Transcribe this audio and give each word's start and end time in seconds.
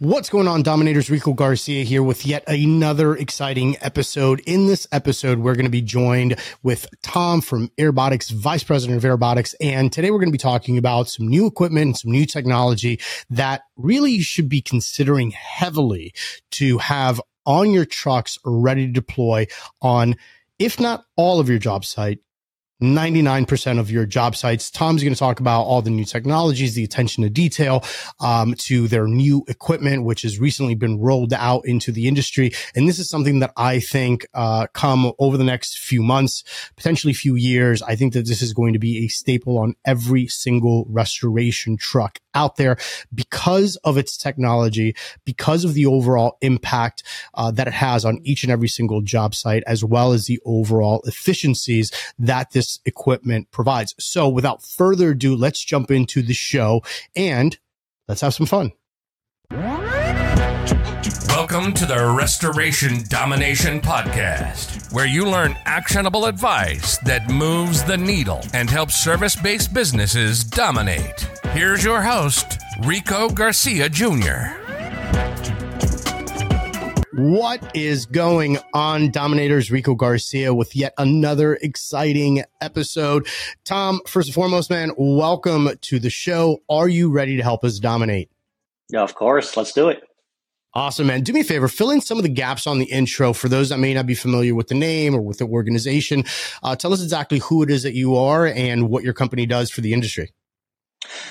What's 0.00 0.30
going 0.30 0.46
on, 0.46 0.62
Dominators? 0.62 1.10
Rico 1.10 1.32
Garcia 1.32 1.82
here 1.82 2.04
with 2.04 2.24
yet 2.24 2.44
another 2.46 3.16
exciting 3.16 3.76
episode. 3.80 4.38
In 4.46 4.68
this 4.68 4.86
episode, 4.92 5.40
we're 5.40 5.56
going 5.56 5.66
to 5.66 5.72
be 5.72 5.82
joined 5.82 6.38
with 6.62 6.86
Tom 7.02 7.40
from 7.40 7.66
Airbotx, 7.78 8.30
Vice 8.30 8.62
President 8.62 8.96
of 8.96 9.02
Airbotx. 9.02 9.56
And 9.60 9.92
today 9.92 10.12
we're 10.12 10.20
going 10.20 10.28
to 10.28 10.32
be 10.32 10.38
talking 10.38 10.78
about 10.78 11.08
some 11.08 11.26
new 11.26 11.48
equipment 11.48 11.98
some 11.98 12.12
new 12.12 12.26
technology 12.26 13.00
that 13.30 13.62
really 13.76 14.12
you 14.12 14.22
should 14.22 14.48
be 14.48 14.60
considering 14.60 15.32
heavily 15.32 16.14
to 16.52 16.78
have 16.78 17.20
on 17.44 17.72
your 17.72 17.84
trucks 17.84 18.38
ready 18.44 18.86
to 18.86 18.92
deploy 18.92 19.48
on, 19.82 20.14
if 20.60 20.78
not 20.78 21.06
all 21.16 21.40
of 21.40 21.48
your 21.48 21.58
job 21.58 21.84
site, 21.84 22.20
99% 22.82 23.80
of 23.80 23.90
your 23.90 24.06
job 24.06 24.36
sites. 24.36 24.70
Tom's 24.70 25.02
going 25.02 25.12
to 25.12 25.18
talk 25.18 25.40
about 25.40 25.62
all 25.62 25.82
the 25.82 25.90
new 25.90 26.04
technologies, 26.04 26.74
the 26.74 26.84
attention 26.84 27.24
to 27.24 27.30
detail, 27.30 27.84
um, 28.20 28.54
to 28.54 28.86
their 28.86 29.08
new 29.08 29.44
equipment, 29.48 30.04
which 30.04 30.22
has 30.22 30.38
recently 30.38 30.74
been 30.74 31.00
rolled 31.00 31.32
out 31.32 31.66
into 31.66 31.90
the 31.90 32.06
industry. 32.06 32.52
And 32.76 32.88
this 32.88 32.98
is 32.98 33.10
something 33.10 33.40
that 33.40 33.52
I 33.56 33.80
think, 33.80 34.26
uh, 34.32 34.68
come 34.72 35.12
over 35.18 35.36
the 35.36 35.44
next 35.44 35.78
few 35.78 36.02
months, 36.02 36.44
potentially 36.76 37.12
few 37.12 37.34
years. 37.34 37.82
I 37.82 37.96
think 37.96 38.12
that 38.12 38.26
this 38.26 38.42
is 38.42 38.52
going 38.52 38.74
to 38.74 38.78
be 38.78 39.04
a 39.04 39.08
staple 39.08 39.58
on 39.58 39.74
every 39.84 40.28
single 40.28 40.86
restoration 40.88 41.76
truck 41.76 42.20
out 42.34 42.56
there 42.56 42.76
because 43.12 43.76
of 43.82 43.98
its 43.98 44.16
technology, 44.16 44.94
because 45.24 45.64
of 45.64 45.74
the 45.74 45.86
overall 45.86 46.38
impact, 46.40 47.02
uh, 47.34 47.50
that 47.50 47.66
it 47.66 47.72
has 47.72 48.04
on 48.04 48.20
each 48.22 48.44
and 48.44 48.52
every 48.52 48.68
single 48.68 49.02
job 49.02 49.34
site, 49.34 49.64
as 49.66 49.84
well 49.84 50.12
as 50.12 50.26
the 50.26 50.38
overall 50.44 51.02
efficiencies 51.04 51.90
that 52.18 52.52
this 52.52 52.67
this 52.68 52.80
equipment 52.84 53.50
provides. 53.50 53.94
So 53.98 54.28
without 54.28 54.62
further 54.62 55.10
ado, 55.10 55.34
let's 55.34 55.64
jump 55.64 55.90
into 55.90 56.22
the 56.22 56.34
show 56.34 56.82
and 57.16 57.58
let's 58.06 58.20
have 58.20 58.34
some 58.34 58.46
fun. 58.46 58.72
Welcome 61.28 61.72
to 61.74 61.86
the 61.86 62.14
Restoration 62.16 63.04
Domination 63.08 63.80
Podcast, 63.80 64.92
where 64.92 65.06
you 65.06 65.24
learn 65.24 65.56
actionable 65.64 66.26
advice 66.26 66.98
that 66.98 67.30
moves 67.30 67.82
the 67.84 67.96
needle 67.96 68.42
and 68.52 68.68
helps 68.68 68.96
service 68.96 69.34
based 69.34 69.72
businesses 69.72 70.44
dominate. 70.44 71.20
Here's 71.52 71.82
your 71.82 72.02
host, 72.02 72.58
Rico 72.84 73.30
Garcia 73.30 73.88
Jr. 73.88 74.58
What 77.18 77.74
is 77.74 78.06
going 78.06 78.58
on, 78.72 79.10
Dominators? 79.10 79.72
Rico 79.72 79.96
Garcia 79.96 80.54
with 80.54 80.76
yet 80.76 80.94
another 80.98 81.54
exciting 81.54 82.44
episode. 82.60 83.26
Tom, 83.64 84.00
first 84.06 84.28
and 84.28 84.34
foremost, 84.36 84.70
man, 84.70 84.92
welcome 84.96 85.70
to 85.80 85.98
the 85.98 86.10
show. 86.10 86.58
Are 86.70 86.88
you 86.88 87.10
ready 87.10 87.36
to 87.36 87.42
help 87.42 87.64
us 87.64 87.80
dominate? 87.80 88.30
Yeah, 88.88 89.02
of 89.02 89.16
course. 89.16 89.56
Let's 89.56 89.72
do 89.72 89.88
it. 89.88 90.00
Awesome, 90.74 91.08
man. 91.08 91.22
Do 91.22 91.32
me 91.32 91.40
a 91.40 91.44
favor, 91.44 91.66
fill 91.66 91.90
in 91.90 92.00
some 92.00 92.18
of 92.18 92.22
the 92.22 92.28
gaps 92.28 92.68
on 92.68 92.78
the 92.78 92.84
intro 92.84 93.32
for 93.32 93.48
those 93.48 93.70
that 93.70 93.80
may 93.80 93.94
not 93.94 94.06
be 94.06 94.14
familiar 94.14 94.54
with 94.54 94.68
the 94.68 94.76
name 94.76 95.12
or 95.12 95.20
with 95.20 95.38
the 95.38 95.46
organization. 95.46 96.22
Uh, 96.62 96.76
tell 96.76 96.92
us 96.92 97.02
exactly 97.02 97.40
who 97.40 97.64
it 97.64 97.70
is 97.70 97.82
that 97.82 97.94
you 97.94 98.14
are 98.14 98.46
and 98.46 98.90
what 98.90 99.02
your 99.02 99.12
company 99.12 99.44
does 99.44 99.72
for 99.72 99.80
the 99.80 99.92
industry. 99.92 100.32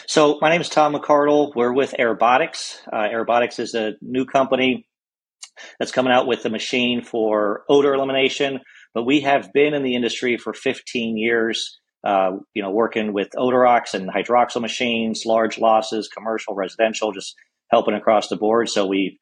So, 0.06 0.38
my 0.42 0.50
name 0.50 0.60
is 0.60 0.68
Tom 0.68 0.94
McArdle. 0.94 1.56
We're 1.56 1.72
with 1.72 1.96
Airbotx. 1.98 2.80
Uh, 2.92 3.08
Airbotx 3.08 3.58
is 3.62 3.74
a 3.74 3.94
new 4.02 4.26
company 4.26 4.86
that's 5.80 5.92
coming 5.92 6.14
out 6.14 6.28
with 6.28 6.46
a 6.46 6.50
machine 6.50 7.02
for 7.02 7.64
odor 7.70 7.94
elimination. 7.94 8.60
But 8.94 9.04
we 9.04 9.22
have 9.22 9.54
been 9.54 9.74
in 9.74 9.84
the 9.84 9.96
industry 9.96 10.38
for 10.38 10.54
15 10.54 11.18
years, 11.18 11.80
uh, 12.04 12.32
you 12.54 12.62
know, 12.62 12.72
working 12.72 13.14
with 13.14 13.30
Odorox 13.36 13.94
and 13.94 14.10
hydroxyl 14.10 14.62
machines, 14.62 15.24
large 15.26 15.58
losses, 15.58 16.08
commercial, 16.08 16.56
residential, 16.56 17.12
just 17.12 17.36
helping 17.70 17.94
across 17.94 18.30
the 18.30 18.38
board. 18.38 18.70
So 18.70 18.86
we 18.86 19.20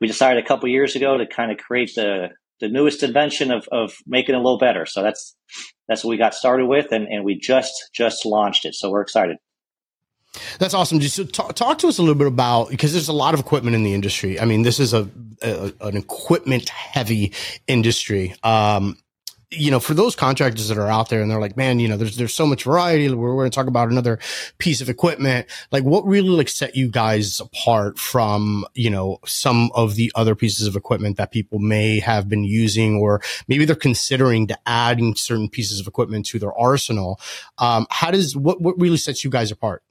we 0.00 0.08
decided 0.08 0.42
a 0.42 0.46
couple 0.46 0.68
years 0.68 0.96
ago 0.96 1.16
to 1.16 1.26
kind 1.26 1.52
of 1.52 1.58
create 1.58 1.94
the 1.94 2.30
the 2.60 2.68
newest 2.68 3.02
invention 3.02 3.50
of, 3.50 3.68
of 3.72 3.92
making 4.06 4.34
it 4.34 4.38
a 4.38 4.40
little 4.40 4.58
better. 4.58 4.86
So 4.86 5.02
that's 5.02 5.36
that's 5.88 6.04
what 6.04 6.10
we 6.10 6.16
got 6.16 6.34
started 6.34 6.66
with, 6.66 6.92
and, 6.92 7.06
and 7.08 7.24
we 7.24 7.38
just 7.38 7.90
just 7.92 8.24
launched 8.24 8.64
it. 8.64 8.74
So 8.74 8.90
we're 8.90 9.02
excited. 9.02 9.36
That's 10.58 10.72
awesome. 10.72 11.00
Just 11.00 11.34
talk, 11.34 11.54
talk, 11.54 11.78
to 11.78 11.88
us 11.88 11.98
a 11.98 12.02
little 12.02 12.14
bit 12.14 12.26
about 12.26 12.70
because 12.70 12.92
there's 12.92 13.08
a 13.08 13.12
lot 13.12 13.34
of 13.34 13.40
equipment 13.40 13.76
in 13.76 13.82
the 13.82 13.92
industry. 13.92 14.40
I 14.40 14.46
mean, 14.46 14.62
this 14.62 14.80
is 14.80 14.94
a, 14.94 15.08
a 15.42 15.72
an 15.80 15.96
equipment 15.96 16.68
heavy 16.68 17.32
industry. 17.66 18.34
Um, 18.42 18.96
you 19.54 19.70
know, 19.70 19.80
for 19.80 19.94
those 19.94 20.16
contractors 20.16 20.68
that 20.68 20.78
are 20.78 20.88
out 20.88 21.08
there 21.08 21.20
and 21.20 21.30
they're 21.30 21.40
like, 21.40 21.56
man, 21.56 21.78
you 21.78 21.88
know, 21.88 21.96
there's 21.96 22.16
there's 22.16 22.34
so 22.34 22.46
much 22.46 22.64
variety. 22.64 23.08
We're, 23.08 23.34
we're 23.34 23.42
going 23.42 23.50
to 23.50 23.54
talk 23.54 23.66
about 23.66 23.90
another 23.90 24.18
piece 24.58 24.80
of 24.80 24.88
equipment. 24.88 25.46
Like, 25.70 25.84
what 25.84 26.06
really 26.06 26.30
like 26.30 26.48
set 26.48 26.74
you 26.74 26.88
guys 26.88 27.40
apart 27.40 27.98
from 27.98 28.64
you 28.74 28.90
know 28.90 29.18
some 29.26 29.70
of 29.74 29.94
the 29.94 30.10
other 30.14 30.34
pieces 30.34 30.66
of 30.66 30.76
equipment 30.76 31.16
that 31.18 31.32
people 31.32 31.58
may 31.58 32.00
have 32.00 32.28
been 32.28 32.44
using, 32.44 32.96
or 32.96 33.20
maybe 33.48 33.64
they're 33.64 33.76
considering 33.76 34.46
to 34.48 34.58
adding 34.66 35.14
certain 35.14 35.48
pieces 35.48 35.80
of 35.80 35.86
equipment 35.86 36.26
to 36.26 36.38
their 36.38 36.56
arsenal. 36.58 37.20
Um, 37.58 37.86
how 37.90 38.10
does 38.10 38.36
what 38.36 38.60
what 38.60 38.80
really 38.80 38.96
sets 38.96 39.24
you 39.24 39.30
guys 39.30 39.50
apart? 39.50 39.82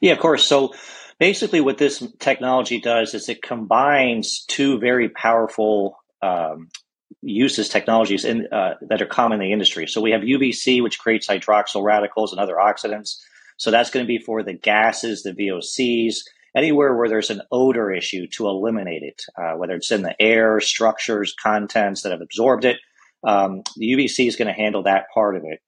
Yeah, 0.00 0.12
of 0.12 0.18
course. 0.18 0.46
So 0.46 0.74
basically, 1.20 1.60
what 1.60 1.78
this 1.78 2.02
technology 2.18 2.80
does 2.80 3.14
is 3.14 3.28
it 3.28 3.42
combines 3.42 4.44
two 4.48 4.80
very 4.80 5.08
powerful 5.10 5.98
um, 6.22 6.68
uses 7.22 7.68
technologies 7.68 8.24
in, 8.24 8.48
uh, 8.50 8.74
that 8.88 9.02
are 9.02 9.06
common 9.06 9.40
in 9.40 9.46
the 9.46 9.52
industry. 9.52 9.86
So 9.86 10.00
we 10.00 10.10
have 10.10 10.22
UVC, 10.22 10.82
which 10.82 10.98
creates 10.98 11.28
hydroxyl 11.28 11.84
radicals 11.84 12.32
and 12.32 12.40
other 12.40 12.56
oxidants. 12.56 13.18
So 13.58 13.70
that's 13.70 13.90
going 13.90 14.04
to 14.04 14.08
be 14.08 14.18
for 14.18 14.42
the 14.42 14.54
gases, 14.54 15.22
the 15.22 15.32
VOCs, 15.32 16.16
anywhere 16.56 16.96
where 16.96 17.08
there's 17.08 17.30
an 17.30 17.42
odor 17.52 17.92
issue 17.92 18.26
to 18.28 18.48
eliminate 18.48 19.02
it, 19.02 19.22
uh, 19.36 19.52
whether 19.56 19.74
it's 19.74 19.92
in 19.92 20.02
the 20.02 20.20
air, 20.20 20.60
structures, 20.60 21.34
contents 21.40 22.02
that 22.02 22.12
have 22.12 22.22
absorbed 22.22 22.64
it. 22.64 22.78
Um, 23.22 23.62
the 23.76 23.92
UVC 23.92 24.26
is 24.26 24.36
going 24.36 24.48
to 24.48 24.54
handle 24.54 24.84
that 24.84 25.04
part 25.12 25.36
of 25.36 25.42
it. 25.44 25.60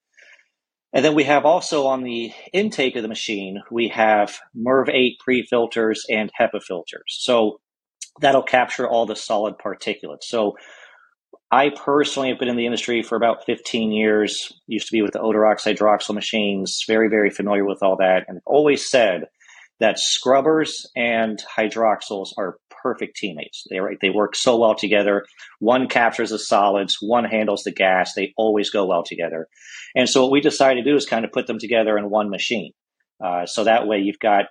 And 0.93 1.03
then 1.03 1.15
we 1.15 1.23
have 1.23 1.43
also 1.45 1.87
on 1.87 2.03
the 2.03 2.31
intake 2.53 2.95
of 2.95 3.01
the 3.01 3.07
machine, 3.07 3.61
we 3.71 3.87
have 3.89 4.39
MERV 4.55 4.89
8 4.89 5.19
pre 5.19 5.43
filters 5.43 6.05
and 6.09 6.31
HEPA 6.39 6.61
filters. 6.61 7.03
So 7.07 7.59
that'll 8.21 8.43
capture 8.43 8.87
all 8.87 9.07
the 9.07 9.15
solid 9.15 9.55
particulates. 9.57 10.23
So 10.23 10.53
I 11.51 11.69
personally 11.69 12.29
have 12.29 12.39
been 12.39 12.47
in 12.47 12.57
the 12.57 12.65
industry 12.65 13.01
for 13.01 13.15
about 13.15 13.45
15 13.45 13.91
years, 13.91 14.51
used 14.67 14.87
to 14.87 14.91
be 14.91 15.01
with 15.01 15.13
the 15.13 15.19
Odorox 15.19 15.61
hydroxyl 15.61 16.15
machines, 16.15 16.83
very, 16.87 17.09
very 17.09 17.31
familiar 17.31 17.65
with 17.65 17.81
all 17.81 17.97
that, 17.97 18.25
and 18.27 18.39
always 18.45 18.89
said 18.89 19.25
that 19.79 19.99
scrubbers 19.99 20.89
and 20.95 21.43
hydroxyls 21.57 22.29
are 22.37 22.57
perfect 22.83 23.15
teammates. 23.15 23.65
They 23.69 23.79
they 24.01 24.09
work 24.09 24.35
so 24.35 24.57
well 24.57 24.75
together. 24.75 25.25
One 25.59 25.87
captures 25.87 26.29
the 26.29 26.37
solids, 26.37 26.97
one 27.01 27.23
handles 27.23 27.63
the 27.63 27.71
gas. 27.71 28.13
They 28.13 28.33
always 28.37 28.69
go 28.69 28.85
well 28.85 29.03
together. 29.03 29.47
And 29.95 30.09
so 30.09 30.23
what 30.23 30.31
we 30.31 30.41
decided 30.41 30.83
to 30.83 30.91
do 30.91 30.95
is 30.95 31.05
kind 31.05 31.25
of 31.25 31.31
put 31.31 31.47
them 31.47 31.57
together 31.57 31.97
in 31.97 32.09
one 32.09 32.29
machine. 32.29 32.73
Uh, 33.23 33.45
so 33.45 33.63
that 33.63 33.87
way 33.87 33.99
you've 33.99 34.19
got 34.19 34.45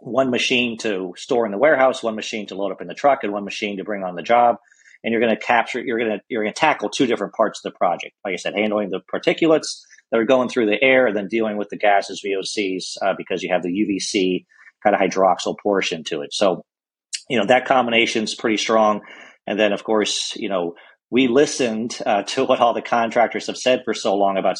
one 0.00 0.30
machine 0.30 0.76
to 0.78 1.14
store 1.16 1.46
in 1.46 1.52
the 1.52 1.58
warehouse, 1.58 2.02
one 2.02 2.14
machine 2.14 2.46
to 2.48 2.54
load 2.54 2.72
up 2.72 2.82
in 2.82 2.88
the 2.88 2.94
truck, 2.94 3.20
and 3.22 3.32
one 3.32 3.44
machine 3.44 3.78
to 3.78 3.84
bring 3.84 4.04
on 4.04 4.14
the 4.14 4.22
job. 4.22 4.56
And 5.02 5.12
you're 5.12 5.20
going 5.20 5.34
to 5.34 5.40
capture, 5.40 5.80
you're 5.80 5.98
going 5.98 6.12
to 6.12 6.20
you're 6.28 6.42
going 6.42 6.54
to 6.54 6.58
tackle 6.58 6.88
two 6.88 7.06
different 7.06 7.34
parts 7.34 7.60
of 7.64 7.72
the 7.72 7.76
project. 7.76 8.14
Like 8.24 8.34
I 8.34 8.36
said, 8.36 8.54
handling 8.54 8.90
the 8.90 9.00
particulates 9.12 9.80
that 10.10 10.20
are 10.20 10.24
going 10.24 10.48
through 10.48 10.66
the 10.66 10.82
air, 10.82 11.06
and 11.06 11.16
then 11.16 11.28
dealing 11.28 11.56
with 11.56 11.68
the 11.68 11.76
gases, 11.76 12.22
VOCs, 12.24 12.96
uh, 13.02 13.14
because 13.16 13.42
you 13.42 13.52
have 13.52 13.62
the 13.62 13.68
UVC 13.68 14.46
kind 14.82 14.94
of 14.94 15.00
hydroxyl 15.00 15.56
portion 15.62 16.04
to 16.04 16.22
it. 16.22 16.32
So, 16.32 16.64
you 17.28 17.38
know, 17.38 17.46
that 17.46 17.66
combination 17.66 18.24
is 18.24 18.34
pretty 18.34 18.56
strong. 18.56 19.00
And 19.46 19.58
then, 19.58 19.72
of 19.72 19.84
course, 19.84 20.34
you 20.36 20.48
know, 20.48 20.74
we 21.10 21.28
listened 21.28 21.98
uh, 22.04 22.22
to 22.28 22.44
what 22.44 22.60
all 22.60 22.74
the 22.74 22.82
contractors 22.82 23.46
have 23.46 23.56
said 23.56 23.82
for 23.84 23.94
so 23.94 24.14
long 24.14 24.36
about 24.36 24.56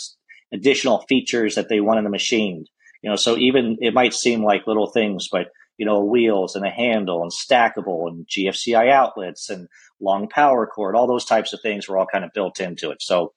additional 0.52 1.04
features 1.08 1.56
that 1.56 1.68
they 1.68 1.80
want 1.80 1.98
in 1.98 2.04
the 2.04 2.10
machine. 2.10 2.64
You 3.02 3.10
know, 3.10 3.16
so 3.16 3.36
even 3.36 3.76
it 3.80 3.92
might 3.92 4.14
seem 4.14 4.42
like 4.42 4.66
little 4.66 4.90
things, 4.90 5.28
but 5.30 5.48
you 5.76 5.84
know, 5.84 6.04
wheels 6.04 6.54
and 6.54 6.64
a 6.64 6.70
handle 6.70 7.22
and 7.22 7.32
stackable 7.32 8.06
and 8.08 8.26
GFCI 8.28 8.90
outlets 8.90 9.50
and 9.50 9.68
long 10.00 10.28
power 10.28 10.66
cord, 10.66 10.94
all 10.94 11.08
those 11.08 11.24
types 11.24 11.52
of 11.52 11.60
things 11.62 11.88
were 11.88 11.98
all 11.98 12.06
kind 12.06 12.24
of 12.24 12.32
built 12.32 12.60
into 12.60 12.90
it. 12.90 13.02
So 13.02 13.32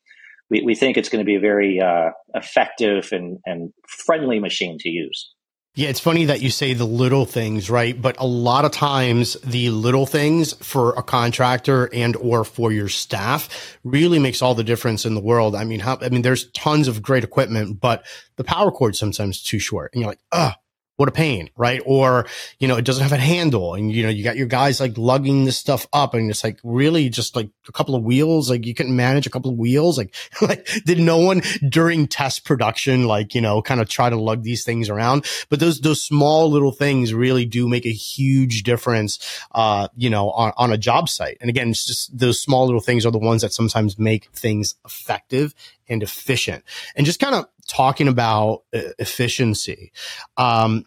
we, 0.50 0.62
we 0.62 0.76
think 0.76 0.98
it's 0.98 1.10
going 1.10 1.24
to 1.24 1.26
be 1.26 1.36
a 1.36 1.42
very 1.42 1.82
uh, 1.82 2.12
effective 2.36 3.10
and, 3.12 3.40
and 3.46 3.74
friendly 4.06 4.40
machine 4.40 4.78
to 4.80 4.90
use. 4.90 5.34
Yeah, 5.78 5.90
it's 5.90 6.00
funny 6.00 6.26
that 6.26 6.42
you 6.42 6.50
say 6.50 6.74
the 6.74 6.88
little 6.88 7.28
things, 7.28 7.70
right? 7.70 8.02
But 8.02 8.16
a 8.18 8.26
lot 8.26 8.66
of 8.66 8.72
times 8.72 9.36
the 9.44 9.70
little 9.70 10.08
things 10.08 10.54
for 10.54 10.94
a 10.94 11.04
contractor 11.04 11.88
and 11.94 12.16
or 12.16 12.44
for 12.44 12.72
your 12.72 12.90
staff 12.90 13.78
really 13.84 14.18
makes 14.18 14.42
all 14.42 14.56
the 14.56 14.64
difference 14.64 15.06
in 15.06 15.14
the 15.14 15.22
world. 15.22 15.54
I 15.54 15.66
mean, 15.66 15.80
how, 15.80 16.00
I 16.02 16.10
mean, 16.10 16.24
there's 16.24 16.50
tons 16.54 16.88
of 16.88 17.04
great 17.04 17.24
equipment, 17.24 17.80
but 17.80 18.04
the 18.38 18.44
power 18.44 18.72
cord 18.72 18.96
sometimes 18.96 19.44
too 19.44 19.60
short 19.60 19.94
and 19.94 20.02
you're 20.02 20.10
like, 20.10 20.20
ah, 20.32 20.56
what 20.98 21.08
a 21.08 21.12
pain, 21.12 21.50
right? 21.56 21.80
Or, 21.86 22.26
you 22.58 22.68
know, 22.68 22.76
it 22.76 22.84
doesn't 22.84 23.04
have 23.04 23.14
a 23.14 23.18
handle 23.18 23.76
and, 23.76 23.92
you 23.92 24.02
know, 24.02 24.10
you 24.10 24.24
got 24.24 24.36
your 24.36 24.48
guys 24.48 24.80
like 24.80 24.98
lugging 24.98 25.46
this 25.46 25.56
stuff 25.56 25.88
up 25.94 26.16
and 26.16 26.30
it's 26.30 26.44
like 26.44 26.60
really 26.64 27.08
just 27.10 27.36
like 27.36 27.50
a 27.68 27.72
couple 27.72 27.94
of 27.94 28.04
wheels. 28.04 28.50
Like 28.50 28.66
you 28.66 28.74
can 28.74 28.96
manage 28.96 29.28
a 29.28 29.30
couple 29.30 29.52
of 29.52 29.58
wheels. 29.58 30.00
Like, 30.00 30.16
like 30.42 30.68
did 30.86 31.00
no 31.00 31.20
one 31.20 31.44
during 31.70 32.08
test 32.08 32.46
production, 32.46 33.06
like, 33.06 33.36
you 33.36 33.42
know, 33.42 33.62
kind 33.62 33.80
of 33.80 33.88
try 33.88 34.10
to 34.10 34.16
lug 34.16 34.42
these 34.42 34.64
things 34.64 34.90
around? 34.90 35.26
But 35.50 35.60
those, 35.60 35.82
those 35.82 36.02
small 36.02 36.50
little 36.50 36.72
things 36.72 37.14
really 37.14 37.46
do 37.46 37.68
make 37.68 37.86
a 37.86 37.94
huge 37.94 38.64
difference, 38.64 39.20
uh, 39.54 39.90
you 39.96 40.10
know, 40.10 40.32
on, 40.32 40.52
on 40.58 40.74
a 40.74 40.78
job 40.80 41.10
site. 41.10 41.38
And 41.40 41.50
again, 41.50 41.70
it's 41.70 41.86
just 41.86 42.18
those 42.18 42.42
small 42.42 42.66
little 42.66 42.82
things 42.82 43.06
are 43.06 43.12
the 43.12 43.20
ones 43.20 43.44
that 43.44 43.54
sometimes 43.54 44.00
make 44.00 44.32
things 44.32 44.74
effective 44.84 45.54
and 45.90 46.04
efficient. 46.04 46.64
And 46.96 47.06
just 47.06 47.20
kind 47.20 47.36
of 47.36 47.46
talking 47.68 48.08
about 48.08 48.64
uh, 48.74 48.82
efficiency. 49.00 49.92
Um, 50.38 50.86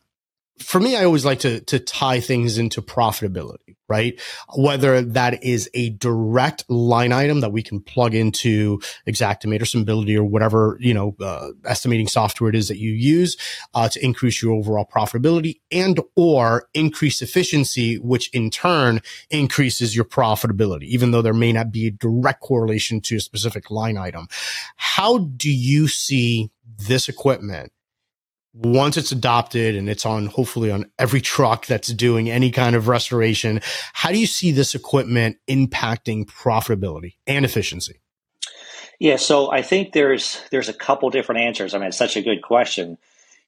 for 0.61 0.79
me, 0.79 0.95
I 0.95 1.05
always 1.05 1.25
like 1.25 1.41
to, 1.41 1.61
to 1.61 1.79
tie 1.79 2.21
things 2.21 2.59
into 2.59 2.83
profitability, 2.83 3.77
right? 3.89 4.21
Whether 4.57 5.01
that 5.01 5.43
is 5.43 5.71
a 5.73 5.91
direct 5.91 6.69
line 6.69 7.13
item 7.13 7.41
that 7.41 7.51
we 7.51 7.63
can 7.63 7.81
plug 7.81 8.15
into 8.15 8.79
Xactimate 9.09 9.63
or 9.63 9.65
Symbility 9.65 10.17
or 10.17 10.25
whatever, 10.25 10.77
you 10.81 10.93
know, 10.93 11.17
uh, 11.21 11.49
estimating 11.65 12.09
software 12.09 12.51
it 12.51 12.57
is 12.57 12.69
that 12.69 12.77
you 12.77 12.93
use, 12.93 13.37
uh, 13.73 13.89
to 13.89 14.05
increase 14.05 14.43
your 14.43 14.53
overall 14.53 14.87
profitability 14.87 15.61
and 15.73 15.99
or 16.15 16.69
increase 16.75 17.23
efficiency, 17.23 17.97
which 17.97 18.29
in 18.35 18.51
turn 18.51 19.01
increases 19.31 19.97
your 19.97 20.05
profitability, 20.05 20.85
even 20.85 21.11
though 21.11 21.23
there 21.23 21.33
may 21.33 21.53
not 21.53 21.73
be 21.73 21.87
a 21.87 21.91
direct 21.91 22.43
correlation 22.43 23.01
to 23.01 23.17
a 23.17 23.21
specific 23.21 23.71
line 23.71 23.97
item. 23.97 24.29
How 24.77 25.19
do 25.19 25.51
you 25.51 25.89
see 25.89 26.51
this 26.79 27.09
equipment 27.09 27.73
once 28.53 28.97
it's 28.97 29.13
adopted 29.13 29.77
and 29.77 29.89
it's 29.89 30.05
on 30.05 30.27
hopefully 30.27 30.71
on 30.71 30.91
every 30.99 31.21
truck 31.21 31.67
that's 31.67 31.93
doing 31.93 32.29
any 32.29 32.51
kind 32.51 32.75
of 32.75 32.89
restoration 32.89 33.61
how 33.93 34.11
do 34.11 34.19
you 34.19 34.27
see 34.27 34.51
this 34.51 34.75
equipment 34.75 35.37
impacting 35.49 36.27
profitability 36.27 37.15
and 37.27 37.45
efficiency? 37.45 38.01
Yeah 38.99 39.17
so 39.17 39.51
i 39.53 39.63
think 39.63 39.93
there's 39.93 40.41
there's 40.51 40.69
a 40.69 40.75
couple 40.75 41.11
different 41.11 41.43
answers. 41.43 41.75
I 41.75 41.79
mean 41.79 41.89
it's 41.89 41.97
such 41.97 42.17
a 42.17 42.23
good 42.23 42.43
question. 42.43 42.99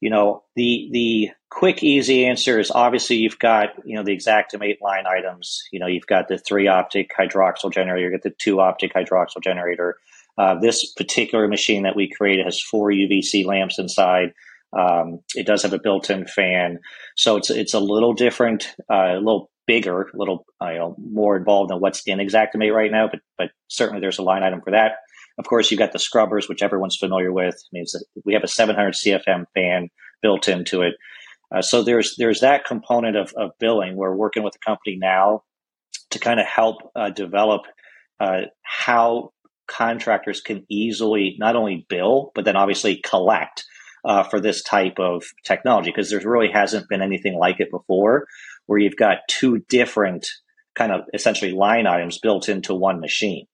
You 0.01 0.11
know 0.11 0.45
the 0.57 0.89
the 0.93 1.31
quick 1.49 1.83
easy 1.83 2.27
answer 2.27 2.59
is 2.59 2.71
obviously 2.71 3.17
you've 3.17 3.39
got 3.39 3.71
you 3.85 3.97
know 3.97 4.03
the 4.03 4.17
Xactimate 4.17 4.81
line 4.81 5.05
items. 5.07 5.65
You 5.73 5.81
know 5.81 5.87
you've 5.87 6.07
got 6.07 6.29
the 6.29 6.39
three 6.39 6.69
optic 6.69 7.11
hydroxyl 7.17 7.73
generator 7.73 8.09
you 8.09 8.11
got 8.11 8.23
the 8.23 8.31
two 8.31 8.61
optic 8.61 8.95
hydroxyl 8.95 9.43
generator 9.43 9.99
uh, 10.39 10.59
this 10.61 10.93
particular 10.95 11.49
machine 11.49 11.83
that 11.83 11.97
we 11.97 12.11
created 12.11 12.45
has 12.47 12.61
four 12.61 12.91
UVC 12.91 13.45
lamps 13.45 13.79
inside. 13.79 14.33
Um, 14.79 15.21
it 15.35 15.47
does 15.47 15.63
have 15.63 15.75
a 15.75 15.79
built-in 15.79 16.27
fan, 16.27 16.79
so 17.17 17.37
it's 17.37 17.51
it's 17.51 17.75
a 17.75 17.81
little 17.81 18.15
different, 18.15 18.75
uh, 18.91 19.17
a 19.17 19.19
little 19.19 19.51
bigger, 19.67 20.03
a 20.03 20.17
little 20.17 20.47
uh, 20.61 20.89
more 20.99 21.37
involved 21.37 21.71
than 21.71 21.79
what's 21.79 22.03
in 22.07 22.19
Xactimate 22.19 22.75
right 22.75 22.91
now. 22.91 23.09
But 23.11 23.21
but 23.37 23.51
certainly 23.69 24.01
there's 24.01 24.19
a 24.19 24.23
line 24.23 24.43
item 24.43 24.63
for 24.63 24.71
that. 24.71 24.93
Of 25.39 25.47
course, 25.47 25.71
you've 25.71 25.79
got 25.79 25.93
the 25.93 25.99
scrubbers, 25.99 26.49
which 26.49 26.63
everyone's 26.63 26.97
familiar 26.97 27.33
with. 27.33 27.55
I 27.55 27.69
mean, 27.73 27.85
we 28.25 28.35
have 28.35 28.45
a 28.45 28.49
700 28.49 28.95
CFM 28.95 29.45
fan 29.55 29.89
built 30.23 30.49
into 30.49 30.83
it. 30.83 30.95
Uh, 31.55 31.61
so 31.61 31.83
there's 31.83 32.17
there's 32.17 32.41
that 32.41 32.65
component 32.65 33.17
of, 33.17 33.33
of 33.37 33.51
billing. 33.59 33.97
We're 33.97 34.15
working 34.15 34.43
with 34.43 34.55
the 34.55 34.59
company 34.65 34.97
now 34.99 35.43
to 36.11 36.19
kind 36.19 36.41
of 36.41 36.47
help 36.47 36.77
uh, 36.97 37.11
develop 37.11 37.63
uh, 38.21 38.43
how 38.63 39.33
contractors 39.73 40.41
can 40.41 40.65
easily 40.69 41.37
not 41.39 41.57
only 41.57 41.87
bill, 41.89 42.31
but 42.35 42.45
then 42.45 42.57
obviously 42.57 43.01
collect 43.03 43.65
uh, 44.05 44.23
for 44.25 44.41
this 44.41 44.63
type 44.63 44.99
of 44.99 45.25
technology 45.45 45.91
because 45.91 46.11
there 46.11 46.21
really 46.25 46.51
hasn't 46.53 46.89
been 46.89 47.03
anything 47.03 47.37
like 47.39 47.61
it 47.61 47.71
before 47.71 48.27
where 48.67 48.79
you've 48.79 48.97
got 48.97 49.19
two 49.29 49.59
different 49.69 50.29
kind 50.75 50.93
of 50.93 51.03
essentially 51.15 51.53
line 51.53 51.87
items 51.87 52.19
built 52.19 52.49
into 52.49 52.75
one 52.75 53.01
machine. 53.01 53.47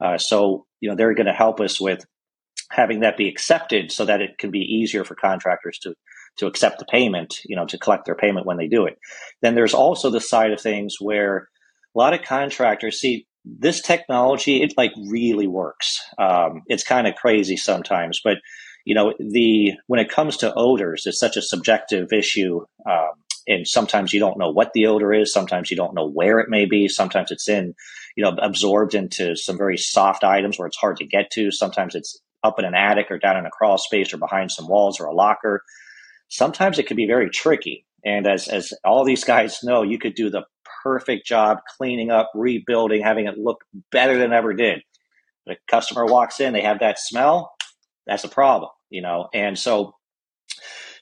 Uh, 0.00 0.18
so, 0.18 0.66
you 0.80 0.88
know, 0.88 0.96
they're 0.96 1.14
going 1.14 1.26
to 1.26 1.32
help 1.32 1.60
us 1.60 1.80
with 1.80 2.04
having 2.70 3.00
that 3.00 3.16
be 3.16 3.28
accepted 3.28 3.90
so 3.92 4.04
that 4.04 4.20
it 4.20 4.38
can 4.38 4.50
be 4.50 4.60
easier 4.60 5.04
for 5.04 5.14
contractors 5.14 5.78
to 5.78 5.94
to 6.38 6.46
accept 6.46 6.78
the 6.78 6.84
payment, 6.84 7.40
you 7.46 7.56
know, 7.56 7.64
to 7.64 7.78
collect 7.78 8.04
their 8.04 8.14
payment 8.14 8.44
when 8.44 8.58
they 8.58 8.68
do 8.68 8.84
it. 8.84 8.98
Then 9.40 9.54
there's 9.54 9.72
also 9.72 10.10
the 10.10 10.20
side 10.20 10.52
of 10.52 10.60
things 10.60 10.96
where 11.00 11.48
a 11.94 11.98
lot 11.98 12.12
of 12.12 12.22
contractors 12.22 13.00
see 13.00 13.26
this 13.46 13.80
technology 13.80 14.62
it 14.62 14.74
like 14.76 14.92
really 15.08 15.46
works. 15.46 16.00
Um, 16.18 16.62
it's 16.66 16.84
kind 16.84 17.06
of 17.06 17.14
crazy 17.14 17.56
sometimes 17.56 18.20
but 18.22 18.38
you 18.84 18.94
know 18.94 19.14
the 19.18 19.72
when 19.86 20.00
it 20.00 20.10
comes 20.10 20.36
to 20.38 20.54
odors 20.54 21.04
it's 21.06 21.18
such 21.18 21.36
a 21.36 21.42
subjective 21.42 22.12
issue 22.12 22.60
um, 22.88 23.10
and 23.48 23.66
sometimes 23.66 24.12
you 24.12 24.20
don't 24.20 24.38
know 24.38 24.50
what 24.50 24.72
the 24.74 24.86
odor 24.86 25.12
is 25.12 25.32
sometimes 25.32 25.70
you 25.70 25.76
don't 25.76 25.94
know 25.94 26.08
where 26.08 26.38
it 26.40 26.48
may 26.48 26.66
be 26.66 26.88
sometimes 26.88 27.30
it's 27.30 27.48
in 27.48 27.74
you 28.16 28.24
know 28.24 28.30
absorbed 28.40 28.94
into 28.94 29.36
some 29.36 29.56
very 29.56 29.76
soft 29.76 30.24
items 30.24 30.58
where 30.58 30.66
it's 30.66 30.76
hard 30.76 30.96
to 30.96 31.06
get 31.06 31.30
to 31.30 31.50
sometimes 31.50 31.94
it's 31.94 32.20
up 32.46 32.58
in 32.58 32.64
an 32.64 32.74
attic 32.74 33.10
or 33.10 33.18
down 33.18 33.36
in 33.36 33.46
a 33.46 33.50
crawl 33.50 33.76
space 33.76 34.12
or 34.14 34.18
behind 34.18 34.50
some 34.50 34.68
walls 34.68 35.00
or 35.00 35.06
a 35.06 35.14
locker. 35.14 35.62
Sometimes 36.28 36.78
it 36.78 36.86
can 36.86 36.96
be 36.96 37.06
very 37.06 37.28
tricky 37.28 37.84
and 38.04 38.26
as 38.26 38.48
as 38.48 38.72
all 38.84 39.04
these 39.04 39.24
guys 39.34 39.62
know 39.62 39.82
you 39.82 39.98
could 39.98 40.14
do 40.14 40.30
the 40.30 40.42
perfect 40.86 41.26
job 41.26 41.58
cleaning 41.76 42.12
up, 42.12 42.30
rebuilding, 42.32 43.02
having 43.02 43.26
it 43.26 43.36
look 43.36 43.64
better 43.90 44.18
than 44.18 44.32
ever 44.32 44.54
did. 44.54 44.82
The 45.44 45.56
customer 45.68 46.06
walks 46.06 46.38
in, 46.38 46.52
they 46.52 46.62
have 46.62 46.78
that 46.78 47.00
smell, 47.00 47.52
that's 48.06 48.22
a 48.22 48.28
problem, 48.28 48.70
you 48.88 49.02
know. 49.02 49.28
And 49.34 49.58
so 49.58 49.96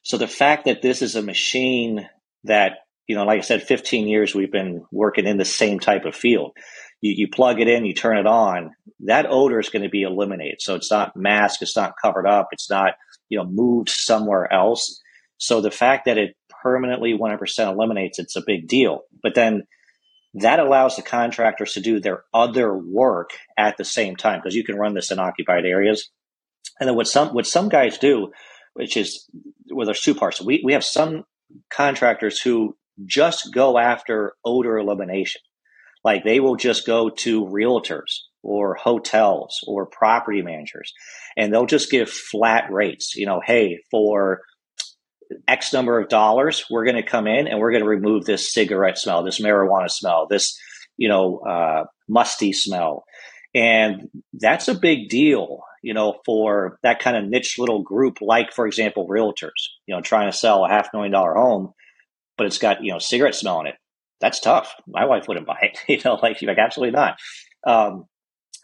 so 0.03 0.17
the 0.17 0.27
fact 0.27 0.65
that 0.65 0.81
this 0.81 1.03
is 1.03 1.17
a 1.17 1.23
machine 1.23 2.09
that, 2.45 2.79
you 3.07 3.15
know, 3.15 3.25
like 3.25 3.39
I 3.39 3.43
said, 3.43 3.63
15 3.63 4.09
years 4.09 4.35
we've 4.35 4.53
been 4.53 4.85
working 4.91 5.27
in 5.27 5.37
the 5.37 5.45
same 5.45 5.81
type 5.81 6.07
of 6.07 6.15
field. 6.15 6.53
You, 7.03 7.13
you 7.17 7.29
plug 7.29 7.61
it 7.61 7.69
in, 7.69 7.85
you 7.85 7.93
turn 7.93 8.17
it 8.17 8.27
on, 8.27 8.71
that 9.01 9.27
odor 9.29 9.61
is 9.61 9.69
going 9.69 9.83
to 9.83 9.91
be 9.91 10.03
eliminated. 10.03 10.63
So 10.63 10.77
it's 10.77 10.91
not 10.91 11.15
masked, 11.15 11.63
it's 11.63 11.77
not 11.77 11.95
covered 12.01 12.27
up, 12.27 12.49
it's 12.53 12.71
not, 12.71 12.95
you 13.29 13.39
know, 13.39 13.45
moved 13.45 13.91
somewhere 13.91 14.51
else. 14.51 15.03
So 15.37 15.61
the 15.61 15.71
fact 15.71 16.07
that 16.07 16.17
it 16.17 16.37
permanently 16.65 17.17
100% 17.17 17.73
eliminates, 17.73 18.19
it's 18.19 18.37
a 18.37 18.43
big 18.45 18.67
deal. 18.67 19.03
But 19.23 19.35
then 19.35 19.65
that 20.35 20.59
allows 20.59 20.97
the 20.97 21.03
contractors 21.03 21.75
to 21.75 21.81
do 21.81 22.01
their 22.01 22.25
other 22.33 22.75
work 22.75 23.31
at 23.57 23.77
the 23.77 23.85
same 23.85 24.17
time 24.17 24.41
because 24.41 24.57
you 24.57 24.65
can 24.65 24.77
run 24.77 24.95
this 24.95 25.13
in 25.13 25.21
occupied 25.21 25.65
areas. 25.67 26.11
And 26.81 26.89
then 26.89 26.97
what 26.97 27.07
some 27.07 27.29
what 27.29 27.47
some 27.47 27.69
guys 27.69 27.99
do, 27.99 28.33
which 28.73 28.97
is 28.97 29.29
well, 29.71 29.87
there's 29.87 30.01
two 30.01 30.15
parts. 30.15 30.43
We 30.43 30.63
we 30.65 30.73
have 30.73 30.85
some 30.85 31.25
contractors 31.71 32.41
who 32.41 32.77
just 33.05 33.53
go 33.55 33.79
after 33.79 34.33
odor 34.45 34.79
elimination. 34.79 35.43
Like 36.03 36.25
they 36.25 36.41
will 36.41 36.57
just 36.57 36.87
go 36.87 37.11
to 37.11 37.45
realtors 37.45 38.23
or 38.43 38.75
hotels 38.75 39.61
or 39.67 39.87
property 39.87 40.43
managers 40.43 40.93
and 41.37 41.53
they'll 41.53 41.67
just 41.67 41.91
give 41.91 42.11
flat 42.11 42.73
rates. 42.73 43.15
You 43.15 43.27
know, 43.27 43.41
hey, 43.45 43.79
for 43.91 44.41
X 45.49 45.73
number 45.73 45.99
of 45.99 46.09
dollars, 46.09 46.65
we're 46.71 46.85
going 46.85 46.97
to 46.97 47.03
come 47.03 47.27
in 47.27 47.47
and 47.47 47.59
we're 47.59 47.71
going 47.71 47.83
to 47.83 47.89
remove 47.89 48.25
this 48.25 48.53
cigarette 48.53 48.99
smell, 48.99 49.23
this 49.23 49.41
marijuana 49.41 49.91
smell, 49.91 50.27
this, 50.29 50.59
you 50.97 51.09
know, 51.09 51.39
uh, 51.39 51.85
musty 52.09 52.53
smell. 52.53 53.05
And 53.55 54.09
that's 54.33 54.69
a 54.69 54.75
big 54.75 55.09
deal, 55.09 55.61
you 55.83 55.95
know, 55.95 56.21
for 56.25 56.79
that 56.83 57.01
kind 57.01 57.17
of 57.17 57.25
niche 57.25 57.59
little 57.59 57.83
group, 57.83 58.21
like, 58.21 58.53
for 58.53 58.67
example, 58.67 59.09
realtors, 59.09 59.51
you 59.87 59.95
know, 59.95 60.01
trying 60.01 60.31
to 60.31 60.37
sell 60.37 60.65
a 60.65 60.69
half 60.69 60.89
million 60.93 61.13
dollar 61.13 61.35
home, 61.35 61.73
but 62.37 62.47
it's 62.47 62.59
got, 62.59 62.83
you 62.83 62.93
know, 62.93 62.99
cigarette 62.99 63.35
smell 63.35 63.61
in 63.61 63.69
it. 63.69 63.77
That's 64.21 64.41
tough. 64.41 64.75
My 64.87 65.05
wife 65.05 65.29
wouldn't 65.29 65.47
buy 65.47 65.59
it, 65.63 65.79
you 65.89 66.01
know, 66.05 66.19
like, 66.23 66.43
like 66.43 66.59
absolutely 66.59 66.97
not. 66.97 67.19
Um, 67.67 68.07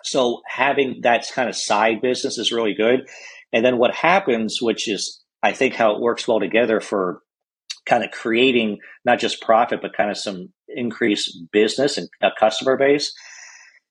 so 0.03 0.41
having 0.47 1.01
that 1.03 1.27
kind 1.33 1.49
of 1.49 1.57
side 1.57 2.01
business 2.01 2.39
is 2.39 2.53
really 2.53 2.75
good. 2.75 3.07
And 3.53 3.65
then 3.65 3.79
what 3.79 3.95
happens, 3.95 4.61
which 4.61 4.89
is 4.89 5.21
I 5.43 5.53
think 5.53 5.75
how 5.75 5.95
it 5.95 6.01
works 6.01 6.29
well 6.29 6.41
together 6.41 6.81
for 6.81 7.23
kind 7.87 8.05
of 8.05 8.11
creating 8.11 8.79
not 9.05 9.19
just 9.19 9.41
profit, 9.41 9.81
but 9.83 9.97
kind 9.97 10.11
of 10.11 10.17
some 10.17 10.53
increased 10.69 11.39
business 11.53 11.99
and 11.99 12.09
a 12.23 12.29
customer 12.39 12.77
base 12.77 13.13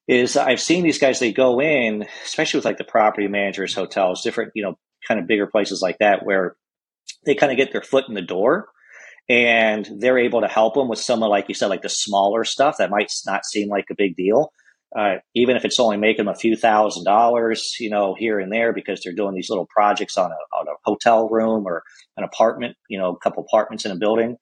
is 0.08 0.38
I've 0.38 0.62
seen 0.62 0.84
these 0.84 1.00
guys, 1.00 1.20
they 1.20 1.32
go 1.32 1.62
in, 1.62 2.06
especially 2.24 2.60
with 2.60 2.66
like 2.66 2.78
the 2.78 2.84
property 2.84 3.28
managers, 3.28 3.76
hotels, 3.76 4.24
different, 4.24 4.52
you 4.56 4.64
know, 4.64 4.78
kind 5.08 5.20
of 5.20 5.28
bigger 5.28 5.48
places 5.48 5.82
like 5.82 5.98
that, 6.00 6.26
where 6.26 6.56
they 7.26 7.36
kind 7.36 7.52
of 7.52 7.58
get 7.58 7.72
their 7.72 7.82
foot 7.82 8.08
in 8.08 8.16
the 8.16 8.22
door 8.22 8.68
and 9.28 9.88
they're 10.00 10.18
able 10.18 10.42
to 10.42 10.48
help 10.48 10.74
them 10.74 10.88
with 10.88 11.00
some 11.00 11.22
of, 11.22 11.30
like 11.30 11.48
you 11.48 11.54
said, 11.54 11.68
like 11.68 11.84
the 11.84 11.90
smaller 11.90 12.44
stuff 12.44 12.78
that 12.78 12.90
might 12.90 13.12
not 13.28 13.46
seem 13.46 13.70
like 13.70 13.86
a 13.92 13.96
big 13.96 14.16
deal 14.16 14.52
uh, 14.98 15.16
even 15.36 15.56
if 15.56 15.66
it's 15.66 15.80
only 15.80 15.98
making 15.98 16.26
them 16.26 16.34
a 16.34 16.38
few 16.38 16.56
thousand 16.56 17.04
dollars, 17.04 17.76
you 17.80 17.90
know, 17.90 18.16
here 18.18 18.40
and 18.40 18.52
there 18.52 18.74
because 18.74 19.02
they're 19.02 19.14
doing 19.14 19.36
these 19.36 19.50
little 19.50 19.68
projects 19.70 20.18
on 20.18 20.32
a, 20.32 20.58
on 20.58 20.68
a 20.68 20.78
hotel 20.84 21.30
room 21.30 21.68
or 21.68 21.84
an 22.18 22.24
apartment, 22.24 22.76
you 22.90 22.98
know, 22.98 23.12
a 23.12 23.20
couple 23.20 23.44
apartments 23.44 23.86
in 23.86 23.92
a 23.92 23.96
building. 23.98 24.38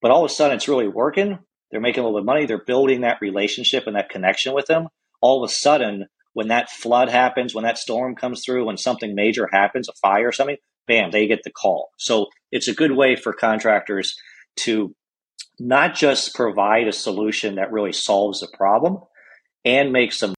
But 0.00 0.10
all 0.10 0.24
of 0.24 0.30
a 0.30 0.34
sudden, 0.34 0.56
it's 0.56 0.68
really 0.68 0.88
working. 0.88 1.38
They're 1.70 1.80
making 1.80 2.02
a 2.02 2.06
little 2.06 2.18
bit 2.18 2.22
of 2.22 2.26
money. 2.26 2.46
They're 2.46 2.64
building 2.64 3.02
that 3.02 3.20
relationship 3.20 3.86
and 3.86 3.94
that 3.94 4.10
connection 4.10 4.52
with 4.52 4.66
them. 4.66 4.88
All 5.20 5.42
of 5.42 5.48
a 5.48 5.52
sudden, 5.52 6.06
when 6.32 6.48
that 6.48 6.68
flood 6.68 7.08
happens, 7.08 7.54
when 7.54 7.64
that 7.64 7.78
storm 7.78 8.16
comes 8.16 8.42
through, 8.44 8.66
when 8.66 8.76
something 8.76 9.14
major 9.14 9.48
happens, 9.52 9.88
a 9.88 9.92
fire 10.02 10.28
or 10.28 10.32
something, 10.32 10.56
bam, 10.88 11.12
they 11.12 11.28
get 11.28 11.44
the 11.44 11.52
call. 11.52 11.90
So 11.98 12.26
it's 12.50 12.66
a 12.66 12.74
good 12.74 12.92
way 12.92 13.14
for 13.14 13.32
contractors 13.32 14.16
to 14.56 14.94
not 15.60 15.94
just 15.94 16.34
provide 16.34 16.88
a 16.88 16.92
solution 16.92 17.54
that 17.54 17.70
really 17.70 17.92
solves 17.92 18.40
the 18.40 18.48
problem 18.56 18.98
and 19.64 19.92
make 19.92 20.12
some. 20.12 20.34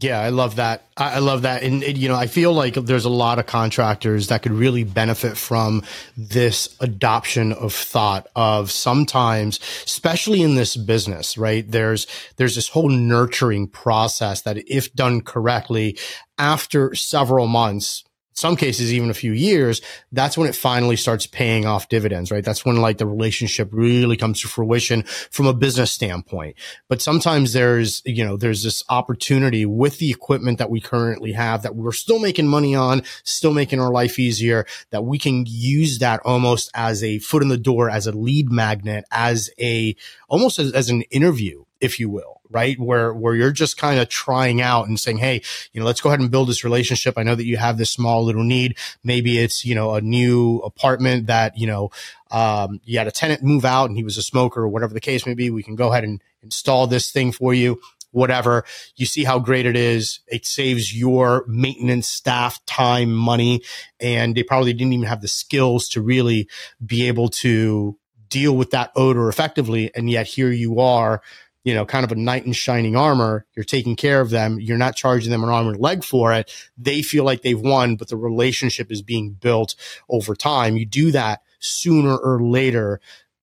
yeah, 0.00 0.20
I 0.20 0.30
love 0.30 0.56
that. 0.56 0.88
I 0.96 1.20
love 1.20 1.42
that. 1.42 1.62
And, 1.62 1.82
you 1.82 2.08
know, 2.08 2.16
I 2.16 2.26
feel 2.26 2.52
like 2.52 2.74
there's 2.74 3.04
a 3.04 3.10
lot 3.10 3.38
of 3.38 3.46
contractors 3.46 4.26
that 4.28 4.42
could 4.42 4.52
really 4.52 4.82
benefit 4.82 5.36
from 5.36 5.82
this 6.16 6.76
adoption 6.80 7.52
of 7.52 7.72
thought 7.72 8.26
of 8.34 8.72
sometimes, 8.72 9.60
especially 9.84 10.42
in 10.42 10.56
this 10.56 10.76
business, 10.76 11.38
right? 11.38 11.68
There's, 11.68 12.08
there's 12.36 12.56
this 12.56 12.68
whole 12.68 12.88
nurturing 12.88 13.68
process 13.68 14.42
that 14.42 14.58
if 14.68 14.92
done 14.94 15.20
correctly 15.20 15.96
after 16.38 16.94
several 16.94 17.46
months, 17.46 18.02
some 18.34 18.56
cases 18.56 18.92
even 18.92 19.10
a 19.10 19.14
few 19.14 19.32
years, 19.32 19.80
that's 20.12 20.36
when 20.36 20.48
it 20.48 20.56
finally 20.56 20.96
starts 20.96 21.26
paying 21.26 21.66
off 21.66 21.88
dividends, 21.88 22.30
right? 22.30 22.44
That's 22.44 22.64
when 22.64 22.76
like 22.76 22.98
the 22.98 23.06
relationship 23.06 23.68
really 23.72 24.16
comes 24.16 24.40
to 24.42 24.48
fruition 24.48 25.04
from 25.04 25.46
a 25.46 25.54
business 25.54 25.92
standpoint. 25.92 26.56
But 26.88 27.00
sometimes 27.00 27.52
there's, 27.52 28.02
you 28.04 28.24
know, 28.24 28.36
there's 28.36 28.62
this 28.62 28.82
opportunity 28.88 29.64
with 29.64 29.98
the 29.98 30.10
equipment 30.10 30.58
that 30.58 30.70
we 30.70 30.80
currently 30.80 31.32
have 31.32 31.62
that 31.62 31.76
we're 31.76 31.92
still 31.92 32.18
making 32.18 32.48
money 32.48 32.74
on, 32.74 33.02
still 33.22 33.54
making 33.54 33.80
our 33.80 33.92
life 33.92 34.18
easier, 34.18 34.66
that 34.90 35.04
we 35.04 35.18
can 35.18 35.44
use 35.46 36.00
that 36.00 36.20
almost 36.24 36.70
as 36.74 37.02
a 37.02 37.18
foot 37.20 37.42
in 37.42 37.48
the 37.48 37.56
door, 37.56 37.88
as 37.88 38.06
a 38.06 38.12
lead 38.12 38.50
magnet, 38.50 39.04
as 39.10 39.48
a, 39.60 39.96
almost 40.28 40.58
as, 40.58 40.72
as 40.72 40.90
an 40.90 41.02
interview 41.02 41.64
if 41.80 42.00
you 42.00 42.08
will, 42.08 42.33
right? 42.50 42.78
Where, 42.78 43.12
where 43.12 43.34
you're 43.34 43.50
just 43.50 43.76
kind 43.76 43.98
of 43.98 44.08
trying 44.08 44.60
out 44.60 44.86
and 44.86 44.98
saying, 44.98 45.18
Hey, 45.18 45.42
you 45.72 45.80
know, 45.80 45.86
let's 45.86 46.00
go 46.00 46.08
ahead 46.08 46.20
and 46.20 46.30
build 46.30 46.48
this 46.48 46.64
relationship. 46.64 47.18
I 47.18 47.22
know 47.22 47.34
that 47.34 47.46
you 47.46 47.56
have 47.56 47.78
this 47.78 47.90
small 47.90 48.24
little 48.24 48.44
need. 48.44 48.76
Maybe 49.02 49.38
it's, 49.38 49.64
you 49.64 49.74
know, 49.74 49.94
a 49.94 50.00
new 50.00 50.58
apartment 50.58 51.26
that, 51.26 51.58
you 51.58 51.66
know, 51.66 51.90
um, 52.30 52.80
you 52.84 52.98
had 52.98 53.06
a 53.06 53.12
tenant 53.12 53.42
move 53.42 53.64
out 53.64 53.88
and 53.88 53.96
he 53.96 54.04
was 54.04 54.18
a 54.18 54.22
smoker 54.22 54.62
or 54.62 54.68
whatever 54.68 54.94
the 54.94 55.00
case 55.00 55.26
may 55.26 55.34
be. 55.34 55.50
We 55.50 55.62
can 55.62 55.76
go 55.76 55.90
ahead 55.90 56.04
and 56.04 56.22
install 56.42 56.86
this 56.86 57.10
thing 57.10 57.32
for 57.32 57.54
you 57.54 57.80
whatever. 58.14 58.64
You 58.96 59.06
see 59.06 59.24
how 59.24 59.40
great 59.40 59.66
it 59.66 59.76
is. 59.76 60.20
It 60.28 60.46
saves 60.46 60.96
your 60.96 61.44
maintenance 61.48 62.06
staff 62.06 62.64
time, 62.64 63.12
money, 63.12 63.62
and 64.00 64.34
they 64.34 64.44
probably 64.44 64.72
didn't 64.72 64.92
even 64.92 65.06
have 65.06 65.20
the 65.20 65.28
skills 65.28 65.88
to 65.90 66.00
really 66.00 66.48
be 66.84 67.08
able 67.08 67.28
to 67.28 67.98
deal 68.28 68.56
with 68.56 68.70
that 68.70 68.92
odor 68.96 69.28
effectively. 69.28 69.90
And 69.94 70.08
yet 70.08 70.26
here 70.26 70.50
you 70.50 70.80
are 70.80 71.22
you 71.64 71.74
know, 71.74 71.84
kind 71.86 72.04
of 72.04 72.12
a 72.12 72.16
knight 72.16 72.44
in 72.44 72.52
shining 72.52 72.94
armor. 72.94 73.46
You're 73.56 73.64
taking 73.64 73.96
care 73.96 74.20
of 74.20 74.30
them. 74.30 74.60
You're 74.60 74.78
not 74.78 74.96
charging 74.96 75.30
them 75.30 75.42
an 75.42 75.48
arm 75.48 75.66
and 75.66 75.80
leg 75.80 76.04
for 76.04 76.32
it. 76.32 76.52
They 76.76 77.02
feel 77.02 77.24
like 77.24 77.42
they've 77.42 77.60
won, 77.60 77.96
but 77.96 78.08
the 78.08 78.16
relationship 78.16 78.92
is 78.92 79.02
being 79.02 79.32
built 79.32 79.74
over 80.08 80.36
time. 80.36 80.76
You 80.76 80.84
do 80.84 81.10
that 81.10 81.40
sooner 81.58 82.16
or 82.16 82.40
later. 82.42 83.00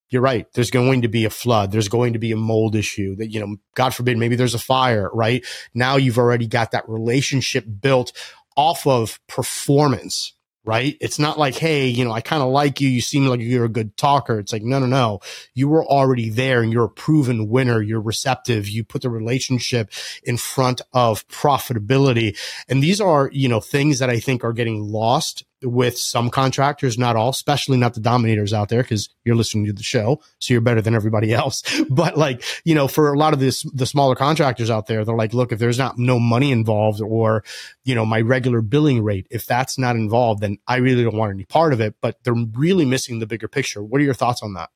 You're 0.10 0.22
right. 0.22 0.46
There's 0.54 0.72
going 0.72 1.02
to 1.02 1.08
be 1.08 1.26
a 1.26 1.30
flood. 1.30 1.72
There's 1.72 1.88
going 1.88 2.14
to 2.14 2.20
be 2.20 2.32
a 2.32 2.38
mold 2.38 2.76
issue 2.76 3.16
that, 3.16 3.32
you 3.32 3.40
know, 3.40 3.56
God 3.76 3.96
forbid, 3.96 4.18
maybe 4.18 4.36
there's 4.36 4.54
a 4.54 4.60
fire, 4.60 5.10
right? 5.14 5.44
Now 5.74 5.96
you've 5.96 6.20
already 6.20 6.48
got 6.48 6.72
that 6.72 6.88
relationship 6.88 7.66
built 7.82 8.12
off 8.56 8.86
of 8.86 9.20
performance 9.28 10.34
right? 10.64 10.98
It's 11.02 11.18
not 11.18 11.40
like, 11.40 11.56
hey, 11.56 11.88
you 11.88 12.06
know, 12.06 12.12
I 12.12 12.22
kind 12.22 12.44
of 12.44 12.50
like 12.50 12.80
you. 12.82 12.88
You 12.88 13.02
seem 13.02 13.26
like 13.26 13.40
you're 13.40 13.66
a 13.66 13.70
good 13.70 13.98
talker. 13.98 14.40
It's 14.40 14.54
like, 14.54 14.64
no, 14.64 14.80
no, 14.80 14.86
no. 14.86 15.20
You 15.54 15.68
were 15.68 15.86
already 15.86 16.30
there 16.30 16.62
and 16.62 16.72
you're 16.72 16.86
a 16.86 16.90
proven 16.90 17.50
winner. 17.50 17.82
You're 17.82 18.02
receptive. 18.02 18.68
You 18.68 18.84
put 18.84 19.02
the 19.02 19.10
relationship 19.10 19.92
in 20.24 20.38
front 20.38 20.82
of 20.94 21.28
profitability. 21.28 22.38
And 22.68 22.84
these 22.84 23.02
are, 23.02 23.30
you 23.34 23.50
know, 23.50 23.60
things 23.60 24.00
that 24.00 24.10
I 24.10 24.20
think 24.20 24.44
are 24.44 24.54
getting 24.54 24.84
lost 24.84 25.44
with 25.64 25.98
some 25.98 26.30
contractors, 26.30 26.98
not 26.98 27.16
all, 27.16 27.30
especially 27.30 27.78
not 27.78 27.94
the 27.94 28.00
dominators 28.00 28.54
out 28.54 28.70
there, 28.70 28.82
because 28.82 29.10
you're 29.24 29.36
listening 29.36 29.66
to 29.66 29.74
the 29.74 29.84
show, 29.84 30.22
so 30.40 30.54
you're 30.54 30.62
better 30.62 30.82
than 30.82 30.96
everybody 30.96 31.34
else. 31.34 31.64
But 31.90 32.18
like, 32.18 32.44
you 32.64 32.74
know, 32.74 32.88
for 32.88 33.12
a 33.12 33.18
lot 33.18 33.34
of 33.34 33.40
this, 33.40 33.64
the 33.74 33.86
smaller 33.86 34.16
contractors 34.16 34.70
out 34.70 34.88
there, 34.88 35.04
they're 35.04 35.16
like, 35.16 35.34
look, 35.34 35.52
if 35.52 35.60
there's 35.60 35.78
not 35.78 35.98
no 35.98 36.20
money 36.20 36.52
involved 36.52 37.02
or, 37.02 37.44
you 37.84 37.96
know, 37.96 38.06
my 38.06 38.22
regular 38.22 38.62
billing 38.62 39.04
rate, 39.04 39.28
if 39.30 39.46
that's 39.46 39.78
not 39.78 39.96
involved, 39.96 40.42
then 40.42 40.58
I 40.68 40.78
really 40.78 41.04
don't 41.04 41.18
want 41.18 41.34
any 41.34 41.44
part 41.44 41.74
of 41.74 41.82
it. 41.82 41.96
But 42.02 42.24
they're 42.24 42.34
really 42.34 42.86
missing 42.86 43.20
the 43.20 43.28
bigger 43.28 43.48
picture. 43.48 43.84
What 43.84 44.00
are 44.00 44.04
your 44.04 44.14
thoughts 44.14 44.42
on 44.42 44.54
that? 44.54 44.70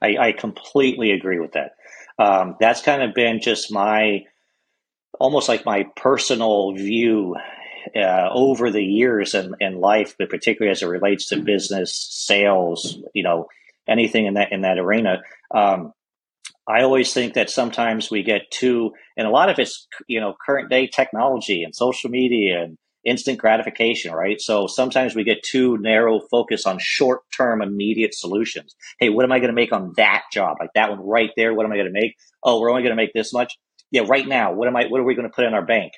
I, 0.00 0.16
I 0.16 0.32
completely 0.32 1.10
agree 1.10 1.40
with 1.40 1.52
that. 1.52 1.72
Um, 2.18 2.56
that's 2.60 2.82
kind 2.82 3.02
of 3.02 3.14
been 3.14 3.40
just 3.40 3.72
my 3.72 4.24
almost 5.18 5.48
like 5.48 5.64
my 5.64 5.84
personal 5.96 6.72
view 6.74 7.36
uh, 7.96 8.28
over 8.32 8.70
the 8.70 8.82
years 8.82 9.34
in, 9.34 9.54
in 9.60 9.80
life, 9.80 10.14
but 10.18 10.30
particularly 10.30 10.70
as 10.70 10.82
it 10.82 10.86
relates 10.86 11.28
to 11.28 11.40
business, 11.40 11.94
sales, 12.10 12.98
you 13.14 13.22
know, 13.22 13.46
anything 13.88 14.26
in 14.26 14.34
that 14.34 14.52
in 14.52 14.62
that 14.62 14.78
arena. 14.78 15.22
Um, 15.54 15.92
I 16.68 16.82
always 16.82 17.14
think 17.14 17.34
that 17.34 17.48
sometimes 17.48 18.10
we 18.10 18.22
get 18.22 18.50
too, 18.50 18.92
and 19.16 19.26
a 19.26 19.30
lot 19.30 19.48
of 19.48 19.58
it's 19.58 19.86
you 20.06 20.20
know 20.20 20.34
current 20.44 20.70
day 20.70 20.86
technology 20.86 21.62
and 21.64 21.74
social 21.74 22.10
media 22.10 22.62
and 22.62 22.76
instant 23.04 23.38
gratification, 23.38 24.12
right? 24.12 24.40
So 24.40 24.66
sometimes 24.66 25.14
we 25.14 25.24
get 25.24 25.42
too 25.42 25.78
narrow 25.78 26.20
focus 26.30 26.66
on 26.66 26.78
short 26.78 27.22
term, 27.34 27.62
immediate 27.62 28.14
solutions. 28.14 28.74
Hey, 28.98 29.08
what 29.08 29.24
am 29.24 29.32
I 29.32 29.38
going 29.38 29.48
to 29.48 29.54
make 29.54 29.72
on 29.72 29.94
that 29.96 30.24
job? 30.32 30.58
Like 30.60 30.70
that 30.74 30.90
one 30.90 31.00
right 31.00 31.30
there. 31.36 31.54
What 31.54 31.64
am 31.64 31.72
I 31.72 31.76
going 31.76 31.92
to 31.92 32.00
make? 32.00 32.16
Oh, 32.42 32.60
we're 32.60 32.70
only 32.70 32.82
going 32.82 32.96
to 32.96 33.02
make 33.02 33.14
this 33.14 33.32
much. 33.32 33.56
Yeah, 33.90 34.02
right 34.06 34.26
now. 34.28 34.52
What 34.52 34.68
am 34.68 34.76
I? 34.76 34.86
What 34.86 35.00
are 35.00 35.04
we 35.04 35.14
going 35.14 35.28
to 35.28 35.34
put 35.34 35.46
in 35.46 35.54
our 35.54 35.64
bank? 35.64 35.92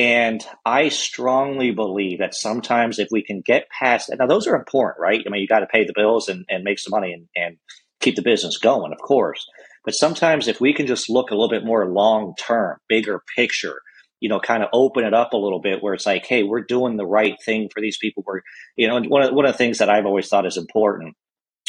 And 0.00 0.42
I 0.64 0.88
strongly 0.88 1.72
believe 1.72 2.20
that 2.20 2.34
sometimes 2.34 2.98
if 2.98 3.08
we 3.10 3.22
can 3.22 3.42
get 3.44 3.68
past, 3.68 4.10
now 4.18 4.26
those 4.26 4.46
are 4.46 4.56
important, 4.56 4.98
right? 4.98 5.22
I 5.26 5.28
mean, 5.28 5.42
you 5.42 5.46
got 5.46 5.58
to 5.58 5.66
pay 5.66 5.84
the 5.84 5.92
bills 5.94 6.26
and, 6.26 6.46
and 6.48 6.64
make 6.64 6.78
some 6.78 6.92
money 6.92 7.12
and, 7.12 7.26
and 7.36 7.58
keep 8.00 8.16
the 8.16 8.22
business 8.22 8.56
going, 8.56 8.92
of 8.94 8.98
course. 8.98 9.46
But 9.84 9.94
sometimes 9.94 10.48
if 10.48 10.58
we 10.58 10.72
can 10.72 10.86
just 10.86 11.10
look 11.10 11.30
a 11.30 11.34
little 11.34 11.50
bit 11.50 11.66
more 11.66 11.86
long 11.86 12.32
term, 12.38 12.78
bigger 12.88 13.20
picture, 13.36 13.82
you 14.20 14.30
know, 14.30 14.40
kind 14.40 14.62
of 14.62 14.70
open 14.72 15.04
it 15.04 15.12
up 15.12 15.34
a 15.34 15.36
little 15.36 15.60
bit 15.60 15.82
where 15.82 15.92
it's 15.92 16.06
like, 16.06 16.24
hey, 16.24 16.44
we're 16.44 16.64
doing 16.64 16.96
the 16.96 17.04
right 17.04 17.36
thing 17.44 17.68
for 17.70 17.82
these 17.82 17.98
people. 17.98 18.24
We're, 18.26 18.40
you 18.76 18.88
know, 18.88 19.02
one 19.02 19.22
of, 19.22 19.34
one 19.34 19.44
of 19.44 19.52
the 19.52 19.58
things 19.58 19.76
that 19.78 19.90
I've 19.90 20.06
always 20.06 20.28
thought 20.28 20.46
is 20.46 20.56
important 20.56 21.14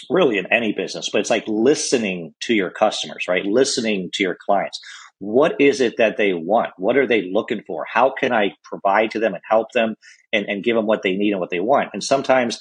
really 0.10 0.38
in 0.38 0.46
any 0.54 0.72
business, 0.72 1.10
but 1.12 1.20
it's 1.20 1.30
like 1.30 1.44
listening 1.48 2.34
to 2.44 2.54
your 2.54 2.70
customers, 2.70 3.26
right? 3.28 3.44
Listening 3.44 4.10
to 4.14 4.24
your 4.24 4.38
clients 4.46 4.80
what 5.22 5.62
is 5.62 5.82
it 5.82 5.98
that 5.98 6.18
they 6.18 6.34
want? 6.34 6.72
What 6.78 6.98
are 6.98 7.06
they 7.06 7.30
looking 7.32 7.62
for? 7.68 7.86
How 7.88 8.12
can 8.12 8.34
I 8.34 8.56
provide 8.64 9.12
to 9.12 9.20
them 9.20 9.36
and 9.36 9.44
help 9.48 9.68
them 9.72 9.94
and, 10.34 10.48
and 10.48 10.64
give 10.64 10.76
them 10.76 10.88
what 10.88 11.04
they 11.04 11.16
need 11.16 11.30
and 11.30 11.40
what 11.40 11.52
they 11.52 11.60
want? 11.60 11.92
And 11.94 12.04
sometimes 12.04 12.60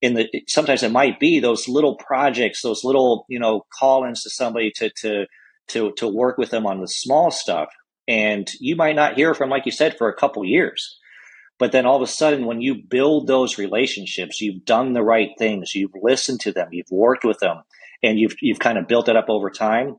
in 0.00 0.14
the 0.14 0.26
sometimes 0.46 0.82
it 0.82 0.90
might 0.90 1.20
be 1.20 1.38
those 1.38 1.68
little 1.68 1.96
projects, 1.96 2.62
those 2.62 2.82
little, 2.82 3.26
you 3.28 3.38
know, 3.38 3.66
call-ins 3.78 4.22
to 4.22 4.30
somebody 4.30 4.72
to 4.76 4.90
to 5.02 5.26
to 5.68 5.92
to 5.98 6.08
work 6.08 6.38
with 6.38 6.48
them 6.48 6.66
on 6.66 6.80
the 6.80 6.88
small 6.88 7.30
stuff. 7.30 7.68
And 8.08 8.50
you 8.58 8.74
might 8.74 8.96
not 8.96 9.16
hear 9.16 9.34
from, 9.34 9.50
like 9.50 9.66
you 9.66 9.72
said, 9.72 9.98
for 9.98 10.08
a 10.08 10.16
couple 10.16 10.42
years. 10.46 10.98
But 11.58 11.72
then 11.72 11.84
all 11.84 11.96
of 11.96 12.02
a 12.02 12.10
sudden, 12.10 12.46
when 12.46 12.62
you 12.62 12.76
build 12.88 13.26
those 13.26 13.58
relationships, 13.58 14.40
you've 14.40 14.64
done 14.64 14.94
the 14.94 15.02
right 15.02 15.28
things, 15.38 15.74
you've 15.74 15.92
listened 16.00 16.40
to 16.40 16.52
them, 16.52 16.68
you've 16.70 16.90
worked 16.90 17.24
with 17.24 17.40
them, 17.40 17.64
and 18.02 18.18
you've 18.18 18.36
you've 18.40 18.60
kind 18.60 18.78
of 18.78 18.88
built 18.88 19.10
it 19.10 19.16
up 19.16 19.26
over 19.28 19.50
time 19.50 19.96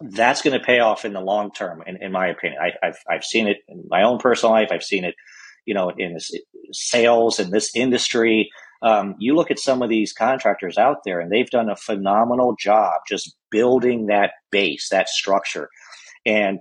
that's 0.00 0.42
going 0.42 0.58
to 0.58 0.64
pay 0.64 0.80
off 0.80 1.04
in 1.04 1.12
the 1.12 1.20
long 1.20 1.52
term, 1.52 1.82
in, 1.86 2.02
in 2.02 2.12
my 2.12 2.28
opinion. 2.28 2.60
I, 2.62 2.86
have 2.86 2.98
I've 3.08 3.24
seen 3.24 3.46
it 3.46 3.58
in 3.68 3.84
my 3.88 4.02
own 4.02 4.18
personal 4.18 4.52
life. 4.52 4.68
I've 4.72 4.82
seen 4.82 5.04
it, 5.04 5.14
you 5.66 5.74
know, 5.74 5.90
in 5.96 6.14
this, 6.14 6.30
sales 6.72 7.38
in 7.38 7.50
this 7.50 7.70
industry. 7.74 8.50
Um, 8.82 9.14
you 9.18 9.34
look 9.34 9.50
at 9.50 9.58
some 9.58 9.82
of 9.82 9.90
these 9.90 10.14
contractors 10.14 10.78
out 10.78 10.98
there, 11.04 11.20
and 11.20 11.30
they've 11.30 11.50
done 11.50 11.68
a 11.68 11.76
phenomenal 11.76 12.56
job 12.58 12.92
just 13.06 13.36
building 13.50 14.06
that 14.06 14.32
base, 14.50 14.88
that 14.90 15.08
structure. 15.08 15.68
And 16.24 16.60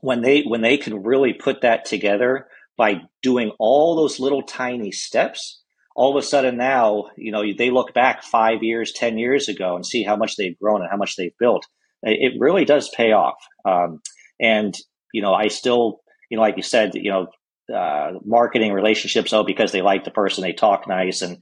when 0.00 0.22
they 0.22 0.42
when 0.42 0.62
they 0.62 0.78
can 0.78 1.02
really 1.02 1.34
put 1.34 1.60
that 1.60 1.84
together 1.84 2.46
by 2.78 3.02
doing 3.22 3.52
all 3.58 3.96
those 3.96 4.18
little 4.18 4.42
tiny 4.42 4.92
steps, 4.92 5.60
all 5.94 6.16
of 6.16 6.22
a 6.22 6.26
sudden 6.26 6.56
now, 6.56 7.10
you 7.18 7.30
know, 7.30 7.42
they 7.58 7.70
look 7.70 7.92
back 7.92 8.22
five 8.22 8.62
years, 8.62 8.92
ten 8.92 9.18
years 9.18 9.48
ago, 9.48 9.76
and 9.76 9.84
see 9.84 10.02
how 10.04 10.16
much 10.16 10.36
they've 10.36 10.58
grown 10.58 10.80
and 10.80 10.90
how 10.90 10.96
much 10.96 11.16
they've 11.16 11.36
built 11.38 11.66
it 12.02 12.32
really 12.38 12.64
does 12.64 12.88
pay 12.90 13.12
off. 13.12 13.36
Um, 13.64 14.00
and 14.40 14.76
you 15.12 15.22
know, 15.22 15.34
I 15.34 15.48
still, 15.48 16.00
you 16.30 16.36
know, 16.36 16.42
like 16.42 16.56
you 16.56 16.62
said, 16.62 16.92
you 16.94 17.10
know, 17.10 17.26
uh, 17.74 18.18
marketing 18.24 18.72
relationships. 18.72 19.32
Oh, 19.32 19.44
because 19.44 19.72
they 19.72 19.82
like 19.82 20.04
the 20.04 20.10
person, 20.10 20.42
they 20.42 20.52
talk 20.52 20.88
nice, 20.88 21.22
and 21.22 21.38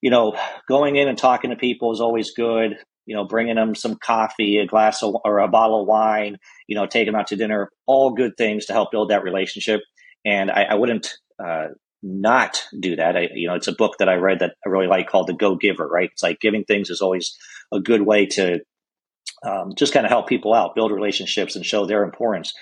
you 0.00 0.10
know, 0.10 0.36
going 0.68 0.96
in 0.96 1.08
and 1.08 1.18
talking 1.18 1.50
to 1.50 1.56
people 1.56 1.92
is 1.92 2.00
always 2.00 2.32
good. 2.32 2.76
You 3.06 3.16
know, 3.16 3.24
bringing 3.24 3.56
them 3.56 3.74
some 3.74 3.96
coffee, 3.96 4.58
a 4.58 4.66
glass 4.66 5.02
of, 5.02 5.16
or 5.24 5.38
a 5.38 5.48
bottle 5.48 5.80
of 5.80 5.88
wine. 5.88 6.36
You 6.68 6.76
know, 6.76 6.86
take 6.86 7.06
them 7.06 7.16
out 7.16 7.26
to 7.28 7.36
dinner. 7.36 7.70
All 7.86 8.12
good 8.12 8.36
things 8.36 8.66
to 8.66 8.72
help 8.72 8.92
build 8.92 9.10
that 9.10 9.24
relationship. 9.24 9.80
And 10.24 10.50
I, 10.50 10.64
I 10.64 10.74
wouldn't 10.74 11.14
uh, 11.42 11.68
not 12.02 12.62
do 12.78 12.96
that. 12.96 13.16
I, 13.16 13.28
you 13.34 13.48
know, 13.48 13.54
it's 13.54 13.66
a 13.66 13.74
book 13.74 13.94
that 13.98 14.08
I 14.08 14.14
read 14.14 14.38
that 14.40 14.54
I 14.64 14.68
really 14.68 14.86
like 14.86 15.08
called 15.08 15.26
The 15.26 15.34
Go 15.34 15.56
Giver. 15.56 15.88
Right? 15.88 16.10
It's 16.12 16.22
like 16.22 16.40
giving 16.40 16.64
things 16.64 16.90
is 16.90 17.00
always 17.00 17.36
a 17.72 17.80
good 17.80 18.02
way 18.02 18.26
to 18.26 18.60
um, 19.44 19.72
just 19.76 19.92
kind 19.92 20.06
of 20.06 20.10
help 20.10 20.28
people 20.28 20.54
out, 20.54 20.74
build 20.74 20.92
relationships, 20.92 21.56
and 21.56 21.64
show 21.64 21.86
their 21.86 22.02
importance. 22.04 22.52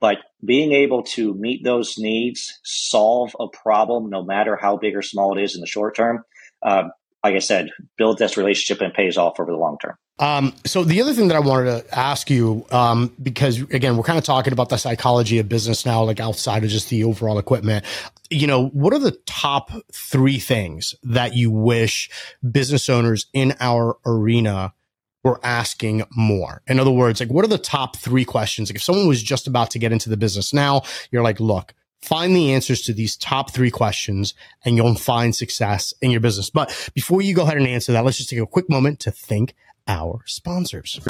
But 0.00 0.18
being 0.44 0.72
able 0.72 1.04
to 1.04 1.34
meet 1.34 1.62
those 1.64 1.96
needs, 1.96 2.58
solve 2.64 3.36
a 3.38 3.46
problem, 3.48 4.10
no 4.10 4.24
matter 4.24 4.58
how 4.60 4.76
big 4.76 4.96
or 4.96 5.02
small 5.02 5.38
it 5.38 5.42
is 5.42 5.54
in 5.54 5.60
the 5.60 5.66
short 5.66 5.94
term, 5.94 6.24
uh, 6.62 6.84
like 7.22 7.36
I 7.36 7.38
said, 7.38 7.68
build 7.96 8.18
this 8.18 8.36
relationship 8.36 8.82
and 8.82 8.92
pays 8.92 9.16
off 9.16 9.38
over 9.38 9.52
the 9.52 9.58
long 9.58 9.78
term. 9.80 9.94
Um, 10.18 10.54
so 10.64 10.84
the 10.84 11.00
other 11.00 11.14
thing 11.14 11.28
that 11.28 11.36
I 11.36 11.40
wanted 11.40 11.88
to 11.88 11.98
ask 11.98 12.30
you, 12.30 12.66
um, 12.70 13.14
because 13.22 13.60
again, 13.60 13.96
we're 13.96 14.02
kind 14.02 14.18
of 14.18 14.24
talking 14.24 14.52
about 14.52 14.68
the 14.68 14.76
psychology 14.76 15.38
of 15.38 15.48
business 15.48 15.86
now, 15.86 16.02
like 16.04 16.20
outside 16.20 16.64
of 16.64 16.70
just 16.70 16.90
the 16.90 17.04
overall 17.04 17.38
equipment. 17.38 17.84
You 18.30 18.46
know, 18.46 18.68
what 18.68 18.92
are 18.92 18.98
the 18.98 19.18
top 19.26 19.70
three 19.92 20.38
things 20.38 20.94
that 21.02 21.34
you 21.34 21.50
wish 21.50 22.10
business 22.48 22.88
owners 22.88 23.26
in 23.32 23.54
our 23.60 23.98
arena 24.04 24.74
were 25.22 25.40
asking 25.44 26.04
more? 26.16 26.62
In 26.66 26.80
other 26.80 26.90
words, 26.90 27.20
like 27.20 27.30
what 27.30 27.44
are 27.44 27.48
the 27.48 27.58
top 27.58 27.96
three 27.96 28.24
questions? 28.24 28.70
Like 28.70 28.76
if 28.76 28.82
someone 28.82 29.06
was 29.06 29.22
just 29.22 29.46
about 29.46 29.70
to 29.70 29.78
get 29.78 29.92
into 29.92 30.10
the 30.10 30.16
business 30.16 30.52
now, 30.52 30.82
you're 31.10 31.22
like, 31.22 31.40
look, 31.40 31.74
find 32.00 32.34
the 32.34 32.52
answers 32.52 32.82
to 32.82 32.92
these 32.92 33.16
top 33.16 33.52
three 33.52 33.70
questions 33.70 34.34
and 34.64 34.76
you'll 34.76 34.94
find 34.94 35.34
success 35.34 35.94
in 36.02 36.10
your 36.10 36.20
business. 36.20 36.50
But 36.50 36.90
before 36.94 37.22
you 37.22 37.34
go 37.34 37.42
ahead 37.42 37.56
and 37.56 37.66
answer 37.66 37.92
that, 37.92 38.04
let's 38.04 38.18
just 38.18 38.30
take 38.30 38.40
a 38.40 38.46
quick 38.46 38.68
moment 38.68 39.00
to 39.00 39.10
thank 39.10 39.54
our 39.86 40.22
sponsors. 40.26 41.00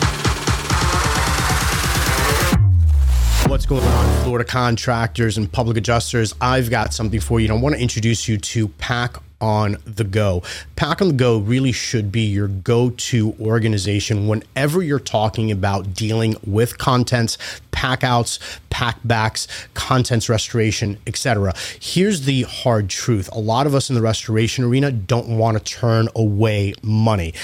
What's 3.46 3.66
going 3.66 3.82
on, 3.82 4.24
Florida 4.24 4.44
contractors 4.44 5.36
and 5.36 5.50
public 5.50 5.76
adjusters? 5.76 6.34
I've 6.40 6.70
got 6.70 6.94
something 6.94 7.20
for 7.20 7.40
you. 7.40 7.52
I 7.52 7.56
want 7.58 7.74
to 7.74 7.80
introduce 7.80 8.28
you 8.28 8.38
to 8.38 8.68
Pack 8.68 9.16
on 9.42 9.76
the 9.84 10.04
go. 10.04 10.42
Pack 10.76 11.02
on 11.02 11.08
the 11.08 11.14
go 11.14 11.38
really 11.38 11.72
should 11.72 12.10
be 12.10 12.22
your 12.22 12.48
go 12.48 12.90
to 12.90 13.34
organization 13.40 14.28
whenever 14.28 14.82
you're 14.82 14.98
talking 14.98 15.50
about 15.50 15.92
dealing 15.92 16.36
with 16.46 16.78
contents, 16.78 17.36
pack 17.72 18.04
outs, 18.04 18.38
pack 18.70 18.98
backs, 19.04 19.48
contents 19.74 20.28
restoration, 20.28 20.96
etc. 21.06 21.52
Here's 21.80 22.22
the 22.22 22.42
hard 22.42 22.88
truth 22.88 23.28
a 23.32 23.40
lot 23.40 23.66
of 23.66 23.74
us 23.74 23.90
in 23.90 23.96
the 23.96 24.02
restoration 24.02 24.64
arena 24.64 24.92
don't 24.92 25.36
want 25.36 25.58
to 25.58 25.64
turn 25.64 26.08
away 26.14 26.74
money. 26.82 27.34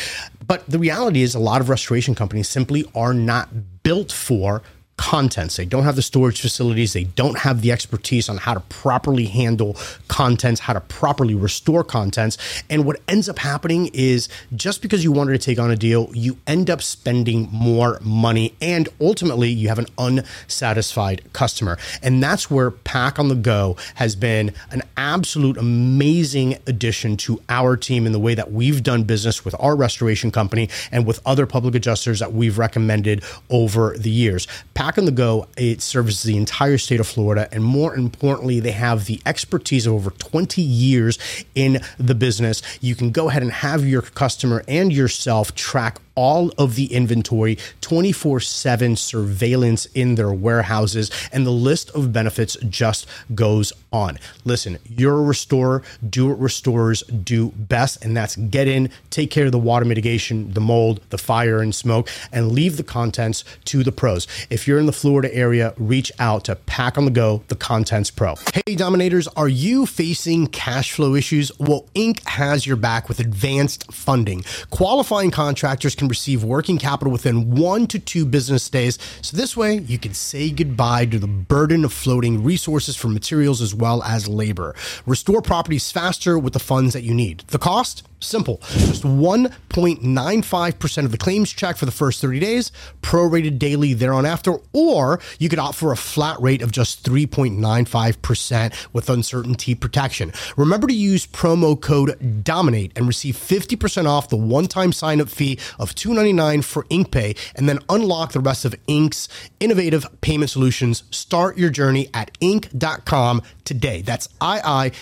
But 0.47 0.67
the 0.67 0.79
reality 0.79 1.23
is, 1.23 1.35
a 1.35 1.39
lot 1.39 1.61
of 1.61 1.69
restoration 1.69 2.15
companies 2.15 2.49
simply 2.49 2.91
are 2.95 3.13
not 3.13 3.83
built 3.83 4.13
for 4.13 4.63
contents. 4.99 5.57
They 5.57 5.65
don't 5.65 5.85
have 5.85 5.97
the 5.97 6.03
storage 6.03 6.41
facilities. 6.41 6.93
They 6.93 7.05
don't 7.05 7.39
have 7.39 7.63
the 7.63 7.73
expertise 7.73 8.29
on 8.29 8.37
how 8.37 8.53
to 8.53 8.61
properly 8.61 9.25
handle 9.27 9.77
contents, 10.09 10.61
how 10.61 10.75
to 10.75 10.81
properly 10.81 11.35
restore 11.35 11.83
contents. 11.83 12.37
And 12.69 12.85
what 12.85 13.01
ends 13.09 13.29
up 13.29 13.39
happening 13.39 13.91
is 13.95 14.29
just 14.55 14.83
because 14.83 15.05
you 15.05 15.13
wanted 15.13 15.33
to 15.33 15.39
take 15.39 15.59
on 15.59 15.71
a 15.71 15.77
deal, 15.77 16.11
you 16.13 16.37
end 16.47 16.69
up 16.69 16.83
spending 16.83 17.49
more 17.51 17.99
money 18.03 18.55
and 18.61 18.89
ultimately 19.01 19.49
you 19.49 19.69
have 19.69 19.79
an 19.79 19.87
unsatisfied 19.97 21.23
customer. 21.33 21.79
And 22.03 22.23
that's 22.23 22.51
where 22.51 22.71
Pack 22.71 23.19
on 23.19 23.29
the 23.29 23.37
Go 23.37 23.77
has 23.95 24.17
been 24.17 24.53
an 24.73 24.83
absolute 24.97 25.57
amazing 25.57 26.59
addition 26.67 27.17
to 27.19 27.41
our 27.49 27.77
team 27.77 28.05
in 28.05 28.13
the 28.13 28.19
way 28.19 28.35
that 28.35 28.51
we've 28.51 28.83
done 28.83 29.05
business 29.05 29.45
with 29.45 29.55
our 29.61 29.77
restoration 29.77 30.33
company 30.33 30.69
and 30.91 31.07
with 31.07 31.21
other 31.25 31.47
public 31.47 31.77
adjusters 31.77 32.19
that 32.19 32.33
we've 32.33 32.59
recommended 32.59 33.23
over 33.49 33.97
the 33.97 34.11
years. 34.11 34.49
Pack 34.75 34.88
Pack 34.89 34.97
on 34.97 35.05
the 35.05 35.11
Go, 35.11 35.47
it 35.59 35.83
services 35.83 36.23
the 36.23 36.39
entire 36.39 36.79
state 36.79 36.99
of 36.99 37.07
Florida. 37.07 37.47
And 37.53 37.63
more 37.63 37.95
importantly, 37.95 38.59
they 38.59 38.71
have 38.71 39.05
the 39.05 39.21
expertise 39.27 39.87
of 39.87 39.93
over 39.93 40.09
20 40.13 40.63
years 40.63 41.19
in 41.55 41.83
the 41.99 42.15
business. 42.15 42.63
You 42.81 42.95
can 42.95 43.11
go 43.11 43.29
ahead 43.29 43.43
and 43.43 43.53
have 43.53 43.87
your 43.87 44.01
customer 44.01 44.65
and 44.67 44.91
yourself 44.91 45.55
track 45.55 45.99
all 46.19 46.51
of 46.59 46.75
the 46.75 46.93
inventory, 46.93 47.57
24 47.81 48.41
7 48.41 48.97
surveillance 48.97 49.87
in 49.95 50.17
their 50.17 50.33
warehouses, 50.33 51.13
and 51.33 51.47
the 51.47 51.53
list 51.53 51.91
of 51.91 52.13
benefits 52.13 52.57
just 52.69 53.07
goes 53.37 53.73
on. 53.93 54.19
Listen, 54.45 54.79
you're 54.85 55.17
a 55.17 55.23
restorer, 55.23 55.81
do 56.11 56.27
what 56.27 56.41
restorers 56.41 57.05
do 57.05 57.51
best, 57.51 58.05
and 58.05 58.17
that's 58.17 58.35
get 58.35 58.67
in, 58.67 58.91
take 59.11 59.31
care 59.31 59.47
of 59.47 59.53
the 59.53 59.61
water 59.61 59.85
mitigation, 59.85 60.53
the 60.55 60.61
mold, 60.61 61.01
the 61.11 61.19
fire 61.19 61.61
and 61.61 61.73
smoke, 61.73 62.09
and 62.33 62.51
leave 62.51 62.79
the 62.79 62.83
contents 62.83 63.45
to 63.67 63.85
the 63.85 63.93
pros. 63.93 64.27
If 64.51 64.67
you're 64.67 64.81
in 64.81 64.87
the 64.87 64.93
Florida 64.93 65.33
area, 65.33 65.73
reach 65.77 66.11
out 66.19 66.45
to 66.47 66.57
Pack 66.57 66.99
on 66.99 67.05
the 67.05 67.13
Go, 67.13 67.45
the 67.47 67.55
Contents 67.55 68.11
Pro. 68.11 68.35
Hey, 68.67 68.75
Dominators, 68.75 69.29
are 69.29 69.49
you 69.49 69.87
facing 69.87 70.49
cash 70.49 70.91
flow 70.91 71.15
issues? 71.15 71.57
Well, 71.61 71.87
iink. 71.95 72.27
has 72.27 72.67
your 72.67 72.77
back 72.77 73.09
with 73.09 73.21
advanced 73.21 73.93
funding. 73.93 74.45
Qualifying 74.71 75.31
contractors 75.31 75.95
can 75.95 76.08
receive 76.09 76.43
working 76.43 76.79
capital 76.79 77.13
within 77.13 77.55
one 77.55 77.87
to 77.89 77.99
two 77.99 78.25
business 78.25 78.69
days. 78.71 78.99
So 79.21 79.37
this 79.37 79.57
way, 79.57 79.79
you 79.79 79.99
can 79.99 80.15
say 80.15 80.51
goodbye 80.51 81.07
to 81.07 81.19
the 81.19 81.27
burden 81.27 81.85
of 81.85 81.93
floating 81.93 82.43
resources 82.43 82.97
for 82.97 83.09
materials 83.09 83.61
as 83.61 83.75
well 83.75 84.03
as 84.03 84.27
labor. 84.27 84.75
Restore 85.07 85.43
properties 85.43 85.93
faster 85.93 86.39
with 86.39 86.55
the 86.55 86.59
funds 86.59 86.95
that 86.95 87.03
you 87.03 87.13
need. 87.13 87.41
The 87.49 87.59
cost? 87.59 88.08
Simple. 88.21 88.59
Just 88.73 89.05
1.95% 89.05 91.05
of 91.05 91.13
the 91.13 91.19
claims 91.19 91.53
check 91.53 91.77
for 91.77 91.87
the 91.87 91.93
first 91.93 92.21
30 92.21 92.41
days, 92.41 92.73
prorated 93.01 93.59
daily 93.59 93.95
thereon 93.95 94.27
after, 94.27 94.59
or 94.73 95.21
you 95.39 95.49
could 95.49 95.59
opt 95.59 95.77
for 95.77 95.93
a 95.93 95.97
flat 95.97 96.39
rate 96.41 96.63
of 96.63 96.73
just 96.73 97.05
3.95% 97.05 98.89
with 98.93 99.09
uncertainty 99.09 99.75
protection. 99.75 100.33
Remember 100.57 100.87
to 100.87 100.95
use 100.95 101.27
promo 101.27 101.81
code 101.81 102.45
DOMINATE 102.45 102.93
and 102.97 103.07
receive 103.07 103.37
50% 103.37 104.07
off 104.07 104.29
the 104.29 104.37
one-time 104.37 104.93
sign-up 104.93 105.29
fee 105.29 105.59
of 105.79 105.95
$2.99 105.95 106.65
for 106.65 106.85
iinkPay 106.85 107.37
and 107.55 107.69
then 107.69 107.79
unlock 107.89 108.33
the 108.33 108.41
rest 108.41 108.65
of 108.65 108.75
iink's 108.87 109.29
innovative 109.61 110.07
payment 110.21 110.51
solutions. 110.51 111.05
Start 111.11 111.57
your 111.57 111.71
journey 111.71 112.09
at 112.13 112.37
iink.com 112.41 113.43
today. 113.65 114.03
That's 114.03 114.29
I-I-N-K.com, 114.41 114.93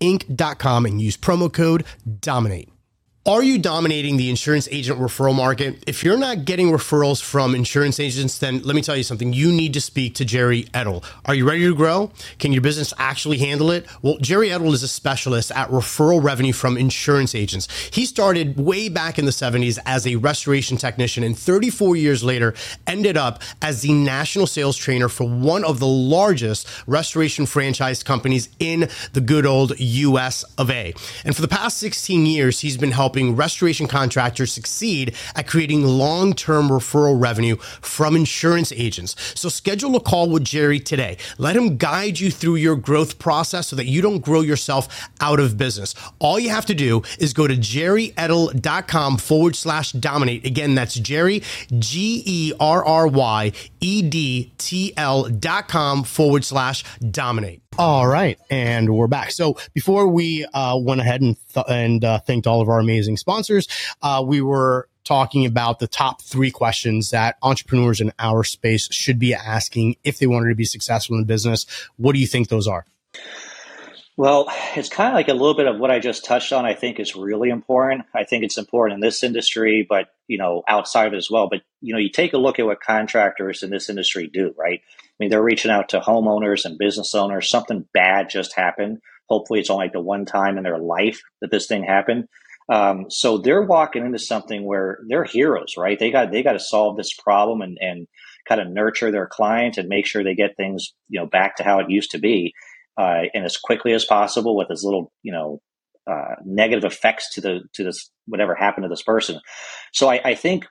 iink.com 0.00 0.86
and 0.86 1.02
use 1.02 1.16
promo 1.26 1.52
code 1.52 1.82
DOMINATE. 2.20 2.75
Are 3.26 3.42
you 3.42 3.58
dominating 3.58 4.18
the 4.18 4.30
insurance 4.30 4.68
agent 4.70 5.00
referral 5.00 5.34
market? 5.34 5.82
If 5.88 6.04
you're 6.04 6.16
not 6.16 6.44
getting 6.44 6.68
referrals 6.68 7.20
from 7.20 7.56
insurance 7.56 7.98
agents, 7.98 8.38
then 8.38 8.62
let 8.62 8.76
me 8.76 8.82
tell 8.82 8.96
you 8.96 9.02
something. 9.02 9.32
You 9.32 9.50
need 9.50 9.74
to 9.74 9.80
speak 9.80 10.14
to 10.14 10.24
Jerry 10.24 10.62
Edtl. 10.72 11.04
Are 11.24 11.34
you 11.34 11.44
ready 11.44 11.66
to 11.66 11.74
grow? 11.74 12.12
Can 12.38 12.52
your 12.52 12.62
business 12.62 12.94
actually 12.98 13.38
handle 13.38 13.72
it? 13.72 13.84
Well, 14.00 14.16
Jerry 14.18 14.50
Edtl 14.50 14.72
is 14.72 14.84
a 14.84 14.88
specialist 14.88 15.50
at 15.50 15.68
referral 15.70 16.22
revenue 16.22 16.52
from 16.52 16.76
insurance 16.76 17.34
agents. 17.34 17.66
He 17.92 18.06
started 18.06 18.60
way 18.60 18.88
back 18.88 19.18
in 19.18 19.24
the 19.24 19.32
70s 19.32 19.80
as 19.84 20.06
a 20.06 20.14
restoration 20.14 20.76
technician 20.76 21.24
and 21.24 21.36
34 21.36 21.96
years 21.96 22.22
later 22.22 22.54
ended 22.86 23.16
up 23.16 23.42
as 23.60 23.82
the 23.82 23.92
national 23.92 24.46
sales 24.46 24.76
trainer 24.76 25.08
for 25.08 25.28
one 25.28 25.64
of 25.64 25.80
the 25.80 25.88
largest 25.88 26.68
restoration 26.86 27.44
franchise 27.44 28.04
companies 28.04 28.50
in 28.60 28.88
the 29.14 29.20
good 29.20 29.46
old 29.46 29.72
US 29.80 30.44
of 30.56 30.70
A. 30.70 30.94
And 31.24 31.34
for 31.34 31.42
the 31.42 31.48
past 31.48 31.78
16 31.78 32.24
years, 32.24 32.60
he's 32.60 32.76
been 32.76 32.92
helping 32.92 33.15
helping 33.16 33.34
restoration 33.34 33.86
contractors 33.86 34.52
succeed 34.52 35.14
at 35.34 35.46
creating 35.46 35.82
long 35.82 36.34
term 36.34 36.68
referral 36.68 37.18
revenue 37.18 37.56
from 37.80 38.14
insurance 38.14 38.72
agents. 38.72 39.16
So 39.34 39.48
schedule 39.48 39.96
a 39.96 40.00
call 40.00 40.28
with 40.28 40.44
Jerry 40.44 40.78
today. 40.78 41.16
Let 41.38 41.56
him 41.56 41.78
guide 41.78 42.20
you 42.20 42.30
through 42.30 42.56
your 42.56 42.76
growth 42.76 43.18
process 43.18 43.68
so 43.68 43.76
that 43.76 43.86
you 43.86 44.02
don't 44.02 44.18
grow 44.18 44.42
yourself 44.42 45.08
out 45.22 45.40
of 45.40 45.56
business. 45.56 45.94
All 46.18 46.38
you 46.38 46.50
have 46.50 46.66
to 46.66 46.74
do 46.74 47.02
is 47.18 47.32
go 47.32 47.46
to 47.46 47.54
jerryedtl.com 47.54 49.16
forward 49.16 49.56
slash 49.56 49.92
dominate. 49.92 50.44
Again, 50.44 50.74
that's 50.74 50.94
Jerry, 50.94 51.42
G 51.78 52.22
E 52.26 52.52
R 52.60 52.84
R 52.84 53.06
Y 53.06 53.52
E 53.80 54.02
D 54.02 54.52
T 54.58 54.92
L 54.98 55.24
dot 55.30 55.68
com 55.68 56.04
forward 56.04 56.44
slash 56.44 56.84
dominate. 56.98 57.62
All 57.78 58.06
right, 58.06 58.38
and 58.48 58.88
we're 58.94 59.06
back. 59.06 59.30
So 59.32 59.58
before 59.74 60.08
we 60.08 60.46
uh, 60.54 60.78
went 60.80 61.02
ahead 61.02 61.20
and 61.20 61.36
th- 61.52 61.66
and 61.68 62.02
uh, 62.02 62.18
thanked 62.20 62.46
all 62.46 62.62
of 62.62 62.70
our 62.70 62.78
amazing 62.78 63.05
sponsors, 63.14 63.68
uh, 64.02 64.24
we 64.26 64.40
were 64.40 64.88
talking 65.04 65.46
about 65.46 65.78
the 65.78 65.86
top 65.86 66.20
three 66.22 66.50
questions 66.50 67.10
that 67.10 67.36
entrepreneurs 67.42 68.00
in 68.00 68.12
our 68.18 68.42
space 68.42 68.88
should 68.92 69.18
be 69.18 69.32
asking 69.32 69.96
if 70.02 70.18
they 70.18 70.26
wanted 70.26 70.48
to 70.48 70.54
be 70.54 70.64
successful 70.64 71.16
in 71.16 71.24
business. 71.24 71.64
What 71.96 72.14
do 72.14 72.18
you 72.18 72.26
think 72.26 72.48
those 72.48 72.66
are? 72.66 72.84
Well, 74.18 74.48
it's 74.74 74.88
kind 74.88 75.10
of 75.10 75.14
like 75.14 75.28
a 75.28 75.34
little 75.34 75.54
bit 75.54 75.66
of 75.66 75.78
what 75.78 75.90
I 75.90 75.98
just 75.98 76.24
touched 76.24 76.50
on. 76.52 76.64
I 76.64 76.72
think 76.72 76.98
is 76.98 77.14
really 77.14 77.50
important. 77.50 78.06
I 78.14 78.24
think 78.24 78.44
it's 78.44 78.56
important 78.56 78.94
in 78.94 79.00
this 79.00 79.22
industry, 79.22 79.86
but 79.86 80.08
you 80.26 80.38
know, 80.38 80.62
outside 80.66 81.06
of 81.06 81.12
it 81.12 81.18
as 81.18 81.30
well. 81.30 81.48
But 81.48 81.62
you 81.82 81.92
know, 81.92 82.00
you 82.00 82.08
take 82.08 82.32
a 82.32 82.38
look 82.38 82.58
at 82.58 82.64
what 82.64 82.80
contractors 82.80 83.62
in 83.62 83.68
this 83.68 83.90
industry 83.90 84.26
do, 84.26 84.54
right? 84.56 84.80
I 84.98 85.12
mean, 85.20 85.28
they're 85.28 85.42
reaching 85.42 85.70
out 85.70 85.90
to 85.90 86.00
homeowners 86.00 86.64
and 86.64 86.78
business 86.78 87.14
owners. 87.14 87.50
Something 87.50 87.86
bad 87.92 88.30
just 88.30 88.56
happened. 88.56 89.02
Hopefully, 89.28 89.60
it's 89.60 89.68
only 89.68 89.86
like 89.86 89.92
the 89.92 90.00
one 90.00 90.24
time 90.24 90.56
in 90.56 90.64
their 90.64 90.78
life 90.78 91.20
that 91.42 91.50
this 91.50 91.66
thing 91.66 91.84
happened. 91.84 92.26
Um, 92.68 93.06
so 93.10 93.38
they're 93.38 93.62
walking 93.62 94.04
into 94.04 94.18
something 94.18 94.64
where 94.64 94.98
they're 95.08 95.24
heroes, 95.24 95.74
right? 95.76 95.98
They 95.98 96.10
got 96.10 96.32
they 96.32 96.42
got 96.42 96.54
to 96.54 96.60
solve 96.60 96.96
this 96.96 97.12
problem 97.14 97.60
and 97.60 97.78
and 97.80 98.06
kind 98.48 98.60
of 98.60 98.68
nurture 98.68 99.10
their 99.10 99.26
client 99.26 99.76
and 99.76 99.88
make 99.88 100.06
sure 100.06 100.22
they 100.22 100.34
get 100.34 100.56
things 100.56 100.94
you 101.08 101.20
know 101.20 101.26
back 101.26 101.56
to 101.56 101.64
how 101.64 101.78
it 101.80 101.90
used 101.90 102.12
to 102.12 102.18
be 102.18 102.52
uh, 102.98 103.22
and 103.34 103.44
as 103.44 103.56
quickly 103.56 103.92
as 103.92 104.04
possible 104.04 104.56
with 104.56 104.70
as 104.70 104.82
little, 104.82 105.12
you 105.22 105.32
know, 105.32 105.60
uh, 106.10 106.36
negative 106.44 106.84
effects 106.84 107.34
to 107.34 107.40
the 107.40 107.60
to 107.74 107.84
this 107.84 108.10
whatever 108.26 108.54
happened 108.54 108.84
to 108.84 108.88
this 108.88 109.02
person. 109.02 109.40
So 109.92 110.08
I, 110.08 110.20
I 110.24 110.34
think 110.34 110.66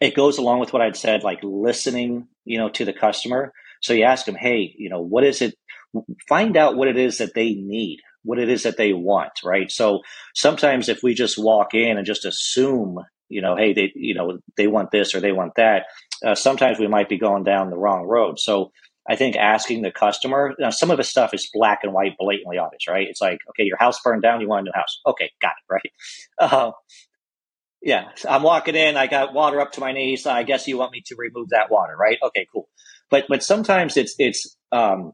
it 0.00 0.14
goes 0.14 0.38
along 0.38 0.60
with 0.60 0.72
what 0.72 0.80
I'd 0.80 0.96
said, 0.96 1.24
like 1.24 1.40
listening, 1.42 2.28
you 2.44 2.58
know, 2.58 2.68
to 2.70 2.84
the 2.84 2.92
customer. 2.92 3.52
So 3.82 3.92
you 3.92 4.04
ask 4.04 4.24
them, 4.24 4.36
hey, 4.36 4.74
you 4.78 4.88
know, 4.88 5.00
what 5.00 5.24
is 5.24 5.42
it? 5.42 5.54
Find 6.28 6.56
out 6.56 6.76
what 6.76 6.88
it 6.88 6.96
is 6.96 7.18
that 7.18 7.34
they 7.34 7.54
need, 7.54 7.98
what 8.24 8.38
it 8.38 8.48
is 8.48 8.64
that 8.64 8.76
they 8.76 8.92
want, 8.92 9.32
right? 9.44 9.70
So 9.70 10.00
sometimes 10.34 10.88
if 10.88 11.02
we 11.02 11.14
just 11.14 11.38
walk 11.38 11.74
in 11.74 11.96
and 11.96 12.06
just 12.06 12.24
assume, 12.24 12.98
you 13.28 13.42
know, 13.42 13.56
hey, 13.56 13.72
they, 13.72 13.92
you 13.94 14.14
know, 14.14 14.38
they 14.56 14.66
want 14.66 14.90
this 14.90 15.14
or 15.14 15.20
they 15.20 15.32
want 15.32 15.54
that, 15.56 15.84
uh, 16.26 16.34
sometimes 16.34 16.78
we 16.78 16.88
might 16.88 17.08
be 17.08 17.18
going 17.18 17.44
down 17.44 17.70
the 17.70 17.76
wrong 17.76 18.06
road. 18.06 18.38
So 18.38 18.72
I 19.08 19.16
think 19.16 19.36
asking 19.36 19.82
the 19.82 19.90
customer, 19.90 20.54
now 20.58 20.70
some 20.70 20.90
of 20.90 20.96
the 20.96 21.04
stuff 21.04 21.34
is 21.34 21.50
black 21.52 21.80
and 21.82 21.92
white, 21.92 22.16
blatantly 22.18 22.58
obvious, 22.58 22.88
right? 22.88 23.06
It's 23.08 23.20
like, 23.20 23.38
okay, 23.50 23.64
your 23.64 23.76
house 23.76 24.00
burned 24.02 24.22
down, 24.22 24.40
you 24.40 24.48
want 24.48 24.62
a 24.62 24.64
new 24.64 24.72
house. 24.74 25.00
Okay, 25.06 25.30
got 25.42 25.52
it, 25.52 25.72
right? 25.72 25.92
Uh, 26.38 26.72
yeah, 27.82 28.08
I'm 28.26 28.42
walking 28.42 28.74
in, 28.74 28.96
I 28.96 29.06
got 29.06 29.34
water 29.34 29.60
up 29.60 29.72
to 29.72 29.80
my 29.80 29.92
knees. 29.92 30.26
I 30.26 30.42
guess 30.42 30.66
you 30.66 30.78
want 30.78 30.92
me 30.92 31.02
to 31.06 31.16
remove 31.18 31.50
that 31.50 31.70
water, 31.70 31.94
right? 31.94 32.16
Okay, 32.22 32.46
cool. 32.50 32.66
But 33.10 33.26
but 33.28 33.42
sometimes 33.42 33.98
it's 33.98 34.14
it's 34.18 34.56
um, 34.72 35.12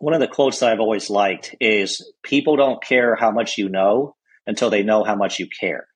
one 0.00 0.14
of 0.14 0.20
the 0.20 0.26
quotes 0.26 0.58
that 0.58 0.72
I've 0.72 0.80
always 0.80 1.10
liked 1.10 1.54
is 1.60 2.12
people 2.22 2.56
don't 2.56 2.82
care 2.82 3.14
how 3.14 3.30
much 3.30 3.58
you 3.58 3.68
know 3.68 4.16
until 4.46 4.70
they 4.70 4.82
know 4.82 5.04
how 5.04 5.14
much 5.14 5.38
you 5.38 5.46
care. 5.60 5.86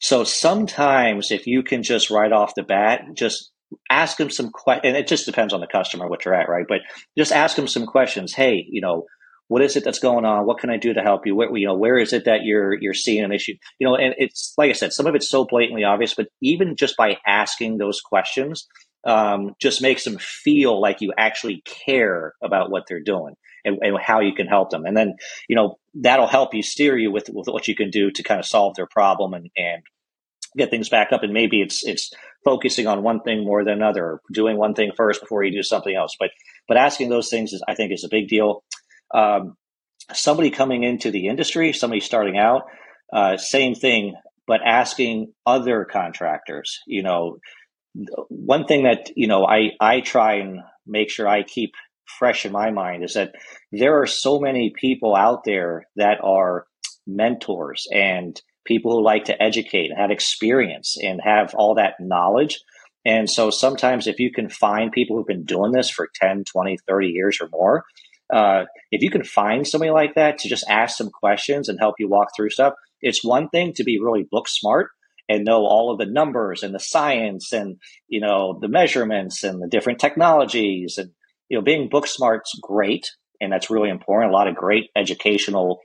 So 0.00 0.24
sometimes 0.24 1.30
if 1.30 1.46
you 1.46 1.62
can 1.62 1.82
just 1.82 2.10
right 2.10 2.32
off 2.32 2.54
the 2.56 2.62
bat, 2.62 3.02
just 3.14 3.52
ask 3.90 4.16
them 4.16 4.30
some 4.30 4.50
questions, 4.50 4.86
and 4.86 4.96
it 4.96 5.06
just 5.06 5.26
depends 5.26 5.52
on 5.52 5.60
the 5.60 5.66
customer, 5.66 6.08
what 6.08 6.24
you're 6.24 6.34
at, 6.34 6.48
right? 6.48 6.64
But 6.66 6.80
just 7.16 7.30
ask 7.30 7.56
them 7.56 7.68
some 7.68 7.84
questions. 7.84 8.32
Hey, 8.34 8.64
you 8.68 8.80
know, 8.80 9.04
what 9.48 9.62
is 9.62 9.76
it 9.76 9.84
that's 9.84 9.98
going 9.98 10.24
on? 10.24 10.46
What 10.46 10.58
can 10.58 10.70
I 10.70 10.78
do 10.78 10.94
to 10.94 11.02
help 11.02 11.26
you? 11.26 11.36
Where, 11.36 11.54
you 11.54 11.66
know, 11.66 11.76
where 11.76 11.98
is 11.98 12.14
it 12.14 12.24
that 12.24 12.44
you're 12.44 12.80
you're 12.80 12.94
seeing 12.94 13.22
an 13.22 13.32
issue? 13.32 13.54
You 13.78 13.86
know, 13.86 13.96
and 13.96 14.14
it's 14.16 14.54
like 14.56 14.70
I 14.70 14.72
said, 14.72 14.94
some 14.94 15.06
of 15.06 15.14
it's 15.14 15.28
so 15.28 15.44
blatantly 15.44 15.84
obvious, 15.84 16.14
but 16.14 16.28
even 16.40 16.74
just 16.74 16.96
by 16.96 17.18
asking 17.26 17.76
those 17.76 18.00
questions, 18.00 18.66
um, 19.04 19.54
just 19.60 19.82
makes 19.82 20.04
them 20.04 20.18
feel 20.18 20.80
like 20.80 21.00
you 21.00 21.12
actually 21.16 21.62
care 21.64 22.34
about 22.42 22.70
what 22.70 22.84
they're 22.88 23.02
doing 23.02 23.34
and, 23.64 23.78
and, 23.80 23.96
how 23.98 24.20
you 24.20 24.34
can 24.34 24.46
help 24.46 24.70
them. 24.70 24.84
And 24.84 24.96
then, 24.96 25.14
you 25.48 25.56
know, 25.56 25.78
that'll 25.94 26.26
help 26.26 26.54
you 26.54 26.62
steer 26.62 26.98
you 26.98 27.10
with, 27.10 27.30
with 27.32 27.48
what 27.48 27.66
you 27.66 27.74
can 27.74 27.90
do 27.90 28.10
to 28.10 28.22
kind 28.22 28.38
of 28.38 28.46
solve 28.46 28.74
their 28.76 28.86
problem 28.86 29.32
and, 29.32 29.50
and 29.56 29.82
get 30.56 30.70
things 30.70 30.88
back 30.88 31.12
up. 31.12 31.22
And 31.22 31.32
maybe 31.32 31.60
it's, 31.62 31.84
it's 31.84 32.10
focusing 32.44 32.86
on 32.86 33.02
one 33.02 33.20
thing 33.20 33.44
more 33.44 33.64
than 33.64 33.74
another, 33.74 34.04
or 34.04 34.20
doing 34.32 34.56
one 34.56 34.74
thing 34.74 34.92
first 34.96 35.20
before 35.20 35.44
you 35.44 35.52
do 35.52 35.62
something 35.62 35.94
else. 35.94 36.14
But, 36.18 36.30
but 36.68 36.76
asking 36.76 37.08
those 37.08 37.30
things 37.30 37.52
is, 37.52 37.62
I 37.66 37.74
think 37.74 37.92
is 37.92 38.04
a 38.04 38.08
big 38.08 38.28
deal. 38.28 38.64
Um, 39.14 39.56
somebody 40.12 40.50
coming 40.50 40.82
into 40.82 41.10
the 41.10 41.28
industry, 41.28 41.72
somebody 41.72 42.00
starting 42.00 42.36
out, 42.36 42.62
uh, 43.12 43.36
same 43.36 43.74
thing, 43.74 44.14
but 44.46 44.60
asking 44.64 45.32
other 45.46 45.84
contractors, 45.84 46.80
you 46.86 47.02
know, 47.02 47.38
one 48.28 48.66
thing 48.66 48.84
that 48.84 49.10
you 49.16 49.26
know 49.26 49.46
I 49.46 49.72
I 49.80 50.00
try 50.00 50.34
and 50.34 50.60
make 50.86 51.10
sure 51.10 51.28
I 51.28 51.42
keep 51.42 51.72
fresh 52.18 52.44
in 52.44 52.52
my 52.52 52.70
mind 52.70 53.04
is 53.04 53.14
that 53.14 53.32
there 53.72 54.00
are 54.00 54.06
so 54.06 54.38
many 54.38 54.72
people 54.74 55.14
out 55.14 55.44
there 55.44 55.86
that 55.96 56.18
are 56.22 56.66
mentors 57.06 57.86
and 57.92 58.40
people 58.64 58.92
who 58.92 59.04
like 59.04 59.24
to 59.24 59.42
educate 59.42 59.90
and 59.90 59.98
have 59.98 60.10
experience 60.10 60.96
and 61.02 61.20
have 61.22 61.54
all 61.54 61.74
that 61.76 61.94
knowledge. 62.00 62.60
And 63.04 63.30
so 63.30 63.50
sometimes 63.50 64.06
if 64.06 64.18
you 64.18 64.30
can 64.32 64.48
find 64.48 64.92
people 64.92 65.16
who've 65.16 65.26
been 65.26 65.44
doing 65.44 65.72
this 65.72 65.88
for 65.88 66.08
10, 66.20 66.44
20, 66.44 66.78
30 66.86 67.06
years 67.08 67.38
or 67.40 67.48
more, 67.50 67.84
uh, 68.32 68.64
if 68.92 69.02
you 69.02 69.10
can 69.10 69.24
find 69.24 69.66
somebody 69.66 69.90
like 69.90 70.14
that 70.14 70.38
to 70.38 70.48
just 70.48 70.68
ask 70.68 70.96
some 70.96 71.10
questions 71.10 71.68
and 71.68 71.78
help 71.78 71.94
you 71.98 72.08
walk 72.08 72.28
through 72.36 72.50
stuff, 72.50 72.74
it's 73.00 73.24
one 73.24 73.48
thing 73.48 73.72
to 73.74 73.84
be 73.84 73.98
really 73.98 74.26
book 74.30 74.46
smart 74.48 74.90
and 75.30 75.44
know 75.44 75.64
all 75.64 75.92
of 75.92 75.98
the 75.98 76.12
numbers 76.12 76.62
and 76.62 76.74
the 76.74 76.80
science 76.80 77.52
and 77.52 77.76
you 78.08 78.20
know 78.20 78.58
the 78.60 78.68
measurements 78.68 79.44
and 79.44 79.62
the 79.62 79.68
different 79.68 80.00
technologies 80.00 80.98
and 80.98 81.10
you 81.48 81.56
know 81.56 81.62
being 81.62 81.88
book 81.88 82.06
smart's 82.06 82.58
great 82.60 83.10
and 83.40 83.50
that's 83.50 83.70
really 83.70 83.88
important. 83.88 84.32
A 84.32 84.36
lot 84.36 84.48
of 84.48 84.56
great 84.56 84.90
educational 84.96 85.80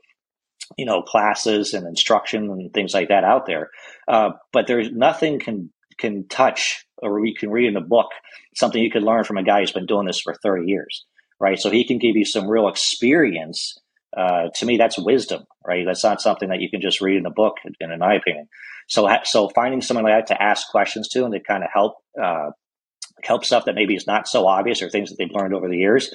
you 0.77 0.85
know 0.85 1.03
classes 1.03 1.73
and 1.73 1.87
instruction 1.87 2.49
and 2.49 2.73
things 2.73 2.93
like 2.93 3.09
that 3.09 3.23
out 3.23 3.45
there. 3.45 3.69
Uh, 4.07 4.31
but 4.51 4.67
there's 4.67 4.91
nothing 4.91 5.39
can 5.39 5.71
can 5.97 6.27
touch 6.27 6.85
or 6.97 7.25
you 7.25 7.35
can 7.35 7.51
read 7.51 7.69
in 7.69 7.77
a 7.77 7.81
book 7.81 8.07
something 8.55 8.81
you 8.81 8.91
can 8.91 9.03
learn 9.03 9.23
from 9.23 9.37
a 9.37 9.43
guy 9.43 9.59
who's 9.59 9.71
been 9.71 9.85
doing 9.85 10.07
this 10.07 10.19
for 10.19 10.33
30 10.33 10.65
years 10.67 11.05
right? 11.39 11.59
So 11.59 11.69
he 11.69 11.85
can 11.85 11.97
give 11.97 12.15
you 12.15 12.25
some 12.25 12.47
real 12.47 12.67
experience 12.67 13.77
uh, 14.17 14.49
to 14.55 14.65
me, 14.65 14.77
that's 14.77 14.97
wisdom, 14.97 15.43
right? 15.65 15.85
That's 15.85 16.03
not 16.03 16.21
something 16.21 16.49
that 16.49 16.61
you 16.61 16.69
can 16.69 16.81
just 16.81 17.01
read 17.01 17.17
in 17.17 17.25
a 17.25 17.31
book, 17.31 17.55
in, 17.79 17.91
in 17.91 17.99
my 17.99 18.15
opinion. 18.15 18.47
So, 18.87 19.09
so 19.23 19.49
finding 19.49 19.81
someone 19.81 20.05
like 20.05 20.27
that 20.27 20.33
to 20.33 20.41
ask 20.41 20.69
questions 20.69 21.09
to 21.09 21.25
and 21.25 21.33
to 21.33 21.39
kind 21.39 21.63
of 21.63 21.69
help 21.73 21.95
uh, 22.21 22.51
help 23.23 23.43
stuff 23.43 23.65
that 23.65 23.75
maybe 23.75 23.95
is 23.95 24.07
not 24.07 24.27
so 24.27 24.47
obvious 24.47 24.81
or 24.81 24.89
things 24.89 25.09
that 25.09 25.15
they've 25.17 25.33
learned 25.33 25.53
over 25.53 25.67
the 25.67 25.77
years. 25.77 26.13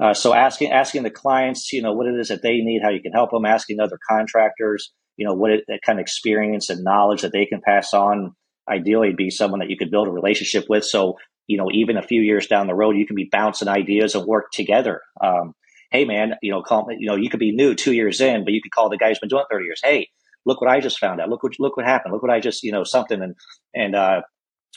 Uh, 0.00 0.14
so, 0.14 0.34
asking 0.34 0.72
asking 0.72 1.02
the 1.02 1.10
clients, 1.10 1.72
you 1.72 1.82
know, 1.82 1.92
what 1.92 2.06
it 2.06 2.18
is 2.18 2.28
that 2.28 2.42
they 2.42 2.58
need, 2.58 2.82
how 2.82 2.90
you 2.90 3.02
can 3.02 3.12
help 3.12 3.30
them. 3.30 3.44
Asking 3.44 3.80
other 3.80 3.98
contractors, 4.08 4.92
you 5.16 5.26
know, 5.26 5.34
what 5.34 5.50
it, 5.50 5.64
kind 5.84 5.98
of 5.98 6.02
experience 6.02 6.70
and 6.70 6.82
knowledge 6.82 7.22
that 7.22 7.32
they 7.32 7.46
can 7.46 7.60
pass 7.64 7.94
on. 7.94 8.34
Ideally, 8.68 9.12
be 9.16 9.30
someone 9.30 9.60
that 9.60 9.70
you 9.70 9.76
could 9.76 9.90
build 9.90 10.08
a 10.08 10.12
relationship 10.12 10.64
with. 10.68 10.84
So, 10.84 11.18
you 11.46 11.58
know, 11.58 11.68
even 11.72 11.96
a 11.96 12.02
few 12.02 12.22
years 12.22 12.46
down 12.46 12.66
the 12.66 12.74
road, 12.74 12.96
you 12.96 13.06
can 13.06 13.16
be 13.16 13.28
bouncing 13.30 13.68
ideas 13.68 14.14
and 14.14 14.26
work 14.26 14.46
together. 14.52 15.00
Um, 15.22 15.54
hey 15.94 16.04
man, 16.04 16.34
you 16.42 16.50
know, 16.50 16.60
call 16.60 16.88
you 16.98 17.06
know, 17.06 17.14
you 17.14 17.30
could 17.30 17.38
be 17.38 17.52
new 17.52 17.72
two 17.72 17.92
years 17.92 18.20
in, 18.20 18.42
but 18.44 18.52
you 18.52 18.60
could 18.60 18.72
call 18.72 18.90
the 18.90 18.98
guy 18.98 19.08
who's 19.08 19.20
been 19.20 19.28
doing 19.28 19.44
it 19.48 19.54
30 19.54 19.64
years. 19.64 19.80
Hey, 19.82 20.08
look 20.44 20.60
what 20.60 20.68
I 20.68 20.80
just 20.80 20.98
found 20.98 21.20
out. 21.20 21.28
Look 21.28 21.44
what 21.44 21.52
look 21.60 21.76
what 21.76 21.86
happened. 21.86 22.12
Look 22.12 22.22
what 22.22 22.32
I 22.32 22.40
just, 22.40 22.64
you 22.64 22.72
know, 22.72 22.82
something 22.82 23.22
and 23.22 23.36
and 23.74 23.94
uh 23.94 24.22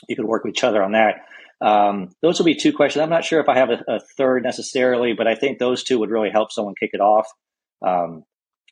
you 0.08 0.14
could 0.14 0.26
work 0.26 0.44
with 0.44 0.54
each 0.54 0.62
other 0.62 0.80
on 0.80 0.92
that. 0.92 1.16
Um, 1.60 2.10
those 2.22 2.38
will 2.38 2.46
be 2.46 2.54
two 2.54 2.72
questions. 2.72 3.02
I'm 3.02 3.10
not 3.10 3.24
sure 3.24 3.40
if 3.40 3.48
I 3.48 3.58
have 3.58 3.70
a, 3.70 3.82
a, 3.88 4.00
third 4.16 4.44
necessarily, 4.44 5.14
but 5.14 5.26
I 5.26 5.34
think 5.34 5.58
those 5.58 5.82
two 5.82 5.98
would 5.98 6.10
really 6.10 6.30
help 6.30 6.52
someone 6.52 6.74
kick 6.78 6.90
it 6.92 7.00
off. 7.00 7.26
Um, 7.84 8.22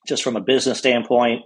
just 0.07 0.23
from 0.23 0.37
a 0.37 0.41
business 0.41 0.79
standpoint, 0.79 1.43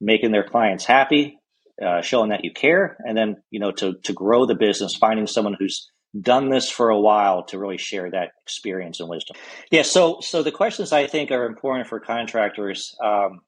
making 0.00 0.32
their 0.32 0.48
clients 0.48 0.86
happy, 0.86 1.38
uh, 1.84 2.00
showing 2.00 2.30
that 2.30 2.42
you 2.42 2.52
care, 2.52 2.96
and 3.00 3.18
then 3.18 3.36
you 3.50 3.60
know 3.60 3.72
to 3.72 3.98
to 4.04 4.14
grow 4.14 4.46
the 4.46 4.54
business, 4.54 4.96
finding 4.96 5.26
someone 5.26 5.56
who's 5.58 5.90
done 6.18 6.50
this 6.50 6.70
for 6.70 6.90
a 6.90 6.98
while 6.98 7.44
to 7.44 7.58
really 7.58 7.78
share 7.78 8.10
that 8.10 8.32
experience 8.42 9.00
and 9.00 9.08
wisdom. 9.08 9.36
Yeah, 9.70 9.82
so 9.82 10.20
so 10.20 10.42
the 10.42 10.52
questions 10.52 10.92
I 10.92 11.06
think 11.06 11.30
are 11.30 11.46
important 11.46 11.88
for 11.88 12.00
contractors. 12.00 12.94
Um, 13.02 13.40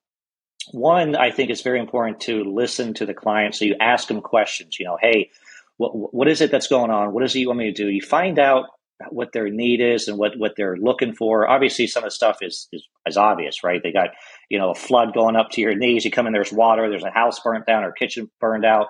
one, 0.73 1.15
I 1.15 1.31
think 1.31 1.51
it's 1.51 1.61
very 1.61 1.79
important 1.79 2.21
to 2.21 2.43
listen 2.45 2.95
to 2.95 3.07
the 3.07 3.13
client. 3.13 3.55
So 3.55 3.67
you 3.67 3.77
ask 3.81 4.09
them 4.09 4.23
questions. 4.23 4.79
You 4.79 4.87
know, 4.87 4.97
hey, 5.01 5.31
what 5.77 6.15
what 6.15 6.29
is 6.29 6.41
it 6.41 6.51
that's 6.51 6.69
going 6.69 6.91
on? 6.91 7.13
What 7.13 7.25
is 7.25 7.35
it 7.35 7.41
you 7.41 7.49
want 7.49 7.59
me 7.59 7.73
to 7.73 7.83
do? 7.85 7.91
You 7.91 8.01
find 8.01 8.39
out 8.39 8.67
what 9.11 9.33
their 9.33 9.51
need 9.51 9.81
is 9.81 10.09
and 10.09 10.17
what 10.17 10.39
what 10.39 10.55
they're 10.57 10.77
looking 10.77 11.15
for. 11.15 11.49
Obviously, 11.49 11.87
some 11.87 12.05
of 12.05 12.09
the 12.09 12.15
stuff 12.15 12.39
is 12.41 12.69
is, 12.73 12.89
is 13.07 13.17
obvious, 13.19 13.63
right? 13.63 13.83
They 13.83 13.93
got 13.93 14.11
you 14.49 14.59
know 14.59 14.71
a 14.71 14.75
flood 14.75 15.13
going 15.13 15.37
up 15.37 15.51
to 15.53 15.61
your 15.61 15.75
knees. 15.75 16.05
You 16.05 16.11
come 16.11 16.27
in, 16.27 16.33
there's 16.33 16.53
water. 16.53 16.89
There's 16.89 17.05
a 17.05 17.11
house 17.11 17.41
burnt 17.41 17.67
down 17.67 17.85
or 17.85 17.93
kitchen 17.93 18.31
burned 18.41 18.65
out 18.65 18.89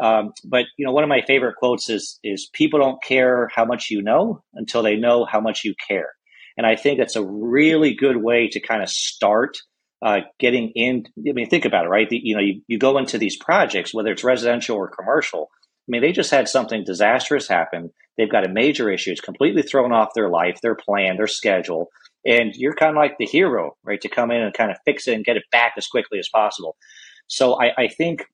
um, 0.00 0.32
but 0.44 0.64
you 0.76 0.86
know, 0.86 0.92
one 0.92 1.04
of 1.04 1.08
my 1.08 1.22
favorite 1.26 1.56
quotes 1.56 1.90
is 1.90 2.18
is 2.22 2.48
people 2.52 2.80
don't 2.80 3.02
care 3.02 3.48
how 3.54 3.64
much 3.64 3.90
you 3.90 4.02
know 4.02 4.42
until 4.54 4.82
they 4.82 4.96
know 4.96 5.24
how 5.24 5.40
much 5.40 5.64
you 5.64 5.74
care. 5.88 6.10
And 6.56 6.66
I 6.66 6.76
think 6.76 6.98
that's 6.98 7.16
a 7.16 7.24
really 7.24 7.94
good 7.94 8.16
way 8.16 8.48
to 8.48 8.60
kind 8.60 8.82
of 8.82 8.88
start 8.88 9.56
uh, 10.02 10.20
getting 10.38 10.72
in. 10.74 11.04
I 11.18 11.32
mean, 11.32 11.48
think 11.48 11.64
about 11.64 11.84
it, 11.84 11.88
right? 11.88 12.08
The, 12.08 12.20
you 12.22 12.34
know, 12.34 12.42
you, 12.42 12.62
you 12.66 12.78
go 12.78 12.98
into 12.98 13.18
these 13.18 13.36
projects, 13.36 13.94
whether 13.94 14.10
it's 14.10 14.24
residential 14.24 14.76
or 14.76 14.88
commercial. 14.88 15.50
I 15.52 15.88
mean, 15.88 16.02
they 16.02 16.12
just 16.12 16.30
had 16.30 16.48
something 16.48 16.84
disastrous 16.84 17.48
happen. 17.48 17.90
They've 18.16 18.30
got 18.30 18.44
a 18.44 18.52
major 18.52 18.90
issue. 18.90 19.12
It's 19.12 19.20
completely 19.20 19.62
thrown 19.62 19.92
off 19.92 20.14
their 20.14 20.28
life, 20.28 20.58
their 20.60 20.74
plan, 20.74 21.16
their 21.16 21.28
schedule. 21.28 21.88
And 22.26 22.52
you're 22.54 22.74
kind 22.74 22.90
of 22.90 22.96
like 22.96 23.16
the 23.18 23.24
hero, 23.24 23.76
right? 23.84 24.00
To 24.00 24.08
come 24.08 24.30
in 24.30 24.42
and 24.42 24.52
kind 24.52 24.70
of 24.70 24.76
fix 24.84 25.08
it 25.08 25.14
and 25.14 25.24
get 25.24 25.36
it 25.36 25.44
back 25.50 25.74
as 25.76 25.86
quickly 25.86 26.18
as 26.18 26.28
possible. 26.28 26.76
So 27.28 27.60
I, 27.60 27.84
I 27.84 27.88
think 27.88 28.26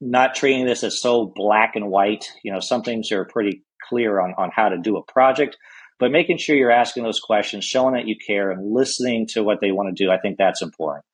not 0.00 0.34
treating 0.34 0.66
this 0.66 0.82
as 0.82 1.00
so 1.00 1.32
black 1.34 1.76
and 1.76 1.88
white. 1.88 2.26
You 2.42 2.52
know, 2.52 2.60
some 2.60 2.82
things 2.82 3.12
are 3.12 3.24
pretty 3.24 3.62
clear 3.88 4.20
on, 4.20 4.34
on 4.38 4.50
how 4.54 4.68
to 4.68 4.78
do 4.78 4.96
a 4.96 5.02
project, 5.02 5.56
but 5.98 6.10
making 6.10 6.38
sure 6.38 6.56
you're 6.56 6.70
asking 6.70 7.02
those 7.02 7.20
questions, 7.20 7.64
showing 7.64 7.94
that 7.94 8.08
you 8.08 8.16
care, 8.16 8.50
and 8.50 8.72
listening 8.72 9.26
to 9.28 9.42
what 9.42 9.60
they 9.60 9.72
want 9.72 9.94
to 9.94 10.04
do, 10.04 10.10
I 10.10 10.18
think 10.18 10.38
that's 10.38 10.62
important. 10.62 11.04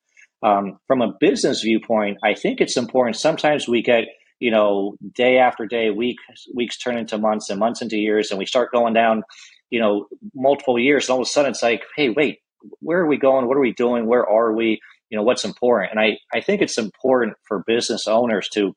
Um, 0.43 0.79
from 0.87 1.01
a 1.01 1.13
business 1.19 1.61
viewpoint, 1.61 2.19
I 2.23 2.35
think 2.35 2.61
it's 2.61 2.77
important. 2.77 3.17
Sometimes 3.17 3.67
we 3.67 3.81
get, 3.81 4.05
you 4.39 4.51
know, 4.51 4.95
day 5.15 5.39
after 5.39 5.65
day, 5.65 5.89
week 5.89 6.17
weeks 6.53 6.77
turn 6.77 6.97
into 6.97 7.17
months, 7.17 7.49
and 7.49 7.59
months 7.59 7.81
into 7.81 7.97
years, 7.97 8.29
and 8.29 8.37
we 8.37 8.45
start 8.45 8.71
going 8.71 8.93
down, 8.93 9.23
you 9.69 9.79
know, 9.79 10.05
multiple 10.35 10.77
years. 10.77 11.05
And 11.05 11.15
all 11.15 11.21
of 11.21 11.27
a 11.27 11.29
sudden, 11.29 11.51
it's 11.51 11.63
like, 11.63 11.81
hey, 11.95 12.09
wait, 12.09 12.37
where 12.79 12.99
are 12.99 13.07
we 13.07 13.17
going? 13.17 13.47
What 13.47 13.57
are 13.57 13.61
we 13.61 13.73
doing? 13.73 14.05
Where 14.05 14.27
are 14.27 14.53
we? 14.53 14.79
You 15.09 15.17
know 15.17 15.23
what's 15.23 15.45
important. 15.45 15.91
And 15.91 15.99
i 15.99 16.17
i 16.33 16.41
think 16.41 16.61
it's 16.61 16.77
important 16.77 17.35
for 17.47 17.63
business 17.65 18.07
owners 18.07 18.49
to 18.49 18.73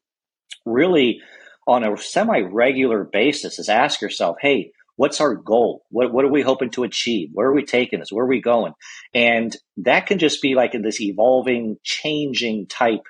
really 0.64 1.20
on 1.66 1.84
a 1.84 1.96
semi-regular 1.96 3.04
basis 3.04 3.58
is 3.58 3.68
ask 3.68 4.00
yourself 4.00 4.36
hey 4.40 4.72
what's 5.00 5.22
our 5.22 5.34
goal? 5.34 5.82
What, 5.88 6.12
what 6.12 6.26
are 6.26 6.30
we 6.30 6.42
hoping 6.42 6.68
to 6.72 6.82
achieve? 6.82 7.30
Where 7.32 7.46
are 7.46 7.54
we 7.54 7.64
taking 7.64 8.00
this? 8.00 8.12
Where 8.12 8.26
are 8.26 8.28
we 8.28 8.42
going? 8.42 8.74
And 9.14 9.56
that 9.78 10.06
can 10.06 10.18
just 10.18 10.42
be 10.42 10.54
like 10.54 10.74
in 10.74 10.82
this 10.82 11.00
evolving 11.00 11.78
changing 11.82 12.66
type 12.66 13.00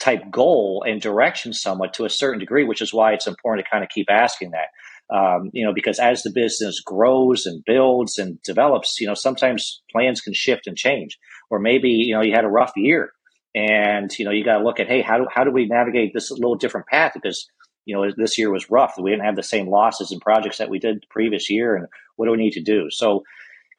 type 0.00 0.28
goal 0.32 0.84
and 0.84 1.00
direction 1.00 1.52
somewhat 1.52 1.94
to 1.94 2.04
a 2.04 2.10
certain 2.10 2.38
degree 2.40 2.64
which 2.64 2.82
is 2.82 2.92
why 2.92 3.14
it's 3.14 3.26
important 3.26 3.64
to 3.64 3.70
kind 3.70 3.82
of 3.82 3.88
keep 3.88 4.08
asking 4.10 4.50
that 4.50 4.66
Um, 5.12 5.50
you 5.52 5.64
know, 5.64 5.74
because 5.74 5.98
as 5.98 6.22
the 6.22 6.30
business 6.30 6.80
grows 6.80 7.44
and 7.44 7.64
builds 7.64 8.16
and 8.16 8.40
develops, 8.42 9.00
you 9.00 9.08
know, 9.08 9.14
sometimes 9.14 9.82
plans 9.90 10.20
can 10.20 10.32
shift 10.32 10.68
and 10.68 10.76
change. 10.76 11.18
Or 11.50 11.58
maybe, 11.58 11.88
you 11.88 12.14
know, 12.14 12.20
you 12.20 12.32
had 12.32 12.44
a 12.44 12.48
rough 12.48 12.72
year 12.76 13.10
and, 13.52 14.08
you 14.16 14.24
know, 14.24 14.30
you 14.30 14.44
got 14.44 14.58
to 14.58 14.64
look 14.64 14.78
at, 14.78 14.86
hey, 14.86 15.02
how 15.02 15.18
do, 15.18 15.26
how 15.34 15.42
do 15.42 15.50
we 15.50 15.66
navigate 15.66 16.14
this 16.14 16.30
little 16.30 16.54
different 16.54 16.86
path? 16.86 17.10
Because, 17.12 17.50
you 17.86 17.96
know, 17.96 18.08
this 18.16 18.38
year 18.38 18.52
was 18.52 18.70
rough. 18.70 18.94
We 19.00 19.10
didn't 19.10 19.24
have 19.24 19.34
the 19.34 19.42
same 19.42 19.68
losses 19.68 20.12
and 20.12 20.20
projects 20.20 20.58
that 20.58 20.70
we 20.70 20.78
did 20.78 20.98
the 20.98 21.06
previous 21.10 21.50
year. 21.50 21.74
And 21.74 21.88
what 22.14 22.26
do 22.26 22.30
we 22.30 22.38
need 22.38 22.52
to 22.52 22.62
do? 22.62 22.86
So 22.90 23.24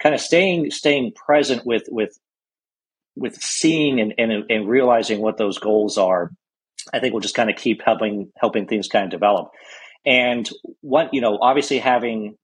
kind 0.03 0.13
of 0.13 0.19
staying, 0.19 0.71
staying 0.71 1.13
present 1.13 1.65
with, 1.65 1.83
with, 1.87 2.19
with 3.15 3.41
seeing 3.41 4.01
and, 4.01 4.13
and, 4.17 4.51
and 4.51 4.67
realizing 4.67 5.21
what 5.21 5.37
those 5.37 5.59
goals 5.59 5.97
are, 5.97 6.31
I 6.91 6.99
think 6.99 7.13
we'll 7.13 7.21
just 7.21 7.35
kind 7.35 7.49
of 7.49 7.55
keep 7.55 7.83
helping, 7.83 8.33
helping 8.37 8.67
things 8.67 8.89
kind 8.89 9.05
of 9.05 9.11
develop. 9.11 9.51
And 10.05 10.49
what, 10.81 11.13
you 11.13 11.21
know, 11.21 11.37
obviously 11.41 11.79
having 11.79 12.35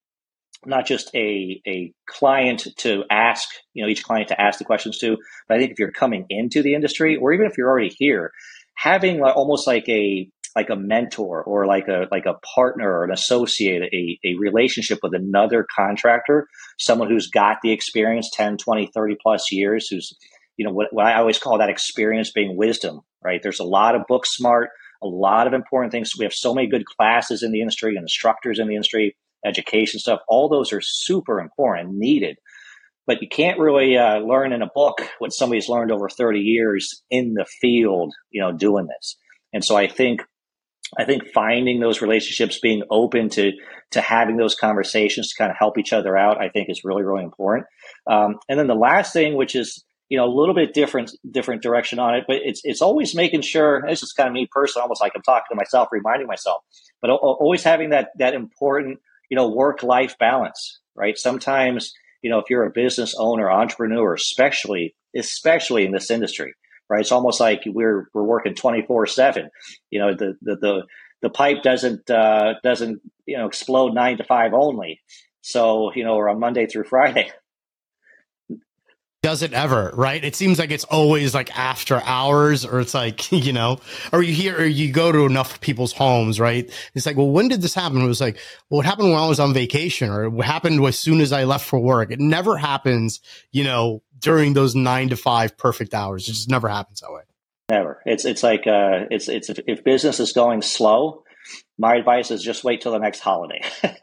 not 0.65 0.85
just 0.85 1.13
a, 1.15 1.61
a 1.67 1.93
client 2.07 2.67
to 2.77 3.03
ask, 3.11 3.47
you 3.73 3.83
know, 3.83 3.89
each 3.89 4.03
client 4.03 4.29
to 4.29 4.41
ask 4.41 4.59
the 4.59 4.65
questions 4.65 4.97
to, 4.99 5.17
but 5.47 5.57
I 5.57 5.59
think 5.59 5.71
if 5.71 5.79
you're 5.79 5.91
coming 5.91 6.25
into 6.29 6.61
the 6.61 6.73
industry 6.73 7.15
or 7.15 7.33
even 7.33 7.45
if 7.45 7.57
you're 7.57 7.69
already 7.69 7.93
here, 7.97 8.31
having 8.75 9.19
like, 9.19 9.35
almost 9.35 9.67
like 9.67 9.87
a, 9.89 10.29
like 10.55 10.69
a 10.69 10.75
mentor 10.75 11.43
or 11.43 11.67
like 11.67 11.87
a 11.87 12.07
like 12.09 12.25
a 12.25 12.33
partner 12.55 12.91
or 12.91 13.03
an 13.03 13.11
associate 13.11 13.83
a, 13.93 14.19
a 14.25 14.35
relationship 14.39 14.97
with 15.03 15.13
another 15.13 15.67
contractor 15.75 16.47
someone 16.79 17.07
who's 17.07 17.29
got 17.29 17.57
the 17.61 17.71
experience 17.71 18.31
10 18.33 18.57
20 18.57 18.89
30 18.91 19.17
plus 19.21 19.51
years 19.51 19.87
who's 19.87 20.17
you 20.55 20.65
know 20.65 20.71
what, 20.71 20.87
what 20.91 21.05
i 21.05 21.13
always 21.13 21.37
call 21.37 21.59
that 21.59 21.69
experience 21.69 22.31
being 22.31 22.57
wisdom 22.57 23.01
right? 23.23 23.41
There's 23.41 23.59
a 23.59 23.65
lot 23.65 23.95
of 23.95 24.07
book 24.07 24.25
smart 24.25 24.69
a 25.01 25.07
lot 25.07 25.47
of 25.47 25.53
important 25.53 25.91
things. 25.91 26.13
We 26.17 26.25
have 26.25 26.33
so 26.33 26.53
many 26.53 26.67
good 26.67 26.85
classes 26.85 27.43
in 27.43 27.51
the 27.51 27.61
industry 27.61 27.95
and 27.95 28.03
instructors 28.03 28.59
in 28.59 28.67
the 28.67 28.75
industry, 28.75 29.15
education 29.45 29.99
stuff. 29.99 30.19
All 30.27 30.49
those 30.49 30.73
are 30.73 30.81
super 30.81 31.39
important, 31.39 31.89
and 31.89 31.99
needed. 31.99 32.37
But 33.05 33.21
you 33.21 33.29
can't 33.29 33.59
really 33.59 33.97
uh, 33.97 34.19
learn 34.19 34.51
in 34.51 34.61
a 34.61 34.69
book 34.73 35.01
what 35.19 35.31
somebody's 35.31 35.69
learned 35.69 35.91
over 35.91 36.09
30 36.09 36.39
years 36.39 37.01
in 37.09 37.35
the 37.35 37.45
field, 37.61 38.13
you 38.31 38.41
know, 38.41 38.51
doing 38.51 38.87
this. 38.87 39.17
And 39.53 39.63
so 39.63 39.77
I 39.77 39.87
think 39.87 40.21
I 40.97 41.03
think 41.03 41.23
finding 41.33 41.79
those 41.79 42.01
relationships, 42.01 42.59
being 42.59 42.83
open 42.89 43.29
to 43.31 43.51
to 43.91 44.01
having 44.01 44.37
those 44.37 44.55
conversations 44.55 45.29
to 45.29 45.37
kind 45.37 45.51
of 45.51 45.57
help 45.57 45.77
each 45.77 45.93
other 45.93 46.17
out, 46.17 46.41
I 46.41 46.49
think 46.49 46.69
is 46.69 46.83
really 46.83 47.03
really 47.03 47.23
important. 47.23 47.65
Um, 48.09 48.35
and 48.49 48.59
then 48.59 48.67
the 48.67 48.75
last 48.75 49.13
thing, 49.13 49.35
which 49.35 49.55
is 49.55 49.83
you 50.09 50.17
know 50.17 50.25
a 50.25 50.33
little 50.33 50.55
bit 50.55 50.73
different 50.73 51.11
different 51.31 51.61
direction 51.61 51.99
on 51.99 52.15
it 52.15 52.23
but 52.27 52.37
it's 52.43 52.61
it's 52.63 52.81
always 52.81 53.13
making 53.15 53.41
sure 53.41 53.83
this 53.87 54.03
is 54.03 54.13
kind 54.13 54.27
of 54.27 54.33
me 54.33 54.47
personally 54.51 54.83
almost 54.83 55.01
like 55.01 55.11
i'm 55.15 55.21
talking 55.21 55.47
to 55.49 55.55
myself 55.55 55.89
reminding 55.91 56.27
myself 56.27 56.63
but 57.01 57.09
always 57.09 57.63
having 57.63 57.89
that 57.89 58.09
that 58.17 58.33
important 58.33 58.99
you 59.29 59.35
know 59.35 59.49
work 59.49 59.83
life 59.83 60.17
balance 60.17 60.79
right? 60.97 61.17
Sometimes 61.17 61.93
you 62.21 62.29
know 62.29 62.39
if 62.39 62.49
you're 62.49 62.65
a 62.65 62.71
business 62.71 63.15
owner 63.17 63.49
entrepreneur 63.49 64.13
especially 64.15 64.95
especially 65.15 65.85
in 65.85 65.93
this 65.93 66.11
industry 66.11 66.53
right? 66.89 67.01
It's 67.01 67.11
almost 67.11 67.39
like 67.39 67.61
we're 67.65 68.09
we're 68.13 68.23
working 68.23 68.55
24 68.55 69.07
7 69.07 69.49
you 69.91 69.99
know 69.99 70.13
the 70.13 70.35
the 70.41 70.55
the, 70.57 70.83
the 71.21 71.29
pipe 71.29 71.63
doesn't 71.63 72.09
uh, 72.09 72.55
doesn't 72.63 73.01
you 73.25 73.37
know 73.37 73.47
explode 73.47 73.93
nine 73.93 74.17
to 74.17 74.23
five 74.23 74.53
only. 74.53 74.99
So 75.41 75.93
you 75.95 76.03
know 76.03 76.15
or 76.15 76.27
on 76.27 76.39
monday 76.39 76.65
through 76.65 76.83
friday 76.83 77.31
does 79.23 79.41
it 79.41 79.53
ever, 79.53 79.91
right? 79.95 80.23
It 80.23 80.35
seems 80.35 80.59
like 80.59 80.71
it's 80.71 80.83
always 80.85 81.33
like 81.33 81.57
after 81.57 82.01
hours 82.05 82.65
or 82.65 82.79
it's 82.79 82.93
like, 82.93 83.31
you 83.31 83.51
know, 83.51 83.79
or 84.13 84.21
you 84.21 84.33
hear, 84.33 84.57
or 84.57 84.65
you 84.65 84.91
go 84.91 85.11
to 85.11 85.25
enough 85.25 85.59
people's 85.59 85.93
homes, 85.93 86.39
right? 86.39 86.71
It's 86.93 87.05
like, 87.05 87.17
well, 87.17 87.29
when 87.29 87.47
did 87.47 87.61
this 87.61 87.73
happen? 87.73 88.01
It 88.01 88.07
was 88.07 88.21
like, 88.21 88.37
well, 88.69 88.81
it 88.81 88.85
happened 88.85 89.09
when 89.09 89.19
I 89.19 89.27
was 89.27 89.39
on 89.39 89.53
vacation 89.53 90.09
or 90.09 90.25
it 90.25 90.43
happened 90.43 90.83
as 90.85 90.99
soon 90.99 91.19
as 91.21 91.31
I 91.31 91.45
left 91.45 91.65
for 91.65 91.79
work. 91.79 92.11
It 92.11 92.19
never 92.19 92.57
happens, 92.57 93.19
you 93.51 93.63
know, 93.63 94.03
during 94.19 94.53
those 94.53 94.75
nine 94.75 95.09
to 95.09 95.17
five 95.17 95.57
perfect 95.57 95.93
hours. 95.93 96.27
It 96.27 96.33
just 96.33 96.49
never 96.49 96.67
happens 96.67 97.01
that 97.01 97.11
way. 97.11 97.21
Never. 97.69 98.01
It's, 98.05 98.23
it's 98.23 98.43
like, 98.43 98.65
uh, 98.65 99.05
it's, 99.11 99.27
it's, 99.27 99.49
if, 99.49 99.59
if 99.67 99.83
business 99.83 100.19
is 100.19 100.31
going 100.31 100.61
slow, 100.61 101.23
my 101.77 101.95
advice 101.95 102.31
is 102.31 102.41
just 102.41 102.63
wait 102.63 102.81
till 102.81 102.91
the 102.91 102.99
next 102.99 103.19
holiday. 103.19 103.61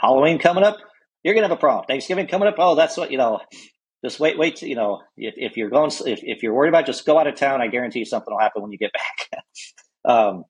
Halloween 0.00 0.38
coming 0.38 0.64
up, 0.64 0.78
you're 1.24 1.34
gonna 1.34 1.48
have 1.48 1.56
a 1.56 1.60
problem. 1.60 1.86
Thanksgiving 1.86 2.26
coming 2.26 2.46
up. 2.46 2.56
Oh, 2.58 2.74
that's 2.74 2.96
what 2.96 3.10
you 3.10 3.18
know. 3.18 3.40
Just 4.04 4.20
wait, 4.20 4.38
wait. 4.38 4.56
To, 4.56 4.68
you 4.68 4.76
know, 4.76 5.00
if, 5.16 5.34
if 5.38 5.56
you're 5.56 5.70
going, 5.70 5.90
if, 6.04 6.20
if 6.22 6.42
you're 6.42 6.52
worried 6.52 6.68
about, 6.68 6.84
just 6.84 7.06
go 7.06 7.18
out 7.18 7.26
of 7.26 7.36
town. 7.36 7.62
I 7.62 7.68
guarantee 7.68 8.00
you 8.00 8.04
something 8.04 8.32
will 8.32 8.40
happen 8.40 8.62
when 8.62 8.70
you 8.70 8.78
get 8.78 8.92
back. 9.32 9.42
um, 10.04 10.44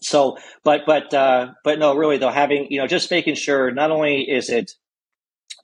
so, 0.00 0.38
but 0.62 0.82
but 0.86 1.12
uh, 1.12 1.48
but 1.64 1.80
no, 1.80 1.96
really 1.96 2.18
though, 2.18 2.30
having 2.30 2.68
you 2.70 2.80
know, 2.80 2.86
just 2.86 3.10
making 3.10 3.34
sure 3.34 3.72
not 3.72 3.90
only 3.90 4.20
is 4.22 4.48
it, 4.48 4.72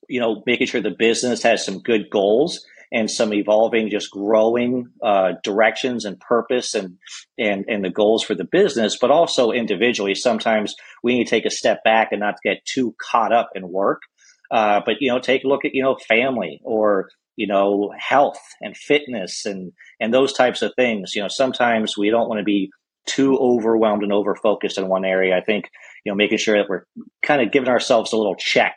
you 0.09 0.19
know, 0.19 0.43
making 0.47 0.67
sure 0.67 0.81
the 0.81 0.91
business 0.99 1.43
has 1.45 1.65
some 1.65 1.81
good 1.81 2.11
goals 2.11 2.67
and 2.91 3.11
some 3.11 3.33
evolving, 3.33 3.91
just 3.91 4.11
growing 4.11 4.89
uh, 5.03 5.33
directions 5.45 6.05
and 6.05 6.19
purpose 6.19 6.75
and 6.75 6.97
and 7.39 7.67
and 7.69 7.85
the 7.85 7.91
goals 7.91 8.25
for 8.25 8.35
the 8.35 8.45
business, 8.51 8.99
but 9.01 9.13
also 9.13 9.53
individually. 9.53 10.17
Sometimes 10.17 10.75
we 11.05 11.19
need 11.19 11.25
to 11.25 11.31
take 11.31 11.47
a 11.47 11.51
step 11.51 11.85
back 11.85 12.09
and 12.11 12.21
not 12.21 12.43
get 12.43 12.65
too 12.65 12.97
caught 13.01 13.33
up 13.33 13.51
in 13.55 13.69
work 13.69 14.03
uh, 14.51 14.81
but 14.85 14.97
you 15.01 15.11
know, 15.11 15.19
take 15.19 15.45
a 15.45 15.49
look 15.49 15.65
at 15.65 15.75
you 15.75 15.83
know 15.83 15.97
family 15.97 16.61
or 16.65 17.09
you 17.37 17.47
know 17.47 17.93
health 17.99 18.41
and 18.61 18.77
fitness 18.77 19.47
and 19.47 19.73
and 20.01 20.13
those 20.13 20.33
types 20.33 20.63
of 20.63 20.73
things. 20.77 21.15
You 21.15 21.23
know, 21.23 21.29
sometimes 21.29 21.97
we 21.97 22.11
don't 22.11 22.29
want 22.29 22.39
to 22.39 22.45
be 22.45 22.71
too 23.07 23.37
overwhelmed 23.39 24.03
and 24.03 24.13
over 24.13 24.35
focused 24.35 24.79
in 24.79 24.89
one 24.89 25.05
area. 25.05 25.37
I 25.37 25.43
think 25.43 25.69
you 26.05 26.13
know 26.13 26.17
making 26.17 26.39
sure 26.39 26.57
that 26.57 26.69
we're 26.69 26.85
kind 27.23 27.43
of 27.43 27.53
giving 27.53 27.69
ourselves 27.69 28.13
a 28.13 28.17
little 28.17 28.37
check 28.37 28.77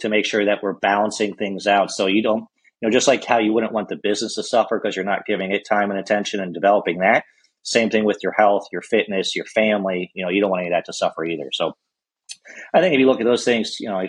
to 0.00 0.08
make 0.08 0.26
sure 0.26 0.44
that 0.44 0.62
we're 0.62 0.74
balancing 0.74 1.34
things 1.34 1.66
out. 1.66 1.90
So 1.90 2.06
you 2.06 2.22
don't 2.22 2.44
you 2.80 2.88
know 2.88 2.90
just 2.90 3.08
like 3.08 3.24
how 3.24 3.38
you 3.38 3.52
wouldn't 3.52 3.72
want 3.72 3.88
the 3.88 3.98
business 4.02 4.34
to 4.34 4.42
suffer 4.42 4.78
because 4.78 4.96
you're 4.96 5.04
not 5.04 5.26
giving 5.26 5.52
it 5.52 5.66
time 5.68 5.90
and 5.90 5.98
attention 5.98 6.40
and 6.40 6.52
developing 6.52 6.98
that. 6.98 7.24
Same 7.62 7.88
thing 7.88 8.04
with 8.04 8.18
your 8.22 8.32
health, 8.32 8.66
your 8.72 8.82
fitness, 8.82 9.34
your 9.34 9.46
family. 9.46 10.10
You 10.14 10.24
know, 10.24 10.30
you 10.30 10.42
don't 10.42 10.50
want 10.50 10.60
any 10.60 10.70
of 10.70 10.76
that 10.76 10.84
to 10.86 10.92
suffer 10.92 11.24
either. 11.24 11.48
So 11.52 11.72
I 12.74 12.80
think 12.80 12.94
if 12.94 13.00
you 13.00 13.06
look 13.06 13.20
at 13.20 13.26
those 13.26 13.44
things, 13.44 13.78
you 13.80 13.88
know, 13.88 14.02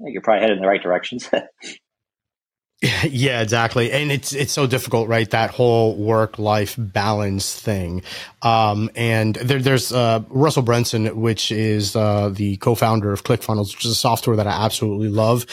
you're 0.00 0.22
probably 0.22 0.42
headed 0.42 0.56
in 0.56 0.62
the 0.62 0.68
right 0.68 0.82
directions. 0.82 1.28
yeah, 3.02 3.42
exactly. 3.42 3.90
And 3.90 4.12
it's, 4.12 4.32
it's 4.32 4.52
so 4.52 4.68
difficult, 4.68 5.08
right? 5.08 5.28
That 5.30 5.50
whole 5.50 5.96
work 5.96 6.38
life 6.38 6.76
balance 6.78 7.58
thing. 7.58 8.02
Um, 8.40 8.88
and 8.94 9.34
there, 9.34 9.58
there's, 9.58 9.92
uh, 9.92 10.22
Russell 10.28 10.62
Brunson, 10.62 11.20
which 11.20 11.50
is, 11.50 11.96
uh, 11.96 12.28
the 12.28 12.56
co-founder 12.58 13.10
of 13.12 13.24
ClickFunnels, 13.24 13.74
which 13.74 13.84
is 13.84 13.90
a 13.90 13.96
software 13.96 14.36
that 14.36 14.46
I 14.46 14.64
absolutely 14.64 15.08
love, 15.08 15.44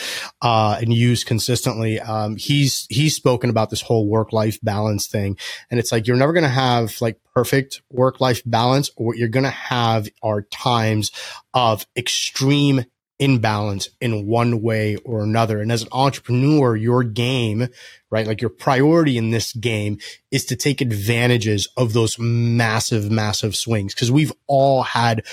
uh, 0.44 0.78
and 0.80 0.94
use 0.94 1.24
consistently. 1.24 2.00
Um, 2.00 2.36
he's, 2.36 2.86
he's 2.92 3.16
spoken 3.16 3.50
about 3.50 3.72
this 3.72 3.82
whole 3.82 4.08
work 4.08 4.32
life 4.32 4.60
balance 4.62 5.08
thing. 5.08 5.36
And 5.72 5.80
it's 5.80 5.92
like, 5.92 6.06
you're 6.06 6.18
never 6.18 6.34
going 6.34 6.44
to 6.44 6.50
have 6.50 7.02
like 7.02 7.20
perfect 7.34 7.82
work 7.90 8.22
life 8.22 8.44
balance. 8.46 8.92
What 8.98 9.18
you're 9.18 9.30
going 9.30 9.46
to 9.46 9.50
have 9.50 10.08
are 10.22 10.44
times 10.44 11.12
of 11.56 11.88
extreme 11.98 12.86
imbalance 13.20 13.90
in 14.02 14.26
one 14.28 14.62
way 14.62 14.98
or 14.98 15.24
another. 15.24 15.62
And 15.62 15.72
as 15.72 15.84
an 15.84 15.90
entrepreneur, 15.92 16.76
your 16.76 17.04
game, 17.04 17.68
right? 18.10 18.28
Like 18.28 18.42
your 18.42 18.50
priority 18.50 19.18
in 19.18 19.32
this 19.32 19.54
game 19.54 20.00
is 20.32 20.46
to 20.46 20.56
take 20.56 20.82
advantages 20.82 21.68
of 21.78 21.94
those 21.94 22.20
massive, 22.20 23.10
massive 23.10 23.56
swings. 23.56 23.94
Cause 23.96 24.12
we've 24.12 24.34
all 24.48 24.84
had 24.84 25.26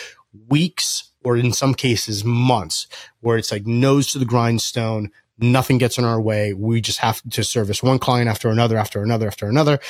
weeks 0.49 1.11
or 1.25 1.37
in 1.37 1.53
some 1.53 1.75
cases 1.75 2.25
months 2.25 2.87
where 3.21 3.37
it's 3.37 3.53
like 3.53 3.67
nose 3.67 4.13
to 4.13 4.19
the 4.19 4.25
grindstone. 4.25 5.11
Nothing 5.39 5.79
gets 5.79 5.99
in 5.99 6.05
our 6.05 6.21
way. 6.21 6.53
We 6.53 6.81
just 6.81 6.99
have 6.99 7.21
to 7.31 7.43
service 7.43 7.83
one 7.83 7.99
client 7.99 8.29
after 8.29 8.49
another, 8.49 8.77
after 8.77 9.03
another, 9.03 9.27
after 9.27 9.49
another. 9.49 9.81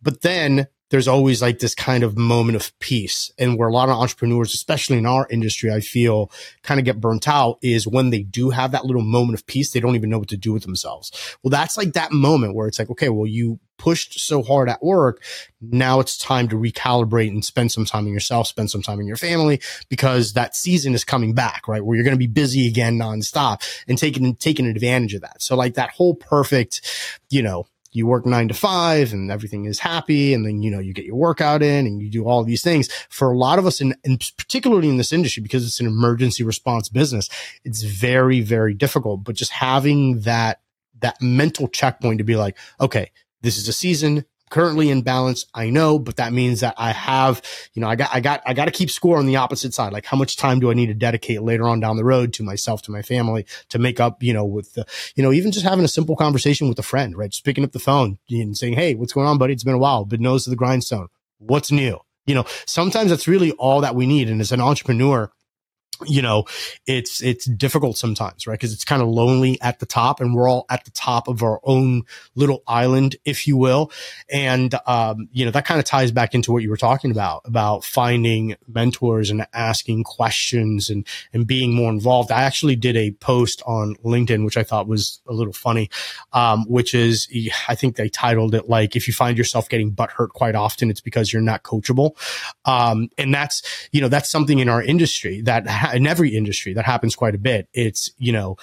But 0.00 0.22
then 0.22 0.68
there's 0.92 1.08
always 1.08 1.40
like 1.40 1.58
this 1.58 1.74
kind 1.74 2.04
of 2.04 2.18
moment 2.18 2.54
of 2.54 2.78
peace. 2.78 3.32
And 3.38 3.58
where 3.58 3.68
a 3.68 3.72
lot 3.72 3.88
of 3.88 3.96
entrepreneurs, 3.96 4.52
especially 4.52 4.98
in 4.98 5.06
our 5.06 5.26
industry, 5.30 5.72
I 5.72 5.80
feel 5.80 6.30
kind 6.62 6.78
of 6.78 6.84
get 6.84 7.00
burnt 7.00 7.26
out 7.26 7.56
is 7.62 7.86
when 7.86 8.10
they 8.10 8.22
do 8.22 8.50
have 8.50 8.72
that 8.72 8.84
little 8.84 9.00
moment 9.00 9.38
of 9.38 9.46
peace, 9.46 9.72
they 9.72 9.80
don't 9.80 9.96
even 9.96 10.10
know 10.10 10.18
what 10.18 10.28
to 10.28 10.36
do 10.36 10.52
with 10.52 10.64
themselves. 10.64 11.10
Well, 11.42 11.50
that's 11.50 11.78
like 11.78 11.94
that 11.94 12.12
moment 12.12 12.54
where 12.54 12.68
it's 12.68 12.78
like, 12.78 12.90
okay, 12.90 13.08
well, 13.08 13.26
you 13.26 13.58
pushed 13.78 14.20
so 14.20 14.42
hard 14.42 14.68
at 14.68 14.82
work. 14.82 15.22
Now 15.62 15.98
it's 15.98 16.18
time 16.18 16.46
to 16.50 16.56
recalibrate 16.56 17.30
and 17.30 17.42
spend 17.42 17.72
some 17.72 17.86
time 17.86 18.06
in 18.06 18.12
yourself, 18.12 18.46
spend 18.46 18.70
some 18.70 18.82
time 18.82 19.00
in 19.00 19.06
your 19.06 19.16
family 19.16 19.62
because 19.88 20.34
that 20.34 20.54
season 20.54 20.92
is 20.92 21.04
coming 21.04 21.32
back, 21.34 21.66
right? 21.68 21.82
Where 21.82 21.96
you're 21.96 22.04
going 22.04 22.14
to 22.14 22.18
be 22.18 22.26
busy 22.26 22.68
again 22.68 22.98
nonstop 22.98 23.66
and 23.88 23.96
taking, 23.96 24.36
taking 24.36 24.66
advantage 24.66 25.14
of 25.14 25.22
that. 25.22 25.40
So 25.40 25.56
like 25.56 25.72
that 25.74 25.88
whole 25.92 26.14
perfect, 26.14 26.82
you 27.30 27.40
know, 27.40 27.66
you 27.92 28.06
work 28.06 28.26
nine 28.26 28.48
to 28.48 28.54
five 28.54 29.12
and 29.12 29.30
everything 29.30 29.66
is 29.66 29.78
happy. 29.78 30.34
And 30.34 30.44
then, 30.44 30.62
you 30.62 30.70
know, 30.70 30.78
you 30.78 30.92
get 30.92 31.04
your 31.04 31.16
workout 31.16 31.62
in 31.62 31.86
and 31.86 32.00
you 32.00 32.10
do 32.10 32.26
all 32.26 32.42
these 32.42 32.62
things. 32.62 32.90
For 33.08 33.30
a 33.30 33.36
lot 33.36 33.58
of 33.58 33.66
us, 33.66 33.80
and 33.80 33.94
particularly 34.36 34.88
in 34.88 34.96
this 34.96 35.12
industry, 35.12 35.42
because 35.42 35.66
it's 35.66 35.80
an 35.80 35.86
emergency 35.86 36.42
response 36.42 36.88
business, 36.88 37.28
it's 37.64 37.82
very, 37.82 38.40
very 38.40 38.74
difficult. 38.74 39.24
But 39.24 39.36
just 39.36 39.52
having 39.52 40.20
that, 40.20 40.60
that 41.00 41.20
mental 41.20 41.68
checkpoint 41.68 42.18
to 42.18 42.24
be 42.24 42.36
like, 42.36 42.56
okay, 42.80 43.10
this 43.42 43.58
is 43.58 43.68
a 43.68 43.72
season 43.72 44.24
currently 44.52 44.90
in 44.90 45.00
balance. 45.00 45.46
I 45.54 45.70
know, 45.70 45.98
but 45.98 46.16
that 46.16 46.32
means 46.32 46.60
that 46.60 46.74
I 46.76 46.92
have, 46.92 47.40
you 47.72 47.80
know, 47.80 47.88
I 47.88 47.96
got, 47.96 48.10
I 48.12 48.20
got, 48.20 48.42
I 48.44 48.52
got 48.52 48.66
to 48.66 48.70
keep 48.70 48.90
score 48.90 49.16
on 49.16 49.24
the 49.24 49.36
opposite 49.36 49.72
side. 49.72 49.94
Like 49.94 50.04
how 50.04 50.16
much 50.16 50.36
time 50.36 50.60
do 50.60 50.70
I 50.70 50.74
need 50.74 50.86
to 50.86 50.94
dedicate 50.94 51.42
later 51.42 51.66
on 51.66 51.80
down 51.80 51.96
the 51.96 52.04
road 52.04 52.34
to 52.34 52.42
myself, 52.42 52.82
to 52.82 52.90
my 52.90 53.00
family 53.00 53.46
to 53.70 53.78
make 53.78 53.98
up, 53.98 54.22
you 54.22 54.34
know, 54.34 54.44
with 54.44 54.74
the, 54.74 54.86
you 55.16 55.22
know, 55.22 55.32
even 55.32 55.52
just 55.52 55.64
having 55.64 55.86
a 55.86 55.88
simple 55.88 56.16
conversation 56.16 56.68
with 56.68 56.78
a 56.78 56.82
friend, 56.82 57.16
right? 57.16 57.30
Just 57.30 57.44
picking 57.44 57.64
up 57.64 57.72
the 57.72 57.78
phone 57.78 58.18
and 58.28 58.56
saying, 58.56 58.74
Hey, 58.74 58.94
what's 58.94 59.14
going 59.14 59.26
on, 59.26 59.38
buddy? 59.38 59.54
It's 59.54 59.64
been 59.64 59.74
a 59.74 59.78
while, 59.78 60.04
but 60.04 60.20
nose 60.20 60.44
to 60.44 60.50
the 60.50 60.56
grindstone. 60.56 61.08
What's 61.38 61.72
new? 61.72 61.98
You 62.26 62.34
know, 62.34 62.44
sometimes 62.66 63.08
that's 63.08 63.26
really 63.26 63.52
all 63.52 63.80
that 63.80 63.94
we 63.94 64.06
need. 64.06 64.28
And 64.28 64.40
as 64.40 64.52
an 64.52 64.60
entrepreneur, 64.60 65.32
you 66.06 66.22
know, 66.22 66.44
it's, 66.86 67.22
it's 67.22 67.44
difficult 67.46 67.96
sometimes, 67.96 68.46
right? 68.46 68.58
Cause 68.58 68.72
it's 68.72 68.84
kind 68.84 69.02
of 69.02 69.08
lonely 69.08 69.60
at 69.60 69.78
the 69.78 69.86
top 69.86 70.20
and 70.20 70.34
we're 70.34 70.48
all 70.48 70.66
at 70.70 70.84
the 70.84 70.90
top 70.90 71.28
of 71.28 71.42
our 71.42 71.60
own 71.64 72.02
little 72.34 72.62
island, 72.66 73.16
if 73.24 73.46
you 73.46 73.56
will. 73.56 73.90
And, 74.30 74.74
um, 74.86 75.28
you 75.32 75.44
know, 75.44 75.50
that 75.50 75.64
kind 75.64 75.78
of 75.78 75.84
ties 75.84 76.10
back 76.10 76.34
into 76.34 76.52
what 76.52 76.62
you 76.62 76.70
were 76.70 76.76
talking 76.76 77.10
about, 77.10 77.42
about 77.44 77.84
finding 77.84 78.56
mentors 78.66 79.30
and 79.30 79.46
asking 79.52 80.04
questions 80.04 80.90
and, 80.90 81.06
and 81.32 81.46
being 81.46 81.74
more 81.74 81.90
involved. 81.90 82.30
I 82.30 82.42
actually 82.42 82.76
did 82.76 82.96
a 82.96 83.12
post 83.12 83.62
on 83.66 83.96
LinkedIn, 83.96 84.44
which 84.44 84.56
I 84.56 84.62
thought 84.62 84.86
was 84.86 85.20
a 85.26 85.32
little 85.32 85.52
funny, 85.52 85.90
um, 86.32 86.64
which 86.68 86.94
is, 86.94 87.28
I 87.68 87.74
think 87.74 87.96
they 87.96 88.08
titled 88.08 88.54
it 88.54 88.68
like, 88.68 88.96
if 88.96 89.06
you 89.06 89.14
find 89.14 89.36
yourself 89.38 89.68
getting 89.68 89.90
butt 89.90 90.10
hurt 90.10 90.32
quite 90.32 90.54
often, 90.54 90.90
it's 90.90 91.00
because 91.00 91.32
you're 91.32 91.42
not 91.42 91.62
coachable. 91.62 92.16
Um, 92.64 93.08
and 93.18 93.32
that's, 93.34 93.62
you 93.92 94.00
know, 94.00 94.08
that's 94.08 94.28
something 94.28 94.58
in 94.58 94.68
our 94.68 94.82
industry 94.82 95.40
that 95.42 95.66
in 95.92 96.06
every 96.06 96.34
industry 96.36 96.74
that 96.74 96.84
happens 96.84 97.16
quite 97.16 97.34
a 97.34 97.38
bit. 97.38 97.68
It's, 97.72 98.10
you 98.18 98.32
know, 98.32 98.56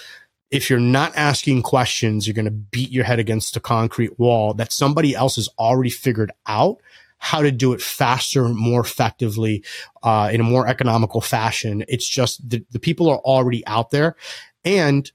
if 0.51 0.69
you're 0.69 0.79
not 0.79 1.15
asking 1.15 1.61
questions, 1.61 2.25
you're 2.25 2.33
going 2.33 2.45
to 2.45 2.51
beat 2.51 2.91
your 2.91 3.03
head 3.03 3.19
against 3.19 3.55
a 3.55 3.59
concrete 3.59 4.17
wall 4.19 4.53
that 4.55 4.71
somebody 4.71 5.15
else 5.15 5.35
has 5.35 5.47
already 5.59 5.91
figured 5.91 6.31
out 6.47 6.81
how 7.19 7.41
to 7.41 7.51
do 7.51 7.73
it 7.73 7.81
faster, 7.81 8.47
more 8.47 8.79
effectively, 8.79 9.63
uh, 10.03 10.29
in 10.31 10.39
a 10.39 10.43
more 10.43 10.67
economical 10.67 11.21
fashion. 11.21 11.83
It's 11.87 12.07
just 12.07 12.49
the, 12.49 12.65
the 12.71 12.79
people 12.79 13.09
are 13.09 13.19
already 13.19 13.65
out 13.67 13.91
there. 13.91 14.15
And 14.63 15.11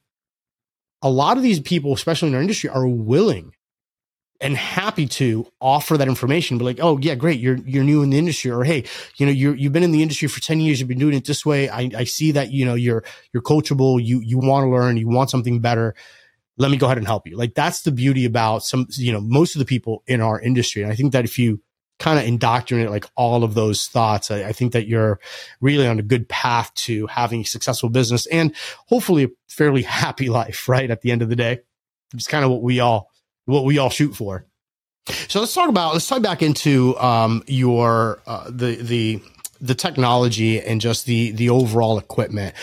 a 1.02 1.10
lot 1.10 1.36
of 1.36 1.42
these 1.42 1.60
people, 1.60 1.92
especially 1.94 2.28
in 2.28 2.34
our 2.34 2.42
industry, 2.42 2.70
are 2.70 2.86
willing 2.86 3.54
and 4.44 4.58
happy 4.58 5.06
to 5.06 5.46
offer 5.58 5.96
that 5.96 6.06
information. 6.06 6.58
Be 6.58 6.64
like, 6.64 6.78
oh 6.80 6.98
yeah, 6.98 7.14
great, 7.14 7.40
you're 7.40 7.56
you're 7.64 7.82
new 7.82 8.02
in 8.02 8.10
the 8.10 8.18
industry, 8.18 8.50
or 8.50 8.62
hey, 8.62 8.84
you 9.16 9.24
know, 9.24 9.32
you're 9.32 9.54
you've 9.56 9.72
been 9.72 9.82
in 9.82 9.90
the 9.90 10.02
industry 10.02 10.28
for 10.28 10.40
ten 10.40 10.60
years, 10.60 10.78
you've 10.78 10.88
been 10.88 10.98
doing 10.98 11.14
it 11.14 11.24
this 11.24 11.46
way. 11.46 11.70
I, 11.70 11.90
I 11.96 12.04
see 12.04 12.30
that 12.32 12.52
you 12.52 12.66
know 12.66 12.74
you're 12.74 13.02
you're 13.32 13.42
coachable, 13.42 14.04
you 14.04 14.20
you 14.20 14.38
want 14.38 14.64
to 14.64 14.70
learn, 14.70 14.98
you 14.98 15.08
want 15.08 15.30
something 15.30 15.60
better. 15.60 15.94
Let 16.58 16.70
me 16.70 16.76
go 16.76 16.86
ahead 16.86 16.98
and 16.98 17.06
help 17.06 17.26
you. 17.26 17.36
Like 17.36 17.54
that's 17.54 17.82
the 17.82 17.90
beauty 17.90 18.26
about 18.26 18.62
some, 18.62 18.86
you 18.90 19.12
know, 19.12 19.20
most 19.20 19.56
of 19.56 19.58
the 19.58 19.64
people 19.64 20.04
in 20.06 20.20
our 20.20 20.40
industry. 20.40 20.82
And 20.82 20.92
I 20.92 20.94
think 20.94 21.12
that 21.12 21.24
if 21.24 21.36
you 21.36 21.60
kind 21.98 22.16
of 22.16 22.26
indoctrinate 22.26 22.90
like 22.90 23.06
all 23.16 23.42
of 23.42 23.54
those 23.54 23.88
thoughts, 23.88 24.30
I, 24.30 24.44
I 24.44 24.52
think 24.52 24.72
that 24.72 24.86
you're 24.86 25.18
really 25.60 25.88
on 25.88 25.98
a 25.98 26.02
good 26.02 26.28
path 26.28 26.72
to 26.74 27.08
having 27.08 27.40
a 27.40 27.44
successful 27.44 27.88
business 27.88 28.26
and 28.26 28.54
hopefully 28.86 29.24
a 29.24 29.28
fairly 29.48 29.82
happy 30.04 30.28
life, 30.28 30.68
right? 30.68 30.90
At 30.90 31.00
the 31.00 31.10
end 31.10 31.22
of 31.22 31.28
the 31.28 31.34
day, 31.34 31.60
it's 32.14 32.28
kind 32.28 32.44
of 32.44 32.52
what 32.52 32.62
we 32.62 32.78
all 32.78 33.10
what 33.46 33.64
we 33.64 33.78
all 33.78 33.90
shoot 33.90 34.14
for. 34.14 34.46
So 35.28 35.40
let's 35.40 35.52
talk 35.52 35.68
about 35.68 35.92
let's 35.92 36.06
tie 36.06 36.18
back 36.18 36.42
into 36.42 36.98
um, 36.98 37.42
your 37.46 38.20
uh, 38.26 38.50
the 38.50 38.76
the 38.76 39.20
the 39.60 39.74
technology 39.74 40.60
and 40.60 40.80
just 40.80 41.06
the 41.06 41.30
the 41.32 41.48
overall 41.48 41.98
equipment. 41.98 42.54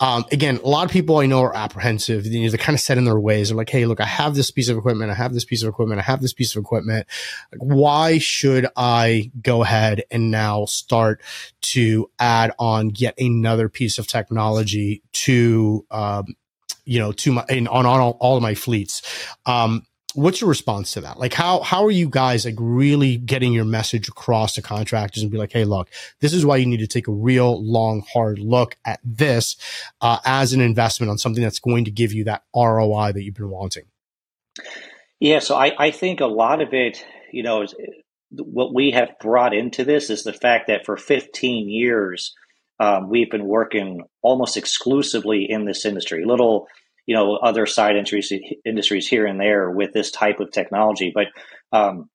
Um, 0.00 0.24
again, 0.32 0.58
a 0.62 0.68
lot 0.68 0.84
of 0.84 0.90
people 0.90 1.18
I 1.18 1.26
know 1.26 1.42
are 1.42 1.54
apprehensive. 1.54 2.26
You 2.26 2.42
know, 2.42 2.48
they're 2.48 2.58
kind 2.58 2.74
of 2.74 2.80
set 2.80 2.98
in 2.98 3.04
their 3.04 3.18
ways. 3.18 3.48
They're 3.48 3.56
like, 3.56 3.70
"Hey, 3.70 3.86
look, 3.86 4.00
I 4.00 4.06
have 4.06 4.34
this 4.34 4.50
piece 4.50 4.68
of 4.68 4.76
equipment. 4.78 5.10
I 5.10 5.14
have 5.14 5.34
this 5.34 5.44
piece 5.44 5.62
of 5.62 5.68
equipment. 5.68 6.00
I 6.00 6.04
have 6.04 6.22
this 6.22 6.32
piece 6.32 6.54
of 6.54 6.60
equipment. 6.60 7.06
Why 7.58 8.18
should 8.18 8.66
I 8.76 9.30
go 9.42 9.62
ahead 9.62 10.04
and 10.10 10.30
now 10.30 10.64
start 10.66 11.20
to 11.62 12.10
add 12.18 12.52
on 12.58 12.92
yet 12.94 13.14
another 13.18 13.68
piece 13.68 13.98
of 13.98 14.06
technology 14.06 15.02
to 15.12 15.84
um, 15.90 16.36
you 16.84 16.98
know 16.98 17.12
to 17.12 17.32
my 17.32 17.44
in, 17.48 17.68
on, 17.68 17.86
on 17.86 18.00
all, 18.00 18.16
all 18.20 18.36
of 18.36 18.42
my 18.42 18.54
fleets?" 18.54 19.02
Um, 19.44 19.86
what's 20.16 20.40
your 20.40 20.48
response 20.48 20.92
to 20.92 21.00
that? 21.02 21.18
Like 21.18 21.34
how 21.34 21.60
how 21.60 21.84
are 21.84 21.90
you 21.90 22.08
guys 22.08 22.44
like 22.44 22.56
really 22.58 23.16
getting 23.16 23.52
your 23.52 23.64
message 23.64 24.08
across 24.08 24.54
to 24.54 24.62
contractors 24.62 25.22
and 25.22 25.30
be 25.30 25.38
like, 25.38 25.52
hey, 25.52 25.64
look, 25.64 25.88
this 26.20 26.32
is 26.32 26.44
why 26.44 26.56
you 26.56 26.66
need 26.66 26.78
to 26.78 26.86
take 26.86 27.06
a 27.06 27.12
real 27.12 27.62
long, 27.62 28.04
hard 28.12 28.38
look 28.38 28.76
at 28.84 29.00
this 29.04 29.56
uh, 30.00 30.18
as 30.24 30.52
an 30.52 30.60
investment 30.60 31.10
on 31.10 31.18
something 31.18 31.42
that's 31.42 31.60
going 31.60 31.84
to 31.84 31.90
give 31.90 32.12
you 32.12 32.24
that 32.24 32.44
ROI 32.54 33.12
that 33.12 33.22
you've 33.22 33.34
been 33.34 33.50
wanting. 33.50 33.84
Yeah, 35.20 35.38
so 35.38 35.54
I, 35.54 35.72
I 35.78 35.90
think 35.90 36.20
a 36.20 36.26
lot 36.26 36.60
of 36.60 36.74
it, 36.74 37.04
you 37.32 37.42
know, 37.42 37.62
is, 37.62 37.74
what 38.30 38.74
we 38.74 38.90
have 38.90 39.18
brought 39.20 39.54
into 39.54 39.84
this 39.84 40.10
is 40.10 40.24
the 40.24 40.32
fact 40.32 40.66
that 40.66 40.84
for 40.84 40.96
15 40.96 41.68
years 41.68 42.34
um, 42.78 43.08
we've 43.08 43.30
been 43.30 43.46
working 43.46 44.02
almost 44.22 44.56
exclusively 44.56 45.46
in 45.48 45.64
this 45.64 45.84
industry. 45.86 46.24
Little 46.24 46.66
you 47.06 47.14
know 47.14 47.36
other 47.36 47.66
side 47.66 47.96
industries 47.96 48.32
industries 48.64 49.08
here 49.08 49.26
and 49.26 49.40
there 49.40 49.70
with 49.70 49.92
this 49.92 50.10
type 50.10 50.40
of 50.40 50.52
technology. 50.52 51.12
But 51.14 51.28
um, 51.72 52.08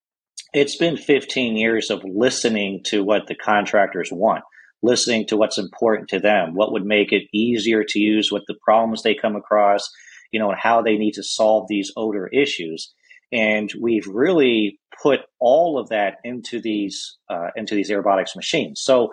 it's 0.54 0.76
been 0.76 0.98
15 0.98 1.56
years 1.56 1.90
of 1.90 2.04
listening 2.04 2.82
to 2.86 3.04
what 3.04 3.28
the 3.28 3.36
contractors 3.36 4.10
want 4.12 4.44
listening 4.84 5.28
to 5.28 5.38
what's 5.38 5.60
important 5.60 6.10
to 6.10 6.20
them 6.20 6.56
what 6.56 6.72
would 6.72 6.84
make 6.84 7.12
it 7.12 7.22
easier 7.32 7.84
to 7.84 8.00
use 8.00 8.32
what 8.32 8.42
the 8.48 8.56
problems 8.66 9.04
they 9.04 9.14
come 9.14 9.36
across 9.36 9.88
you 10.32 10.40
know 10.40 10.50
and 10.50 10.60
how 10.60 10.82
they 10.82 10.98
need 10.98 11.14
to 11.14 11.24
solve 11.24 11.68
these 11.68 11.92
odor 11.96 12.28
issues. 12.28 12.92
And 13.32 13.72
we've 13.80 14.08
really 14.08 14.80
put 15.02 15.22
all 15.40 15.80
of 15.80 15.90
that 15.90 16.16
into 16.24 16.60
these 16.60 17.18
uh, 17.30 17.50
into 17.56 17.76
these 17.76 17.92
Airbotx 17.92 18.36
machines. 18.36 18.82
So 18.82 19.10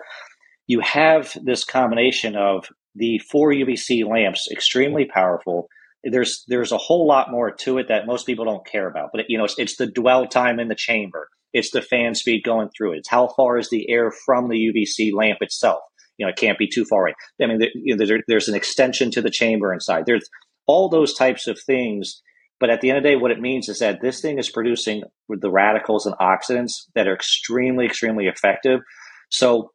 you 0.67 0.79
have 0.81 1.35
this 1.43 1.63
combination 1.63 2.35
of 2.35 2.67
the 2.99 3.19
four 3.31 3.51
UVC 3.51 4.07
lamps 4.07 4.47
extremely 4.51 5.05
powerful. 5.05 5.67
There's 6.03 6.43
there's 6.47 6.71
a 6.71 6.77
whole 6.77 7.07
lot 7.07 7.31
more 7.31 7.51
to 7.51 7.77
it 7.79 7.87
that 7.87 8.05
most 8.05 8.25
people 8.25 8.45
don't 8.45 8.65
care 8.65 8.87
about, 8.87 9.09
but 9.13 9.25
you 9.29 9.37
know 9.37 9.45
it's, 9.45 9.57
it's 9.57 9.77
the 9.77 9.87
dwell 9.87 10.27
time 10.27 10.59
in 10.59 10.67
the 10.67 10.75
chamber. 10.75 11.29
It's 11.51 11.71
the 11.71 11.81
fan 11.81 12.13
speed 12.13 12.43
going 12.43 12.69
through 12.69 12.93
it. 12.93 12.97
It's 12.99 13.09
how 13.09 13.29
far 13.29 13.57
is 13.57 13.69
the 13.69 13.89
air 13.89 14.11
from 14.11 14.49
the 14.49 14.55
UVC 14.55 15.11
lamp 15.13 15.39
itself. 15.41 15.81
You 16.17 16.25
know, 16.25 16.29
it 16.29 16.35
can't 16.35 16.59
be 16.59 16.67
too 16.67 16.85
far 16.85 17.03
away. 17.03 17.15
I 17.41 17.47
mean, 17.47 17.59
there, 17.59 17.69
you 17.73 17.95
know, 17.95 18.05
there, 18.05 18.19
there's 18.27 18.49
an 18.49 18.55
extension 18.55 19.09
to 19.11 19.21
the 19.21 19.31
chamber 19.31 19.73
inside. 19.73 20.05
There's 20.05 20.29
all 20.67 20.89
those 20.89 21.13
types 21.13 21.47
of 21.47 21.59
things. 21.59 22.21
But 22.59 22.69
at 22.69 22.81
the 22.81 22.89
end 22.89 22.97
of 22.97 23.03
the 23.03 23.09
day, 23.09 23.15
what 23.15 23.31
it 23.31 23.39
means 23.39 23.69
is 23.69 23.79
that 23.79 24.01
this 24.01 24.21
thing 24.21 24.37
is 24.37 24.49
producing 24.49 25.03
the 25.29 25.49
radicals 25.49 26.05
and 26.05 26.15
oxidants 26.17 26.73
that 26.93 27.07
are 27.07 27.15
extremely, 27.15 27.85
extremely 27.85 28.27
effective. 28.27 28.81
So 29.29 29.71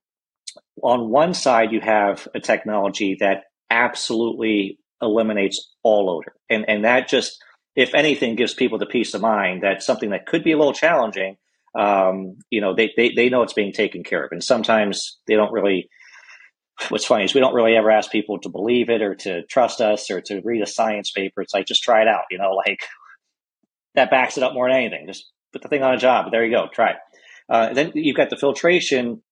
on 0.83 1.11
one 1.11 1.35
side, 1.35 1.73
you 1.73 1.81
have 1.81 2.27
a 2.35 2.41
technology 2.41 3.17
that 3.21 3.45
absolutely 3.71 4.79
eliminates 5.01 5.75
all 5.83 6.11
odor. 6.11 6.35
And, 6.51 6.65
and 6.69 6.85
that 6.85 7.09
just, 7.09 7.43
if 7.77 7.95
anything, 7.95 8.37
gives 8.37 8.55
people 8.55 8.79
the 8.79 8.87
peace 8.87 9.15
of 9.15 9.21
mind 9.21 9.63
that 9.63 9.83
something 9.83 10.11
that 10.11 10.27
could 10.27 10.45
be 10.45 10.53
a 10.53 10.59
little 10.59 10.73
challenging, 10.73 11.37
um, 11.79 12.37
you 12.51 12.61
know, 12.61 12.75
they, 12.75 12.93
they, 12.97 13.13
they 13.15 13.29
know 13.29 13.43
it's 13.43 13.53
being 13.53 13.73
taken 13.73 14.05
care 14.05 14.25
of. 14.25 14.33
And 14.33 14.43
sometimes 14.43 15.19
they 15.27 15.35
don't 15.35 15.53
really, 15.53 15.89
what's 16.89 17.05
funny 17.05 17.25
is 17.25 17.35
we 17.35 17.41
don't 17.41 17.55
really 17.55 17.77
ever 17.77 17.91
ask 17.91 18.11
people 18.11 18.39
to 18.41 18.49
believe 18.49 18.89
it 18.91 19.03
or 19.03 19.15
to 19.17 19.45
trust 19.47 19.81
us 19.81 20.11
or 20.11 20.21
to 20.23 20.41
read 20.45 20.63
a 20.63 20.67
science 20.67 21.11
paper. 21.11 21.43
It's 21.43 21.55
like, 21.55 21.67
just 21.67 21.83
try 21.83 22.03
it 22.03 22.09
out, 22.09 22.25
you 22.31 22.39
know, 22.39 22.53
like 22.67 22.81
that 23.95 24.11
backs 24.11 24.37
it 24.37 24.43
up 24.45 24.55
more 24.55 24.69
than 24.69 24.79
anything. 24.79 25.07
Just 25.07 25.31
put 25.53 25.63
the 25.63 25.69
thing 25.69 25.83
on 25.83 25.95
a 25.95 25.99
job. 25.99 26.31
There 26.31 26.45
you 26.45 26.53
go. 26.53 26.69
Try 26.73 26.91
it. 26.91 26.97
Uh, 27.49 27.73
then 27.75 27.93
you've 27.95 28.17
got 28.17 28.31
the 28.31 28.37
filtration 28.37 29.23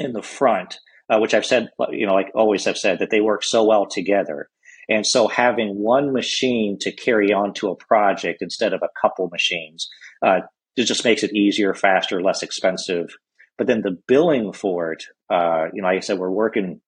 in 0.00 0.12
the 0.12 0.22
front, 0.22 0.78
uh, 1.08 1.18
which 1.18 1.34
I've 1.34 1.46
said, 1.46 1.68
you 1.90 2.06
know, 2.06 2.14
like 2.14 2.30
always 2.34 2.64
have 2.64 2.78
said 2.78 2.98
that 2.98 3.10
they 3.10 3.20
work 3.20 3.44
so 3.44 3.64
well 3.64 3.86
together. 3.86 4.48
And 4.88 5.06
so 5.06 5.28
having 5.28 5.76
one 5.76 6.12
machine 6.12 6.76
to 6.80 6.90
carry 6.90 7.32
on 7.32 7.54
to 7.54 7.70
a 7.70 7.76
project 7.76 8.42
instead 8.42 8.72
of 8.72 8.82
a 8.82 8.88
couple 9.00 9.28
machines, 9.28 9.88
uh, 10.22 10.40
it 10.76 10.84
just 10.84 11.04
makes 11.04 11.22
it 11.22 11.34
easier, 11.34 11.74
faster, 11.74 12.22
less 12.22 12.42
expensive. 12.42 13.08
But 13.56 13.66
then 13.66 13.82
the 13.82 13.98
billing 14.08 14.52
for 14.52 14.92
it, 14.92 15.04
uh, 15.28 15.66
you 15.72 15.82
know, 15.82 15.88
like 15.88 15.98
I 15.98 16.00
said, 16.00 16.18
we're 16.18 16.30
working 16.30 16.80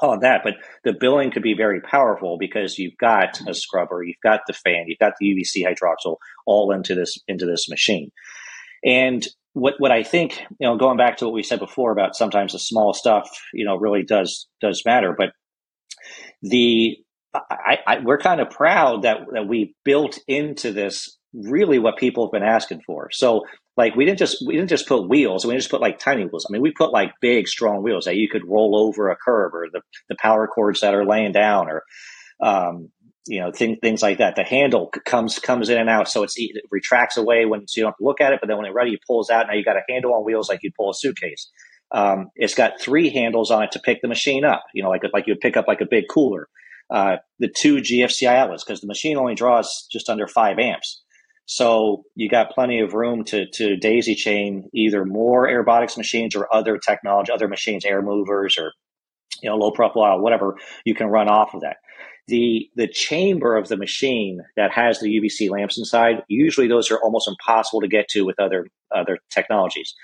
on 0.00 0.20
that, 0.20 0.40
but 0.42 0.54
the 0.82 0.92
billing 0.92 1.30
could 1.30 1.42
be 1.42 1.54
very 1.54 1.80
powerful 1.80 2.38
because 2.38 2.78
you've 2.78 2.96
got 2.98 3.38
a 3.46 3.54
scrubber, 3.54 4.02
you've 4.02 4.16
got 4.22 4.40
the 4.46 4.52
fan, 4.52 4.86
you've 4.88 4.98
got 4.98 5.12
the 5.20 5.26
UVC 5.26 5.64
hydroxyl 5.64 6.16
all 6.46 6.72
into 6.72 6.94
this 6.94 7.18
into 7.28 7.46
this 7.46 7.68
machine. 7.68 8.10
And 8.84 9.24
what 9.54 9.74
what 9.78 9.90
I 9.90 10.02
think, 10.02 10.40
you 10.60 10.68
know, 10.68 10.76
going 10.76 10.98
back 10.98 11.16
to 11.18 11.24
what 11.24 11.34
we 11.34 11.42
said 11.42 11.60
before 11.60 11.92
about 11.92 12.16
sometimes 12.16 12.52
the 12.52 12.58
small 12.58 12.92
stuff, 12.92 13.28
you 13.52 13.64
know, 13.64 13.76
really 13.76 14.02
does 14.02 14.46
does 14.60 14.82
matter. 14.84 15.14
But 15.16 15.30
the 16.42 16.96
I, 17.34 17.78
I, 17.86 17.98
we're 18.00 18.18
kind 18.18 18.40
of 18.40 18.50
proud 18.50 19.02
that 19.02 19.18
that 19.32 19.48
we 19.48 19.74
built 19.84 20.18
into 20.28 20.72
this 20.72 21.18
really 21.32 21.78
what 21.78 21.96
people 21.96 22.26
have 22.26 22.32
been 22.32 22.48
asking 22.48 22.82
for. 22.86 23.08
So 23.10 23.44
like 23.76 23.96
we 23.96 24.04
didn't 24.04 24.18
just 24.18 24.44
we 24.46 24.54
didn't 24.54 24.68
just 24.68 24.88
put 24.88 25.08
wheels, 25.08 25.44
we 25.44 25.52
didn't 25.52 25.62
just 25.62 25.70
put 25.70 25.80
like 25.80 25.98
tiny 25.98 26.24
wheels. 26.24 26.46
I 26.48 26.52
mean, 26.52 26.62
we 26.62 26.72
put 26.72 26.92
like 26.92 27.12
big, 27.20 27.48
strong 27.48 27.82
wheels 27.82 28.04
that 28.04 28.16
you 28.16 28.28
could 28.28 28.46
roll 28.46 28.76
over 28.76 29.08
a 29.08 29.16
curb, 29.16 29.54
or 29.54 29.68
the 29.72 29.80
the 30.08 30.16
power 30.20 30.46
cords 30.46 30.80
that 30.80 30.94
are 30.94 31.06
laying 31.06 31.32
down, 31.32 31.68
or 31.68 31.82
um, 32.40 32.90
you 33.26 33.40
know, 33.40 33.50
things 33.52 33.78
things 33.80 34.02
like 34.02 34.18
that. 34.18 34.36
The 34.36 34.44
handle 34.44 34.90
comes 35.04 35.38
comes 35.38 35.68
in 35.68 35.78
and 35.78 35.88
out, 35.88 36.08
so 36.08 36.22
it's, 36.22 36.34
it 36.36 36.62
retracts 36.70 37.16
away 37.16 37.46
when 37.46 37.66
so 37.66 37.78
you 37.78 37.82
don't 37.84 37.92
have 37.92 37.98
to 37.98 38.04
look 38.04 38.20
at 38.20 38.32
it. 38.32 38.40
But 38.40 38.48
then 38.48 38.56
when 38.56 38.66
it's 38.66 38.74
ready, 38.74 38.92
it 38.92 39.00
pulls 39.06 39.30
out. 39.30 39.46
Now 39.46 39.54
you 39.54 39.64
got 39.64 39.76
a 39.76 39.82
handle 39.88 40.14
on 40.14 40.24
wheels 40.24 40.48
like 40.48 40.60
you'd 40.62 40.74
pull 40.74 40.90
a 40.90 40.94
suitcase. 40.94 41.50
Um, 41.90 42.30
it's 42.34 42.54
got 42.54 42.80
three 42.80 43.10
handles 43.10 43.50
on 43.50 43.62
it 43.62 43.72
to 43.72 43.78
pick 43.78 44.02
the 44.02 44.08
machine 44.08 44.44
up. 44.44 44.64
You 44.74 44.82
know, 44.82 44.90
like 44.90 45.02
like 45.12 45.26
you'd 45.26 45.40
pick 45.40 45.56
up 45.56 45.66
like 45.68 45.80
a 45.80 45.86
big 45.86 46.04
cooler. 46.10 46.48
Uh, 46.90 47.16
the 47.38 47.48
two 47.48 47.76
GFCI 47.76 48.34
outlets 48.34 48.62
because 48.62 48.80
the 48.80 48.86
machine 48.86 49.16
only 49.16 49.34
draws 49.34 49.86
just 49.90 50.10
under 50.10 50.28
five 50.28 50.58
amps. 50.58 51.02
So 51.46 52.04
you 52.14 52.28
got 52.28 52.50
plenty 52.50 52.80
of 52.80 52.94
room 52.94 53.24
to 53.24 53.46
to 53.46 53.76
daisy 53.76 54.14
chain 54.14 54.68
either 54.72 55.04
more 55.04 55.46
Airbotx 55.46 55.96
machines 55.96 56.34
or 56.34 56.52
other 56.54 56.78
technology, 56.78 57.32
other 57.32 57.48
machines, 57.48 57.84
air 57.84 58.02
movers 58.02 58.56
or 58.58 58.72
you 59.42 59.50
know 59.50 59.56
low 59.56 59.70
profile, 59.70 60.20
whatever 60.20 60.56
you 60.84 60.94
can 60.94 61.08
run 61.08 61.28
off 61.28 61.54
of 61.54 61.62
that. 61.62 61.76
The 62.26 62.70
the 62.74 62.88
chamber 62.88 63.56
of 63.56 63.68
the 63.68 63.76
machine 63.76 64.40
that 64.56 64.72
has 64.72 65.00
the 65.00 65.20
UVC 65.20 65.50
lamps 65.50 65.78
inside, 65.78 66.22
usually 66.28 66.68
those 66.68 66.90
are 66.90 66.98
almost 66.98 67.28
impossible 67.28 67.80
to 67.82 67.88
get 67.88 68.08
to 68.08 68.22
with 68.22 68.40
other 68.40 68.66
other 68.94 69.18
technologies. 69.30 69.94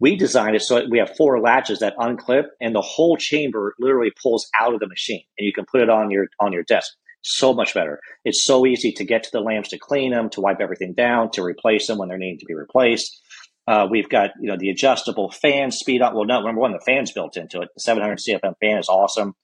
We 0.00 0.16
designed 0.16 0.56
it 0.56 0.62
so 0.62 0.84
we 0.90 0.98
have 0.98 1.16
four 1.16 1.40
latches 1.40 1.78
that 1.78 1.96
unclip, 1.96 2.46
and 2.60 2.74
the 2.74 2.82
whole 2.82 3.16
chamber 3.16 3.74
literally 3.78 4.12
pulls 4.22 4.48
out 4.58 4.74
of 4.74 4.80
the 4.80 4.88
machine, 4.88 5.24
and 5.38 5.46
you 5.46 5.52
can 5.52 5.64
put 5.64 5.80
it 5.80 5.88
on 5.88 6.10
your 6.10 6.26
on 6.40 6.52
your 6.52 6.64
desk 6.64 6.92
so 7.22 7.54
much 7.54 7.72
better. 7.74 8.00
It's 8.24 8.42
so 8.42 8.66
easy 8.66 8.92
to 8.92 9.04
get 9.04 9.22
to 9.24 9.30
the 9.32 9.40
lamps 9.40 9.70
to 9.70 9.78
clean 9.78 10.12
them, 10.12 10.28
to 10.30 10.40
wipe 10.40 10.60
everything 10.60 10.92
down, 10.92 11.30
to 11.32 11.42
replace 11.42 11.86
them 11.86 11.98
when 11.98 12.08
they're 12.08 12.18
needing 12.18 12.38
to 12.40 12.46
be 12.46 12.54
replaced. 12.54 13.20
Uh, 13.66 13.86
we've 13.90 14.10
got 14.10 14.30
you 14.40 14.48
know 14.48 14.56
the 14.58 14.68
adjustable 14.68 15.30
fan 15.30 15.70
speed 15.70 16.02
up. 16.02 16.12
Well, 16.14 16.26
no, 16.26 16.42
number 16.42 16.60
one, 16.60 16.72
the 16.72 16.82
fan's 16.84 17.12
built 17.12 17.36
into 17.36 17.62
it. 17.62 17.70
The 17.74 17.80
700 17.80 18.18
CFM 18.18 18.54
fan 18.60 18.78
is 18.78 18.88
awesome. 18.88 19.34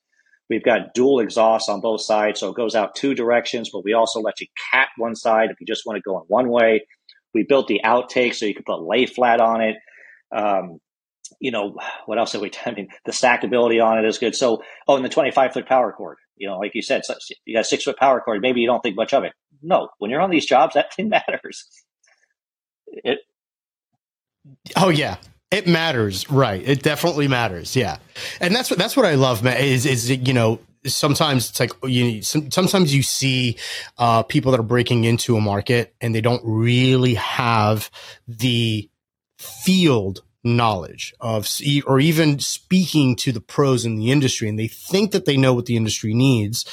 We've 0.51 0.63
got 0.63 0.93
dual 0.93 1.19
exhausts 1.19 1.69
on 1.69 1.81
both 1.81 2.01
sides, 2.01 2.39
so 2.39 2.49
it 2.49 2.55
goes 2.55 2.75
out 2.75 2.95
two 2.95 3.15
directions. 3.15 3.69
But 3.71 3.83
we 3.83 3.93
also 3.93 4.19
let 4.19 4.39
you 4.39 4.47
cap 4.71 4.89
one 4.97 5.15
side 5.15 5.49
if 5.49 5.59
you 5.59 5.65
just 5.65 5.85
want 5.85 5.97
to 5.97 6.01
go 6.01 6.17
in 6.17 6.23
one 6.27 6.49
way. 6.49 6.85
We 7.33 7.43
built 7.43 7.67
the 7.67 7.81
outtake 7.83 8.35
so 8.35 8.45
you 8.45 8.53
can 8.53 8.63
put 8.65 8.83
lay 8.83 9.05
flat 9.05 9.39
on 9.39 9.61
it. 9.61 9.77
Um, 10.35 10.79
you 11.39 11.51
know 11.51 11.75
what 12.05 12.19
else 12.19 12.33
have 12.33 12.41
we 12.41 12.49
done? 12.49 12.61
I 12.65 12.71
mean, 12.73 12.89
the 13.05 13.11
stackability 13.11 13.83
on 13.83 13.97
it 13.97 14.07
is 14.07 14.17
good. 14.17 14.35
So, 14.35 14.61
oh, 14.87 14.95
and 14.97 15.05
the 15.05 15.09
25 15.09 15.53
foot 15.53 15.65
power 15.65 15.91
cord 15.93 16.17
you 16.41 16.47
know, 16.47 16.57
like 16.57 16.71
you 16.73 16.81
said, 16.81 17.03
you 17.45 17.55
got 17.55 17.67
six 17.67 17.83
foot 17.83 17.97
power 17.97 18.19
cord. 18.19 18.41
Maybe 18.41 18.61
you 18.61 18.67
don't 18.67 18.81
think 18.81 18.95
much 18.95 19.13
of 19.13 19.23
it. 19.23 19.33
No, 19.61 19.89
when 19.99 20.09
you're 20.09 20.21
on 20.21 20.31
these 20.31 20.45
jobs, 20.45 20.73
that 20.73 20.91
thing 20.91 21.09
matters. 21.27 21.69
It. 22.87 23.19
Oh 24.75 24.89
yeah, 24.89 25.17
it 25.51 25.67
matters, 25.67 26.29
right? 26.31 26.61
It 26.65 26.81
definitely 26.81 27.27
matters. 27.27 27.75
Yeah, 27.75 27.97
and 28.39 28.55
that's 28.55 28.69
what 28.69 28.79
that's 28.79 28.95
what 28.95 29.05
I 29.05 29.15
love, 29.15 29.43
man. 29.43 29.57
Is 29.57 29.85
is 29.85 30.09
you 30.09 30.33
know 30.33 30.59
sometimes 30.85 31.49
it's 31.49 31.59
like 31.59 31.71
you 31.83 32.21
sometimes 32.21 32.95
you 32.95 33.03
see 33.03 33.57
uh, 33.97 34.23
people 34.23 34.51
that 34.51 34.59
are 34.59 34.63
breaking 34.63 35.03
into 35.03 35.35
a 35.35 35.41
market 35.41 35.93
and 36.01 36.15
they 36.15 36.21
don't 36.21 36.41
really 36.43 37.15
have 37.15 37.91
the 38.27 38.89
field 39.37 40.23
knowledge 40.43 41.13
of 41.19 41.47
or 41.85 41.99
even 41.99 42.39
speaking 42.39 43.15
to 43.15 43.31
the 43.31 43.41
pros 43.41 43.85
in 43.85 43.95
the 43.95 44.09
industry 44.11 44.49
and 44.49 44.57
they 44.57 44.67
think 44.67 45.11
that 45.11 45.25
they 45.25 45.37
know 45.37 45.53
what 45.53 45.67
the 45.67 45.77
industry 45.77 46.15
needs 46.15 46.65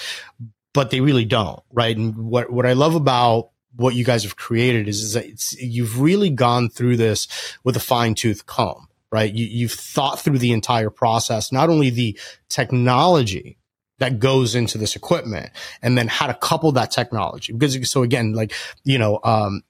but 0.72 0.90
they 0.90 1.02
really 1.02 1.26
don't 1.26 1.62
right 1.70 1.94
and 1.98 2.16
what 2.16 2.50
what 2.50 2.64
i 2.64 2.72
love 2.72 2.94
about 2.94 3.50
what 3.76 3.94
you 3.94 4.04
guys 4.04 4.22
have 4.22 4.36
created 4.36 4.88
is, 4.88 5.02
is 5.02 5.12
that 5.12 5.52
you've 5.60 6.00
really 6.00 6.30
gone 6.30 6.68
through 6.68 6.96
this 6.96 7.28
with 7.64 7.76
a 7.76 7.80
fine 7.80 8.14
tooth 8.14 8.46
comb 8.46 8.88
right? 9.10 9.32
You, 9.32 9.46
you've 9.46 9.72
thought 9.72 10.20
through 10.20 10.38
the 10.38 10.52
entire 10.52 10.90
process 10.90 11.52
not 11.52 11.70
only 11.70 11.90
the 11.90 12.18
technology 12.48 13.58
that 13.98 14.18
goes 14.18 14.54
into 14.54 14.78
this 14.78 14.96
equipment 14.96 15.50
and 15.82 15.98
then 15.98 16.08
how 16.08 16.26
to 16.26 16.34
couple 16.34 16.72
that 16.72 16.90
technology. 16.90 17.52
Because 17.52 17.90
so 17.90 18.02
again 18.02 18.32
like 18.32 18.52
you 18.84 18.98
know 18.98 19.20
um 19.24 19.62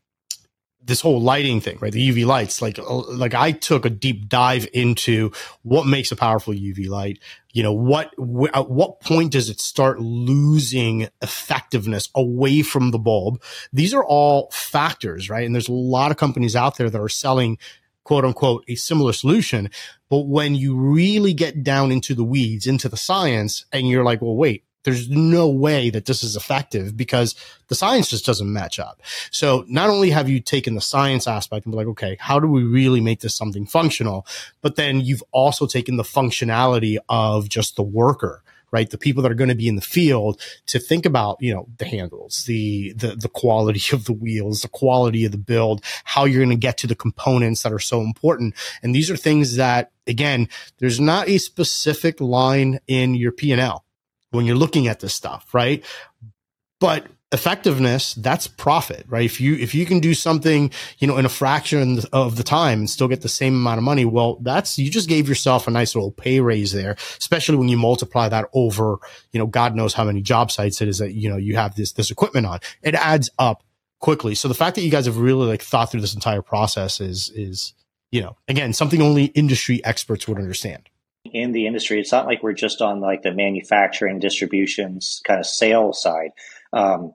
this 0.89 1.03
whole 1.03 1.21
lighting 1.21 1.61
thing, 1.61 1.77
right? 1.81 1.93
The 1.93 2.09
UV 2.09 2.25
lights, 2.25 2.63
like, 2.63 2.79
uh, 2.79 2.97
like 3.13 3.35
I 3.35 3.53
took 3.53 3.85
a 3.85 3.91
deep 3.91 4.29
dive 4.29 4.67
into 4.73 5.31
what 5.63 5.87
makes 5.87 6.11
a 6.11 6.17
powerful 6.17 6.55
UV 6.55 6.89
light. 6.89 7.19
You 7.53 7.63
know, 7.63 7.75
what, 7.75 8.15
wh- 8.19 8.57
at 8.57 8.71
what 8.71 9.01
point 9.01 9.33
does 9.33 9.51
it 9.51 9.61
start 9.61 10.01
losing 10.01 11.09
effectiveness 11.21 12.09
away 12.15 12.63
from 12.63 12.91
the 12.91 12.99
bulb? 12.99 13.43
These 13.73 13.93
are 13.93 14.05
all 14.05 14.51
factors, 14.51 15.29
right? 15.29 15.45
And 15.45 15.55
there's 15.55 15.69
a 15.69 15.73
lot 15.73 16.11
of 16.11 16.17
companies 16.17 16.57
out 16.57 16.79
there 16.79 16.89
that 16.89 17.01
are 17.01 17.09
selling 17.09 17.59
quote 18.03 18.25
unquote 18.25 18.65
a 18.67 18.75
similar 18.75 19.13
solution. 19.13 19.69
But 20.09 20.27
when 20.27 20.55
you 20.55 20.75
really 20.75 21.35
get 21.35 21.63
down 21.63 21.93
into 21.93 22.15
the 22.15 22.25
weeds, 22.25 22.67
into 22.67 22.89
the 22.89 22.97
science, 22.97 23.67
and 23.71 23.87
you're 23.87 24.05
like, 24.05 24.23
well, 24.23 24.37
wait, 24.37 24.65
there's 24.89 25.11
no 25.11 25.47
way 25.49 25.91
that 25.91 26.07
this 26.07 26.23
is 26.23 26.35
effective 26.35 26.97
because 26.97 27.35
the 27.69 27.75
science 27.75 28.09
just 28.09 28.25
doesn't 28.25 28.51
match 28.51 28.79
up. 28.79 29.03
So 29.31 29.67
not 29.69 29.91
only 29.91 30.09
have 30.09 30.31
you 30.31 30.41
taken 30.41 30.75
the 30.75 30.81
science 30.81 31.29
aspect 31.29 31.67
and 31.67 31.73
be 31.73 31.77
like, 31.77 31.89
okay, 31.89 32.17
how 32.19 32.41
do 32.41 32.47
we 32.49 32.63
really 32.63 33.03
make 33.03 33.21
this 33.21 33.35
something 33.35 33.67
functional? 33.67 34.27
But 34.63 34.77
then 34.77 35.03
you've 35.03 35.23
also 35.31 35.67
taken 35.67 35.99
the 35.99 36.05
functionality 36.05 36.97
of 37.07 37.51
just 37.51 37.77
the 37.77 37.83
worker 37.83 38.43
right? 38.71 38.91
The 38.91 38.99
people 38.99 39.23
that 39.23 39.33
are 39.33 39.35
going 39.35 39.49
to 39.49 39.55
be 39.55 39.67
in 39.67 39.77
the 39.77 39.81
field 39.81 40.43
to 40.67 40.79
think 40.79 41.07
about, 41.07 41.39
you 41.41 41.55
know, 41.55 41.69
the 41.79 41.87
handles, 41.87 42.45
the, 42.45 42.93
the, 42.93 43.17
the 43.17 43.31
quality 43.31 43.97
of 43.97 44.05
the 44.05 44.13
wheels, 44.13 44.61
the 44.61 44.69
quality 44.69 45.25
of 45.25 45.33
the 45.33 45.39
build, 45.39 45.83
how 46.05 46.27
you're 46.27 46.45
going 46.45 46.51
to 46.51 46.57
get 46.57 46.77
to 46.79 46.87
the 46.87 46.95
components 46.95 47.63
that 47.63 47.73
are 47.73 47.79
so 47.79 48.03
important. 48.03 48.55
And 48.83 48.95
these 48.95 49.11
are 49.11 49.17
things 49.17 49.57
that, 49.57 49.91
again, 50.07 50.51
there's 50.81 51.01
not 51.01 51.31
a 51.31 51.39
specific 51.39 52.21
line 52.21 52.81
in 52.87 53.15
your 53.15 53.33
P 53.33 53.53
and 53.53 53.61
L 53.63 53.87
when 54.31 54.47
you're 54.47 54.57
looking 54.57 54.89
at 54.89 55.01
this 55.01 55.15
stuff, 55.15 55.53
right? 55.55 55.85
But 56.81 57.07
effectiveness, 57.31 58.15
that's 58.15 58.47
profit, 58.47 59.05
right? 59.09 59.25
If 59.25 59.41
you, 59.41 59.55
if 59.57 59.75
you 59.75 59.85
can 59.85 60.01
do 60.01 60.15
something, 60.15 60.71
you 60.99 61.07
know, 61.07 61.19
in 61.19 61.27
a 61.27 61.31
fraction 61.31 61.99
of 62.13 62.37
the 62.37 62.43
time 62.43 62.81
and 62.81 62.91
still 62.91 63.09
get 63.09 63.21
the 63.21 63.29
same 63.29 63.55
amount 63.55 63.79
of 63.79 63.85
money, 63.85 64.05
well, 64.05 64.37
that's, 64.41 64.79
you 64.79 64.91
just 64.91 65.09
gave 65.09 65.29
yourself 65.29 65.69
a 65.69 65.71
nice 65.71 65.95
little 65.95 66.11
pay 66.11 66.41
raise 66.41 66.73
there, 66.73 66.97
especially 67.19 67.57
when 67.57 67.69
you 67.69 67.77
multiply 67.77 68.29
that 68.29 68.49
over, 68.55 68.99
you 69.33 69.39
know, 69.39 69.47
God 69.47 69.75
knows 69.75 69.93
how 69.93 70.05
many 70.05 70.23
job 70.23 70.51
sites 70.51 70.81
it 70.81 70.89
is 70.89 70.99
that, 70.99 71.13
you 71.13 71.29
know, 71.29 71.37
you 71.37 71.57
have 71.57 71.75
this, 71.75 71.93
this 71.93 72.11
equipment 72.11 72.47
on. 72.47 72.61
It 72.83 72.95
adds 72.95 73.29
up 73.39 73.63
quickly. 74.01 74.35
So 74.35 74.49
the 74.49 74.55
fact 74.55 74.77
that 74.77 74.83
you 74.83 74.91
guys 74.91 75.07
have 75.07 75.19
really 75.19 75.47
like 75.47 75.63
thought 75.63 75.91
through 75.91 76.01
this 76.01 76.15
entire 76.15 76.43
process 76.43 77.01
is, 77.01 77.31
is, 77.35 77.75
you 78.11 78.23
know, 78.23 78.37
again, 78.47 78.73
something 78.73 79.03
only 79.03 79.27
industry 79.27 79.85
experts 79.85 80.27
would 80.29 80.39
understand 80.39 80.89
in 81.33 81.53
the 81.53 81.67
industry. 81.67 82.01
It's 82.01 82.13
not 82.13 82.27
like 82.27 82.43
we're 82.43 82.53
just 82.53 82.81
on 82.81 83.01
like 83.01 83.23
the 83.23 83.33
manufacturing, 83.33 84.19
distributions, 84.19 85.21
kind 85.27 85.41
of 85.41 85.47
sales 85.47 86.03
side. 86.03 86.31
Um, 86.73 87.13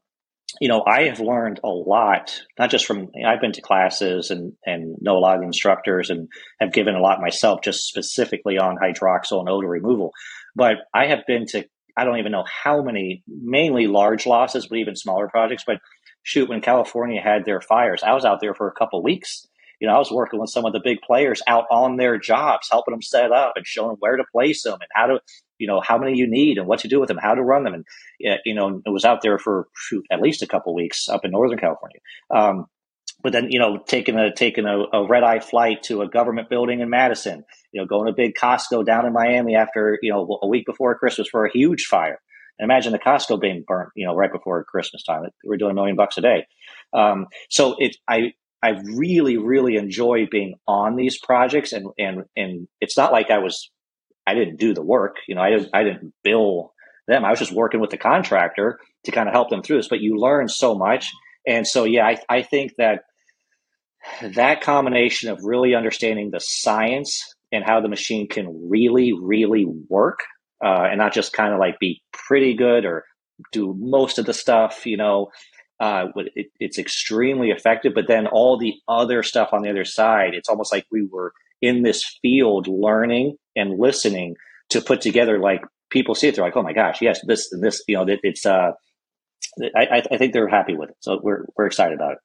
you 0.61 0.67
know, 0.67 0.83
I 0.85 1.03
have 1.03 1.19
learned 1.19 1.59
a 1.63 1.69
lot, 1.69 2.39
not 2.59 2.69
just 2.69 2.85
from, 2.85 3.09
I've 3.25 3.41
been 3.41 3.53
to 3.53 3.61
classes 3.61 4.29
and, 4.29 4.53
and 4.65 4.95
know 5.01 5.17
a 5.17 5.19
lot 5.19 5.37
of 5.37 5.43
instructors 5.43 6.09
and 6.09 6.27
have 6.59 6.71
given 6.71 6.95
a 6.95 7.01
lot 7.01 7.21
myself 7.21 7.61
just 7.63 7.87
specifically 7.87 8.57
on 8.57 8.77
hydroxyl 8.77 9.39
and 9.39 9.49
odor 9.49 9.67
removal. 9.67 10.11
But 10.55 10.75
I 10.93 11.07
have 11.07 11.25
been 11.25 11.47
to, 11.47 11.65
I 11.97 12.05
don't 12.05 12.19
even 12.19 12.31
know 12.31 12.45
how 12.45 12.83
many, 12.83 13.23
mainly 13.27 13.87
large 13.87 14.25
losses, 14.25 14.67
but 14.67 14.77
even 14.77 14.95
smaller 14.95 15.27
projects. 15.27 15.63
But 15.65 15.79
shoot, 16.21 16.49
when 16.49 16.61
California 16.61 17.21
had 17.21 17.45
their 17.45 17.61
fires, 17.61 18.03
I 18.03 18.13
was 18.13 18.25
out 18.25 18.39
there 18.39 18.53
for 18.53 18.67
a 18.67 18.73
couple 18.73 19.01
weeks 19.01 19.47
you 19.83 19.89
know, 19.89 19.95
I 19.95 19.99
was 19.99 20.13
working 20.13 20.39
with 20.39 20.49
some 20.49 20.63
of 20.63 20.71
the 20.71 20.79
big 20.81 21.01
players 21.01 21.41
out 21.45 21.65
on 21.69 21.97
their 21.97 22.17
jobs, 22.17 22.69
helping 22.71 22.93
them 22.93 23.01
set 23.01 23.33
up 23.33 23.51
and 23.57 23.67
showing 23.67 23.89
them 23.89 23.97
where 23.99 24.15
to 24.15 24.23
place 24.31 24.63
them 24.63 24.77
and 24.79 24.87
how 24.95 25.07
to, 25.07 25.19
you 25.57 25.67
know, 25.67 25.81
how 25.81 25.97
many 25.97 26.17
you 26.17 26.25
need 26.25 26.57
and 26.57 26.67
what 26.67 26.79
to 26.79 26.87
do 26.87 27.01
with 27.01 27.09
them, 27.09 27.19
how 27.21 27.35
to 27.35 27.43
run 27.43 27.65
them. 27.65 27.73
And, 27.73 27.85
you 28.45 28.55
know, 28.55 28.81
it 28.85 28.89
was 28.89 29.03
out 29.03 29.21
there 29.21 29.37
for 29.37 29.67
shoot, 29.75 30.05
at 30.09 30.21
least 30.21 30.41
a 30.41 30.47
couple 30.47 30.73
weeks 30.73 31.09
up 31.09 31.25
in 31.25 31.31
Northern 31.31 31.59
California. 31.59 31.99
Um, 32.33 32.67
but 33.21 33.33
then, 33.33 33.51
you 33.51 33.59
know, 33.59 33.77
taking 33.85 34.15
a, 34.15 34.33
taking 34.33 34.65
a, 34.65 34.83
a 34.93 35.05
red 35.05 35.23
eye 35.23 35.41
flight 35.41 35.83
to 35.83 36.01
a 36.01 36.07
government 36.07 36.49
building 36.49 36.79
in 36.79 36.89
Madison, 36.89 37.43
you 37.73 37.81
know, 37.81 37.85
going 37.85 38.07
to 38.07 38.13
big 38.13 38.35
Costco 38.41 38.85
down 38.85 39.05
in 39.05 39.11
Miami 39.11 39.57
after, 39.57 39.99
you 40.01 40.13
know, 40.13 40.39
a 40.41 40.47
week 40.47 40.65
before 40.65 40.97
Christmas 40.97 41.27
for 41.27 41.45
a 41.45 41.51
huge 41.51 41.87
fire. 41.87 42.21
And 42.57 42.71
imagine 42.71 42.93
the 42.93 42.99
Costco 42.99 43.41
being 43.41 43.65
burnt, 43.67 43.89
you 43.97 44.07
know, 44.07 44.15
right 44.15 44.31
before 44.31 44.63
Christmas 44.63 45.03
time. 45.03 45.23
We're 45.43 45.57
doing 45.57 45.71
a 45.71 45.75
million 45.75 45.97
bucks 45.97 46.17
a 46.17 46.21
day. 46.21 46.45
Um, 46.93 47.27
so 47.49 47.75
it, 47.79 47.97
I, 48.07 48.31
I 48.63 48.81
really, 48.95 49.37
really 49.37 49.75
enjoy 49.75 50.25
being 50.31 50.55
on 50.67 50.95
these 50.95 51.19
projects, 51.19 51.73
and 51.73 51.87
and 51.99 52.23
and 52.37 52.67
it's 52.79 52.97
not 52.97 53.11
like 53.11 53.29
I 53.29 53.39
was, 53.39 53.69
I 54.25 54.33
didn't 54.33 54.57
do 54.57 54.73
the 54.73 54.81
work. 54.81 55.17
You 55.27 55.35
know, 55.35 55.41
I 55.41 55.49
didn't, 55.49 55.69
I 55.73 55.83
didn't 55.83 56.13
bill 56.23 56.73
them. 57.07 57.25
I 57.25 57.29
was 57.29 57.39
just 57.39 57.51
working 57.51 57.81
with 57.81 57.89
the 57.89 57.97
contractor 57.97 58.79
to 59.03 59.11
kind 59.11 59.27
of 59.27 59.33
help 59.33 59.49
them 59.49 59.61
through 59.61 59.77
this. 59.77 59.89
But 59.89 59.99
you 59.99 60.17
learn 60.17 60.47
so 60.47 60.75
much, 60.75 61.11
and 61.45 61.67
so 61.67 61.83
yeah, 61.83 62.05
I, 62.07 62.17
I 62.29 62.41
think 62.41 62.71
that 62.77 63.01
that 64.21 64.61
combination 64.61 65.29
of 65.29 65.43
really 65.43 65.75
understanding 65.75 66.31
the 66.31 66.39
science 66.39 67.35
and 67.51 67.65
how 67.65 67.81
the 67.81 67.89
machine 67.89 68.27
can 68.29 68.69
really, 68.69 69.13
really 69.13 69.65
work, 69.89 70.19
uh, 70.63 70.87
and 70.89 70.97
not 70.97 71.13
just 71.13 71.33
kind 71.33 71.53
of 71.53 71.59
like 71.59 71.79
be 71.79 72.01
pretty 72.11 72.55
good 72.55 72.85
or 72.85 73.03
do 73.51 73.75
most 73.77 74.19
of 74.19 74.25
the 74.25 74.33
stuff, 74.33 74.85
you 74.85 74.97
know, 74.97 75.29
uh, 75.83 76.07
it, 76.35 76.47
it's 76.59 76.79
extremely 76.79 77.49
effective. 77.51 77.93
But 77.93 78.07
then 78.07 78.25
all 78.27 78.57
the 78.57 78.73
other 78.87 79.21
stuff 79.23 79.49
on 79.51 79.61
the 79.63 79.69
other 79.69 79.85
side, 79.85 80.33
it's 80.33 80.49
almost 80.49 80.71
like 80.71 80.85
we 80.91 81.01
were 81.11 81.33
in 81.61 81.83
this 81.83 82.01
field 82.21 82.67
learning 82.67 83.35
and 83.55 83.79
listening 83.79 84.35
to 84.69 84.81
put 84.81 85.01
together 85.01 85.39
like 85.39 85.61
people 85.89 86.15
see 86.15 86.27
it. 86.27 86.35
They're 86.35 86.45
like, 86.45 86.55
oh 86.55 86.63
my 86.63 86.73
gosh, 86.73 87.01
yes, 87.01 87.19
this 87.29 87.49
this, 87.63 87.83
you 87.87 87.97
know, 87.97 88.03
it, 88.07 88.19
it's, 88.23 88.45
uh, 88.45 88.71
I, 89.75 90.03
I 90.09 90.17
think 90.17 90.33
they're 90.33 90.47
happy 90.47 90.75
with 90.75 90.89
it. 90.89 90.95
So 91.01 91.19
we're 91.21 91.45
we're 91.55 91.67
excited 91.67 91.95
about 91.95 92.13
it. 92.13 92.19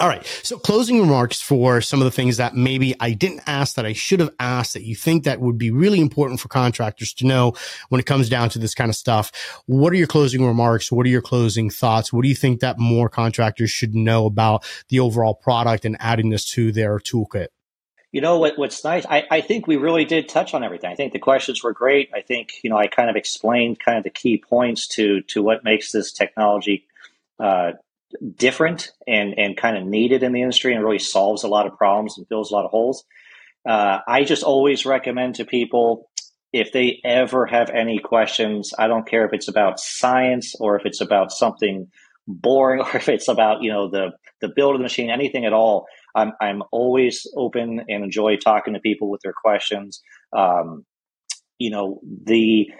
All 0.00 0.08
right. 0.08 0.24
So 0.42 0.58
closing 0.58 0.98
remarks 0.98 1.42
for 1.42 1.82
some 1.82 2.00
of 2.00 2.06
the 2.06 2.10
things 2.10 2.38
that 2.38 2.56
maybe 2.56 2.94
I 3.00 3.12
didn't 3.12 3.42
ask 3.46 3.74
that 3.74 3.84
I 3.84 3.92
should 3.92 4.20
have 4.20 4.34
asked 4.40 4.72
that 4.72 4.82
you 4.82 4.94
think 4.94 5.24
that 5.24 5.42
would 5.42 5.58
be 5.58 5.70
really 5.70 6.00
important 6.00 6.40
for 6.40 6.48
contractors 6.48 7.12
to 7.14 7.26
know 7.26 7.52
when 7.90 7.98
it 7.98 8.06
comes 8.06 8.30
down 8.30 8.48
to 8.50 8.58
this 8.58 8.74
kind 8.74 8.88
of 8.88 8.96
stuff. 8.96 9.30
What 9.66 9.92
are 9.92 9.96
your 9.96 10.06
closing 10.06 10.42
remarks? 10.46 10.90
What 10.90 11.04
are 11.04 11.10
your 11.10 11.20
closing 11.20 11.68
thoughts? 11.68 12.14
What 12.14 12.22
do 12.22 12.30
you 12.30 12.34
think 12.34 12.60
that 12.60 12.78
more 12.78 13.10
contractors 13.10 13.70
should 13.70 13.94
know 13.94 14.24
about 14.24 14.64
the 14.88 15.00
overall 15.00 15.34
product 15.34 15.84
and 15.84 15.98
adding 16.00 16.30
this 16.30 16.46
to 16.52 16.72
their 16.72 16.98
toolkit? 16.98 17.48
You 18.10 18.22
know 18.22 18.38
what? 18.38 18.58
What's 18.58 18.82
nice? 18.82 19.04
I, 19.04 19.24
I 19.30 19.40
think 19.42 19.66
we 19.66 19.76
really 19.76 20.06
did 20.06 20.30
touch 20.30 20.54
on 20.54 20.64
everything. 20.64 20.90
I 20.90 20.94
think 20.94 21.12
the 21.12 21.18
questions 21.18 21.62
were 21.62 21.74
great. 21.74 22.08
I 22.14 22.22
think 22.22 22.54
you 22.64 22.70
know 22.70 22.78
I 22.78 22.86
kind 22.86 23.10
of 23.10 23.16
explained 23.16 23.78
kind 23.78 23.98
of 23.98 24.04
the 24.04 24.10
key 24.10 24.38
points 24.38 24.88
to 24.88 25.20
to 25.28 25.42
what 25.42 25.62
makes 25.62 25.92
this 25.92 26.10
technology 26.10 26.86
uh, 27.38 27.72
different 28.36 28.90
and 29.06 29.38
and 29.38 29.56
kind 29.56 29.76
of 29.76 29.84
needed 29.84 30.22
in 30.22 30.32
the 30.32 30.42
industry 30.42 30.74
and 30.74 30.84
really 30.84 30.98
solves 30.98 31.44
a 31.44 31.48
lot 31.48 31.66
of 31.66 31.76
problems 31.76 32.16
and 32.18 32.26
fills 32.28 32.50
a 32.50 32.54
lot 32.54 32.64
of 32.64 32.70
holes. 32.70 33.04
Uh, 33.68 33.98
I 34.08 34.24
just 34.24 34.42
always 34.42 34.86
recommend 34.86 35.36
to 35.36 35.44
people 35.44 36.10
if 36.52 36.72
they 36.72 37.00
ever 37.04 37.46
have 37.46 37.70
any 37.70 37.98
questions, 37.98 38.72
I 38.78 38.88
don't 38.88 39.06
care 39.06 39.24
if 39.24 39.32
it's 39.32 39.48
about 39.48 39.78
science 39.78 40.54
or 40.58 40.76
if 40.76 40.84
it's 40.84 41.00
about 41.00 41.30
something 41.30 41.88
boring 42.26 42.80
or 42.84 42.96
if 42.96 43.08
it's 43.08 43.28
about 43.28 43.62
you 43.62 43.72
know 43.72 43.88
the 43.90 44.10
the 44.40 44.48
build 44.54 44.74
of 44.74 44.78
the 44.78 44.84
machine, 44.84 45.10
anything 45.10 45.44
at 45.44 45.52
all. 45.52 45.86
I'm 46.14 46.32
I'm 46.40 46.62
always 46.72 47.26
open 47.36 47.84
and 47.88 48.04
enjoy 48.04 48.36
talking 48.36 48.74
to 48.74 48.80
people 48.80 49.10
with 49.10 49.20
their 49.22 49.34
questions. 49.34 50.02
Um, 50.36 50.84
you 51.58 51.70
know 51.70 52.00
the 52.24 52.70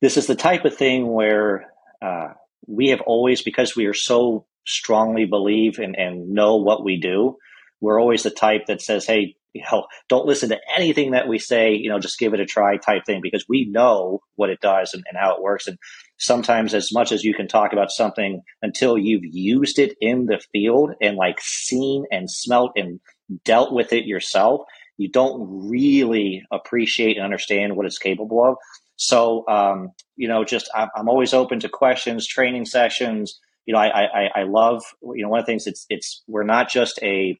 this 0.00 0.16
is 0.16 0.26
the 0.26 0.34
type 0.34 0.64
of 0.64 0.76
thing 0.76 1.06
where 1.06 1.66
uh, 2.00 2.28
we 2.66 2.88
have 2.88 3.00
always 3.02 3.42
because 3.42 3.76
we 3.76 3.86
are 3.86 3.94
so 3.94 4.46
strongly 4.66 5.24
believe 5.24 5.78
and, 5.78 5.96
and 5.96 6.30
know 6.30 6.56
what 6.56 6.84
we 6.84 7.00
do, 7.00 7.36
we're 7.80 8.00
always 8.00 8.22
the 8.22 8.30
type 8.30 8.66
that 8.66 8.80
says, 8.80 9.06
hey, 9.06 9.34
you 9.52 9.62
know, 9.70 9.86
don't 10.08 10.26
listen 10.26 10.48
to 10.48 10.60
anything 10.76 11.10
that 11.10 11.28
we 11.28 11.38
say, 11.38 11.74
you 11.74 11.90
know, 11.90 11.98
just 11.98 12.18
give 12.18 12.32
it 12.32 12.40
a 12.40 12.46
try 12.46 12.78
type 12.78 13.04
thing 13.04 13.20
because 13.22 13.44
we 13.48 13.68
know 13.70 14.20
what 14.36 14.50
it 14.50 14.60
does 14.60 14.94
and, 14.94 15.04
and 15.08 15.18
how 15.18 15.34
it 15.34 15.42
works. 15.42 15.66
And 15.66 15.78
sometimes 16.18 16.74
as 16.74 16.92
much 16.92 17.12
as 17.12 17.22
you 17.22 17.34
can 17.34 17.48
talk 17.48 17.72
about 17.72 17.90
something 17.90 18.42
until 18.62 18.96
you've 18.96 19.24
used 19.24 19.78
it 19.78 19.94
in 20.00 20.26
the 20.26 20.40
field 20.52 20.92
and 21.02 21.16
like 21.16 21.38
seen 21.40 22.04
and 22.10 22.30
smelt 22.30 22.72
and 22.76 23.00
dealt 23.44 23.72
with 23.72 23.92
it 23.92 24.06
yourself, 24.06 24.62
you 24.96 25.10
don't 25.10 25.68
really 25.68 26.44
appreciate 26.50 27.16
and 27.16 27.24
understand 27.24 27.76
what 27.76 27.86
it's 27.86 27.98
capable 27.98 28.44
of. 28.44 28.56
So, 28.96 29.44
um, 29.48 29.90
you 30.16 30.28
know, 30.28 30.44
just 30.44 30.70
I'm, 30.74 30.88
I'm 30.96 31.08
always 31.08 31.34
open 31.34 31.60
to 31.60 31.68
questions, 31.68 32.26
training 32.26 32.66
sessions, 32.66 33.38
you 33.66 33.74
know, 33.74 33.80
I, 33.80 34.02
I, 34.02 34.30
I 34.40 34.42
love, 34.44 34.82
you 35.02 35.22
know, 35.22 35.28
one 35.28 35.40
of 35.40 35.46
the 35.46 35.52
things 35.52 35.66
it's, 35.66 35.86
it's, 35.88 36.22
we're 36.26 36.44
not 36.44 36.68
just 36.70 36.98
a, 37.02 37.38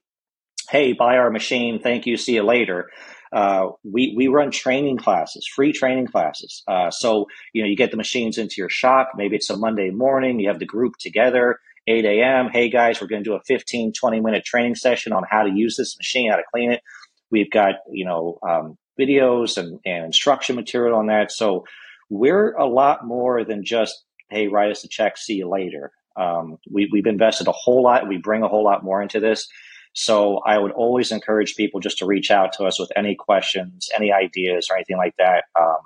hey, 0.70 0.92
buy 0.92 1.16
our 1.16 1.30
machine, 1.30 1.80
thank 1.82 2.06
you, 2.06 2.16
see 2.16 2.34
you 2.34 2.42
later. 2.42 2.90
Uh, 3.32 3.70
we, 3.82 4.14
we 4.16 4.28
run 4.28 4.50
training 4.50 4.98
classes, 4.98 5.46
free 5.46 5.72
training 5.72 6.06
classes. 6.06 6.62
Uh, 6.68 6.90
so, 6.90 7.26
you 7.52 7.62
know, 7.62 7.68
you 7.68 7.76
get 7.76 7.90
the 7.90 7.96
machines 7.96 8.36
into 8.36 8.56
your 8.58 8.68
shop. 8.68 9.12
Maybe 9.16 9.36
it's 9.36 9.48
a 9.50 9.56
Monday 9.56 9.90
morning. 9.90 10.38
You 10.38 10.48
have 10.48 10.58
the 10.58 10.66
group 10.66 10.94
together, 11.00 11.58
8 11.86 12.04
a.m. 12.04 12.50
Hey, 12.52 12.68
guys, 12.68 13.00
we're 13.00 13.06
going 13.06 13.24
to 13.24 13.30
do 13.30 13.34
a 13.34 13.42
15, 13.46 13.92
20 13.98 14.20
minute 14.20 14.44
training 14.44 14.74
session 14.74 15.12
on 15.12 15.24
how 15.28 15.44
to 15.44 15.50
use 15.50 15.76
this 15.76 15.96
machine, 15.96 16.30
how 16.30 16.36
to 16.36 16.42
clean 16.52 16.72
it. 16.72 16.82
We've 17.30 17.50
got, 17.50 17.76
you 17.90 18.04
know, 18.04 18.38
um, 18.46 18.76
videos 19.00 19.56
and, 19.56 19.80
and 19.86 20.04
instruction 20.04 20.54
material 20.54 20.98
on 20.98 21.06
that. 21.06 21.32
So 21.32 21.64
we're 22.10 22.52
a 22.52 22.66
lot 22.66 23.06
more 23.06 23.44
than 23.44 23.64
just, 23.64 24.04
hey, 24.28 24.48
write 24.48 24.70
us 24.70 24.84
a 24.84 24.88
check, 24.88 25.16
see 25.16 25.34
you 25.34 25.48
later. 25.48 25.92
Um, 26.16 26.58
we, 26.70 26.88
we've 26.92 27.06
invested 27.06 27.48
a 27.48 27.52
whole 27.52 27.82
lot. 27.82 28.08
We 28.08 28.18
bring 28.18 28.42
a 28.42 28.48
whole 28.48 28.64
lot 28.64 28.84
more 28.84 29.02
into 29.02 29.20
this. 29.20 29.48
So 29.94 30.38
I 30.38 30.58
would 30.58 30.72
always 30.72 31.12
encourage 31.12 31.54
people 31.54 31.80
just 31.80 31.98
to 31.98 32.06
reach 32.06 32.30
out 32.30 32.52
to 32.54 32.64
us 32.64 32.80
with 32.80 32.90
any 32.96 33.14
questions, 33.14 33.90
any 33.94 34.12
ideas, 34.12 34.68
or 34.70 34.76
anything 34.76 34.96
like 34.96 35.14
that. 35.18 35.44
Um, 35.58 35.78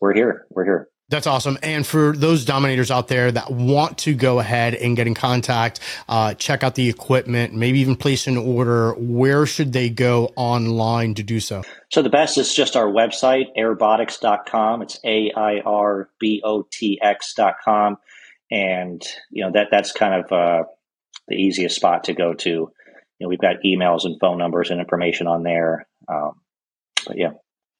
we're 0.00 0.14
here. 0.14 0.46
We're 0.50 0.64
here. 0.64 0.88
That's 1.08 1.26
awesome. 1.26 1.58
And 1.62 1.86
for 1.86 2.16
those 2.16 2.46
dominators 2.46 2.90
out 2.90 3.08
there 3.08 3.30
that 3.30 3.50
want 3.50 3.98
to 3.98 4.14
go 4.14 4.38
ahead 4.38 4.74
and 4.74 4.96
get 4.96 5.06
in 5.06 5.12
contact, 5.12 5.78
uh, 6.08 6.32
check 6.34 6.64
out 6.64 6.74
the 6.74 6.88
equipment, 6.88 7.52
maybe 7.52 7.80
even 7.80 7.96
place 7.96 8.26
an 8.26 8.38
order, 8.38 8.94
where 8.94 9.44
should 9.44 9.74
they 9.74 9.90
go 9.90 10.32
online 10.36 11.14
to 11.16 11.22
do 11.22 11.38
so? 11.38 11.64
So 11.90 12.00
the 12.00 12.08
best 12.08 12.38
is 12.38 12.54
just 12.54 12.76
our 12.76 12.86
website, 12.86 13.54
airbotx.com. 13.58 14.80
It's 14.80 14.98
A 15.04 15.30
I 15.36 15.60
R 15.66 16.08
B 16.18 16.40
O 16.44 16.66
T 16.70 16.98
X.com 17.02 17.98
and 18.52 19.02
you 19.30 19.44
know 19.44 19.50
that 19.52 19.68
that's 19.70 19.92
kind 19.92 20.22
of 20.22 20.30
uh, 20.30 20.64
the 21.26 21.34
easiest 21.36 21.74
spot 21.74 22.04
to 22.04 22.14
go 22.14 22.34
to. 22.34 22.50
You 22.50 22.68
know, 23.20 23.28
we've 23.28 23.40
got 23.40 23.62
emails 23.64 24.04
and 24.04 24.20
phone 24.20 24.38
numbers 24.38 24.70
and 24.70 24.78
information 24.78 25.26
on 25.26 25.42
there. 25.42 25.86
Um, 26.06 26.32
but 27.06 27.16
yeah. 27.16 27.30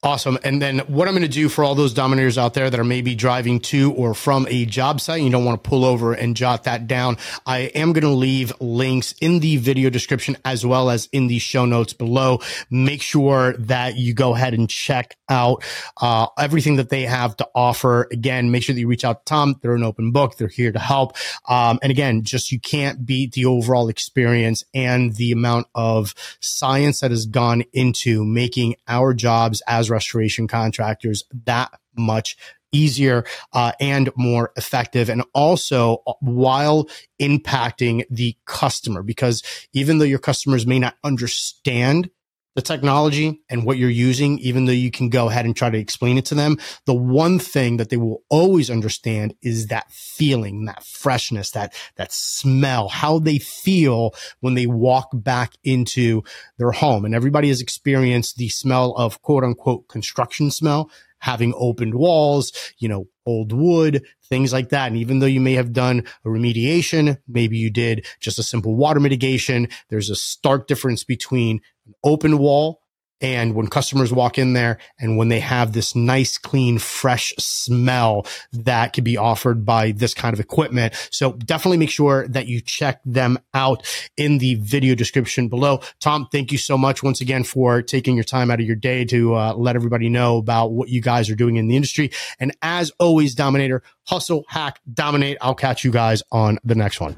Awesome. 0.05 0.37
And 0.43 0.61
then 0.61 0.81
what 0.81 1.07
I'm 1.07 1.15
going 1.15 1.23
to 1.23 1.29
do 1.29 1.49
for 1.49 1.63
all 1.63 1.77
those 1.77 1.95
dominators 1.95 2.37
out 2.37 2.55
there 2.55 2.69
that 2.69 2.81
are 2.81 2.85
maybe 2.85 3.15
driving 3.15 3.61
to 3.61 3.93
or 3.93 4.15
from 4.15 4.49
a 4.51 4.65
job 4.65 5.01
site, 5.01 5.23
you 5.23 5.31
don't 5.31 5.45
want 5.45 5.63
to 5.63 5.69
pull 5.71 5.85
over 5.85 6.13
and 6.13 6.37
jot 6.37 6.65
that 6.65 6.89
down. 6.89 7.19
I 7.47 7.71
am 7.77 7.93
going 7.93 8.03
to 8.03 8.11
leave 8.11 8.53
links 8.59 9.15
in 9.21 9.39
the 9.39 9.59
video 9.59 9.91
description 9.91 10.37
as 10.45 10.67
well 10.67 10.91
as 10.91 11.09
in 11.13 11.29
the 11.29 11.39
show 11.39 11.67
notes 11.67 11.93
below. 11.93 12.41
Make 12.69 13.01
sure 13.01 13.53
that 13.59 13.97
you 13.97 14.13
go 14.13 14.35
ahead 14.35 14.55
and 14.55 14.69
check 14.69 15.17
out 15.29 15.63
uh, 16.01 16.27
everything 16.37 16.77
that 16.77 16.89
they 16.89 17.03
have 17.03 17.37
to 17.37 17.49
offer. 17.55 18.09
Again, 18.11 18.51
make 18.51 18.65
sure 18.65 18.75
that 18.75 18.81
you 18.81 18.89
reach 18.89 19.05
out 19.05 19.25
to 19.25 19.31
Tom. 19.31 19.55
They're 19.63 19.77
an 19.77 19.85
open 19.85 20.11
book. 20.11 20.37
They're 20.37 20.49
here 20.49 20.73
to 20.73 20.81
help. 20.81 21.17
Um, 21.49 21.79
and 21.81 21.93
again, 21.93 22.25
just 22.25 22.51
you 22.51 22.59
can't 22.59 23.07
beat 23.07 23.35
the 23.35 23.45
overall 23.45 23.89
experience 23.89 24.65
and 24.75 25.15
the 25.15 25.31
amount 25.31 25.69
of 25.77 26.13
science 26.41 26.99
that 27.03 27.13
has 27.13 27.25
gone 27.25 27.63
into 27.73 28.25
making 28.25 28.75
our 28.89 29.15
jobs 29.15 29.63
as 29.69 29.92
restoration 29.93 30.49
contractors 30.49 31.25
that 31.45 31.71
much 31.97 32.37
easier 32.73 33.25
uh, 33.53 33.73
and 33.79 34.11
more 34.17 34.51
effective 34.57 35.09
and 35.09 35.23
also 35.35 36.03
uh, 36.07 36.15
while 36.21 36.89
impacting 37.21 38.05
the 38.11 38.35
customer 38.47 39.03
because 39.03 39.43
even 39.73 39.99
though 39.99 40.07
your 40.07 40.19
customers 40.19 40.67
may 40.67 40.79
not 40.79 40.97
understand 41.05 42.11
the 42.55 42.63
technology 42.63 43.43
and 43.49 43.65
what 43.65 43.79
you're 43.79 43.91
using, 43.91 44.39
even 44.41 44.67
though 44.67 44.73
you 44.73 44.91
can 44.91 45.09
go 45.09 45.29
ahead 45.29 45.45
and 45.45 45.57
try 45.57 45.71
to 45.71 45.79
explain 45.79 46.19
it 46.19 46.27
to 46.27 46.35
them, 46.35 46.59
the 46.87 46.95
one 46.95 47.39
thing 47.39 47.79
that 47.79 47.89
they 47.89 47.97
will 47.97 48.23
always 48.29 48.71
understand 48.71 49.35
is 49.43 49.69
that 49.69 49.91
feeling, 49.91 50.67
that 50.67 50.85
freshness, 50.85 51.51
that, 51.53 51.75
that 51.97 52.13
smell, 52.13 52.89
how 52.89 53.19
they 53.19 53.39
feel 53.39 54.15
when 54.41 54.55
they 54.55 54.67
walk 54.67 55.09
back 55.13 55.55
into 55.65 56.23
their 56.59 56.73
home. 56.73 57.05
And 57.05 57.15
everybody 57.15 57.49
has 57.49 57.61
experienced 57.61 58.37
the 58.37 58.49
smell 58.49 58.93
of 58.97 59.23
quote 59.23 59.45
unquote 59.45 59.89
construction 59.89 60.51
smell 60.51 60.91
having 61.23 61.55
opened 61.57 61.95
walls, 61.95 62.53
you 62.79 62.89
know, 62.89 63.07
old 63.27 63.53
wood, 63.53 64.05
things 64.25 64.53
like 64.53 64.71
that. 64.71 64.89
And 64.89 64.97
even 64.97 65.21
though 65.21 65.27
you 65.27 65.41
may 65.41 65.55
have 65.55 65.73
done 65.73 66.05
a 66.25 66.29
remediation, 66.29 67.17
maybe 67.29 67.57
you 67.57 67.71
did 67.71 68.05
just 68.21 68.41
a 68.41 68.43
simple 68.43 68.77
water 68.77 68.99
mitigation, 68.99 69.69
there's 69.89 70.11
a 70.11 70.17
stark 70.17 70.67
difference 70.67 71.05
between 71.05 71.61
an 71.87 71.95
open 72.05 72.39
wall 72.39 72.82
and 73.23 73.55
when 73.55 73.69
customers 73.69 74.13
walk 74.13 74.37
in 74.37 74.53
there 74.53 74.79
and 74.99 75.17
when 75.17 75.29
they 75.29 75.41
have 75.41 75.73
this 75.73 75.95
nice, 75.95 76.37
clean, 76.37 76.79
fresh 76.79 77.33
smell 77.39 78.27
that 78.53 78.93
could 78.93 79.05
be 79.05 79.17
offered 79.17 79.65
by 79.65 79.93
this 79.93 80.13
kind 80.13 80.35
of 80.35 80.41
equipment. 80.41 80.95
So 81.11 81.33
definitely 81.33 81.79
make 81.79 81.91
sure 81.91 82.27
that 82.29 82.49
you 82.49 82.61
check 82.61 83.01
them 83.05 83.39
out 83.55 83.87
in 84.17 84.39
the 84.39 84.57
video 84.57 84.95
description 84.95 85.49
below. 85.49 85.81
Tom, 86.01 86.29
thank 86.33 86.53
you 86.53 86.59
so 86.59 86.77
much 86.77 87.03
once 87.03 87.21
again 87.21 87.45
for 87.45 87.81
taking 87.81 88.17
your 88.17 88.25
time 88.25 88.51
out 88.51 88.61
of 88.61 88.67
your 88.67 88.77
day 88.77 89.05
to 89.07 89.35
uh, 89.35 89.55
let 89.55 89.77
everybody 89.77 90.09
know 90.09 90.39
about 90.39 90.73
what 90.73 90.89
you 90.89 91.01
guys 91.01 91.31
are 91.31 91.37
doing 91.37 91.57
in 91.57 91.69
the 91.69 91.77
industry. 91.77 92.11
And 92.41 92.55
as 92.61 92.91
always, 92.99 93.35
Dominator, 93.35 93.83
hustle, 94.05 94.45
hack, 94.49 94.81
dominate. 94.93 95.39
I'll 95.41 95.55
catch 95.55 95.85
you 95.85 95.93
guys 95.93 96.23
on 96.33 96.59
the 96.65 96.75
next 96.75 97.01
one. 97.01 97.17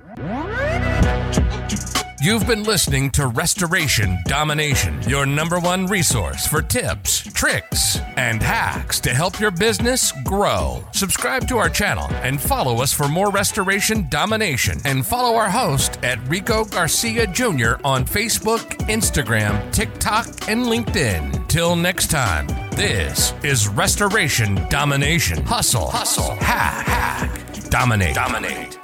You've 2.24 2.46
been 2.46 2.62
listening 2.62 3.10
to 3.10 3.26
Restoration 3.26 4.16
Domination, 4.24 5.02
your 5.02 5.26
number 5.26 5.58
one 5.58 5.86
resource 5.86 6.46
for 6.46 6.62
tips, 6.62 7.20
tricks, 7.20 7.98
and 8.16 8.42
hacks 8.42 8.98
to 9.00 9.12
help 9.12 9.38
your 9.38 9.50
business 9.50 10.10
grow. 10.24 10.82
Subscribe 10.92 11.46
to 11.48 11.58
our 11.58 11.68
channel 11.68 12.06
and 12.22 12.40
follow 12.40 12.80
us 12.80 12.94
for 12.94 13.08
more 13.08 13.30
restoration 13.30 14.08
domination. 14.08 14.80
And 14.86 15.04
follow 15.04 15.36
our 15.36 15.50
host 15.50 16.02
at 16.02 16.18
Rico 16.26 16.64
Garcia 16.64 17.26
Jr. 17.26 17.74
on 17.84 18.06
Facebook, 18.06 18.70
Instagram, 18.88 19.70
TikTok, 19.70 20.26
and 20.48 20.64
LinkedIn. 20.64 21.46
Till 21.48 21.76
next 21.76 22.10
time, 22.10 22.46
this 22.70 23.34
is 23.42 23.68
Restoration 23.68 24.66
Domination. 24.70 25.44
Hustle, 25.44 25.90
hustle, 25.90 26.36
hack, 26.36 26.86
hack, 26.86 27.68
dominate, 27.68 28.14
dominate. 28.14 28.83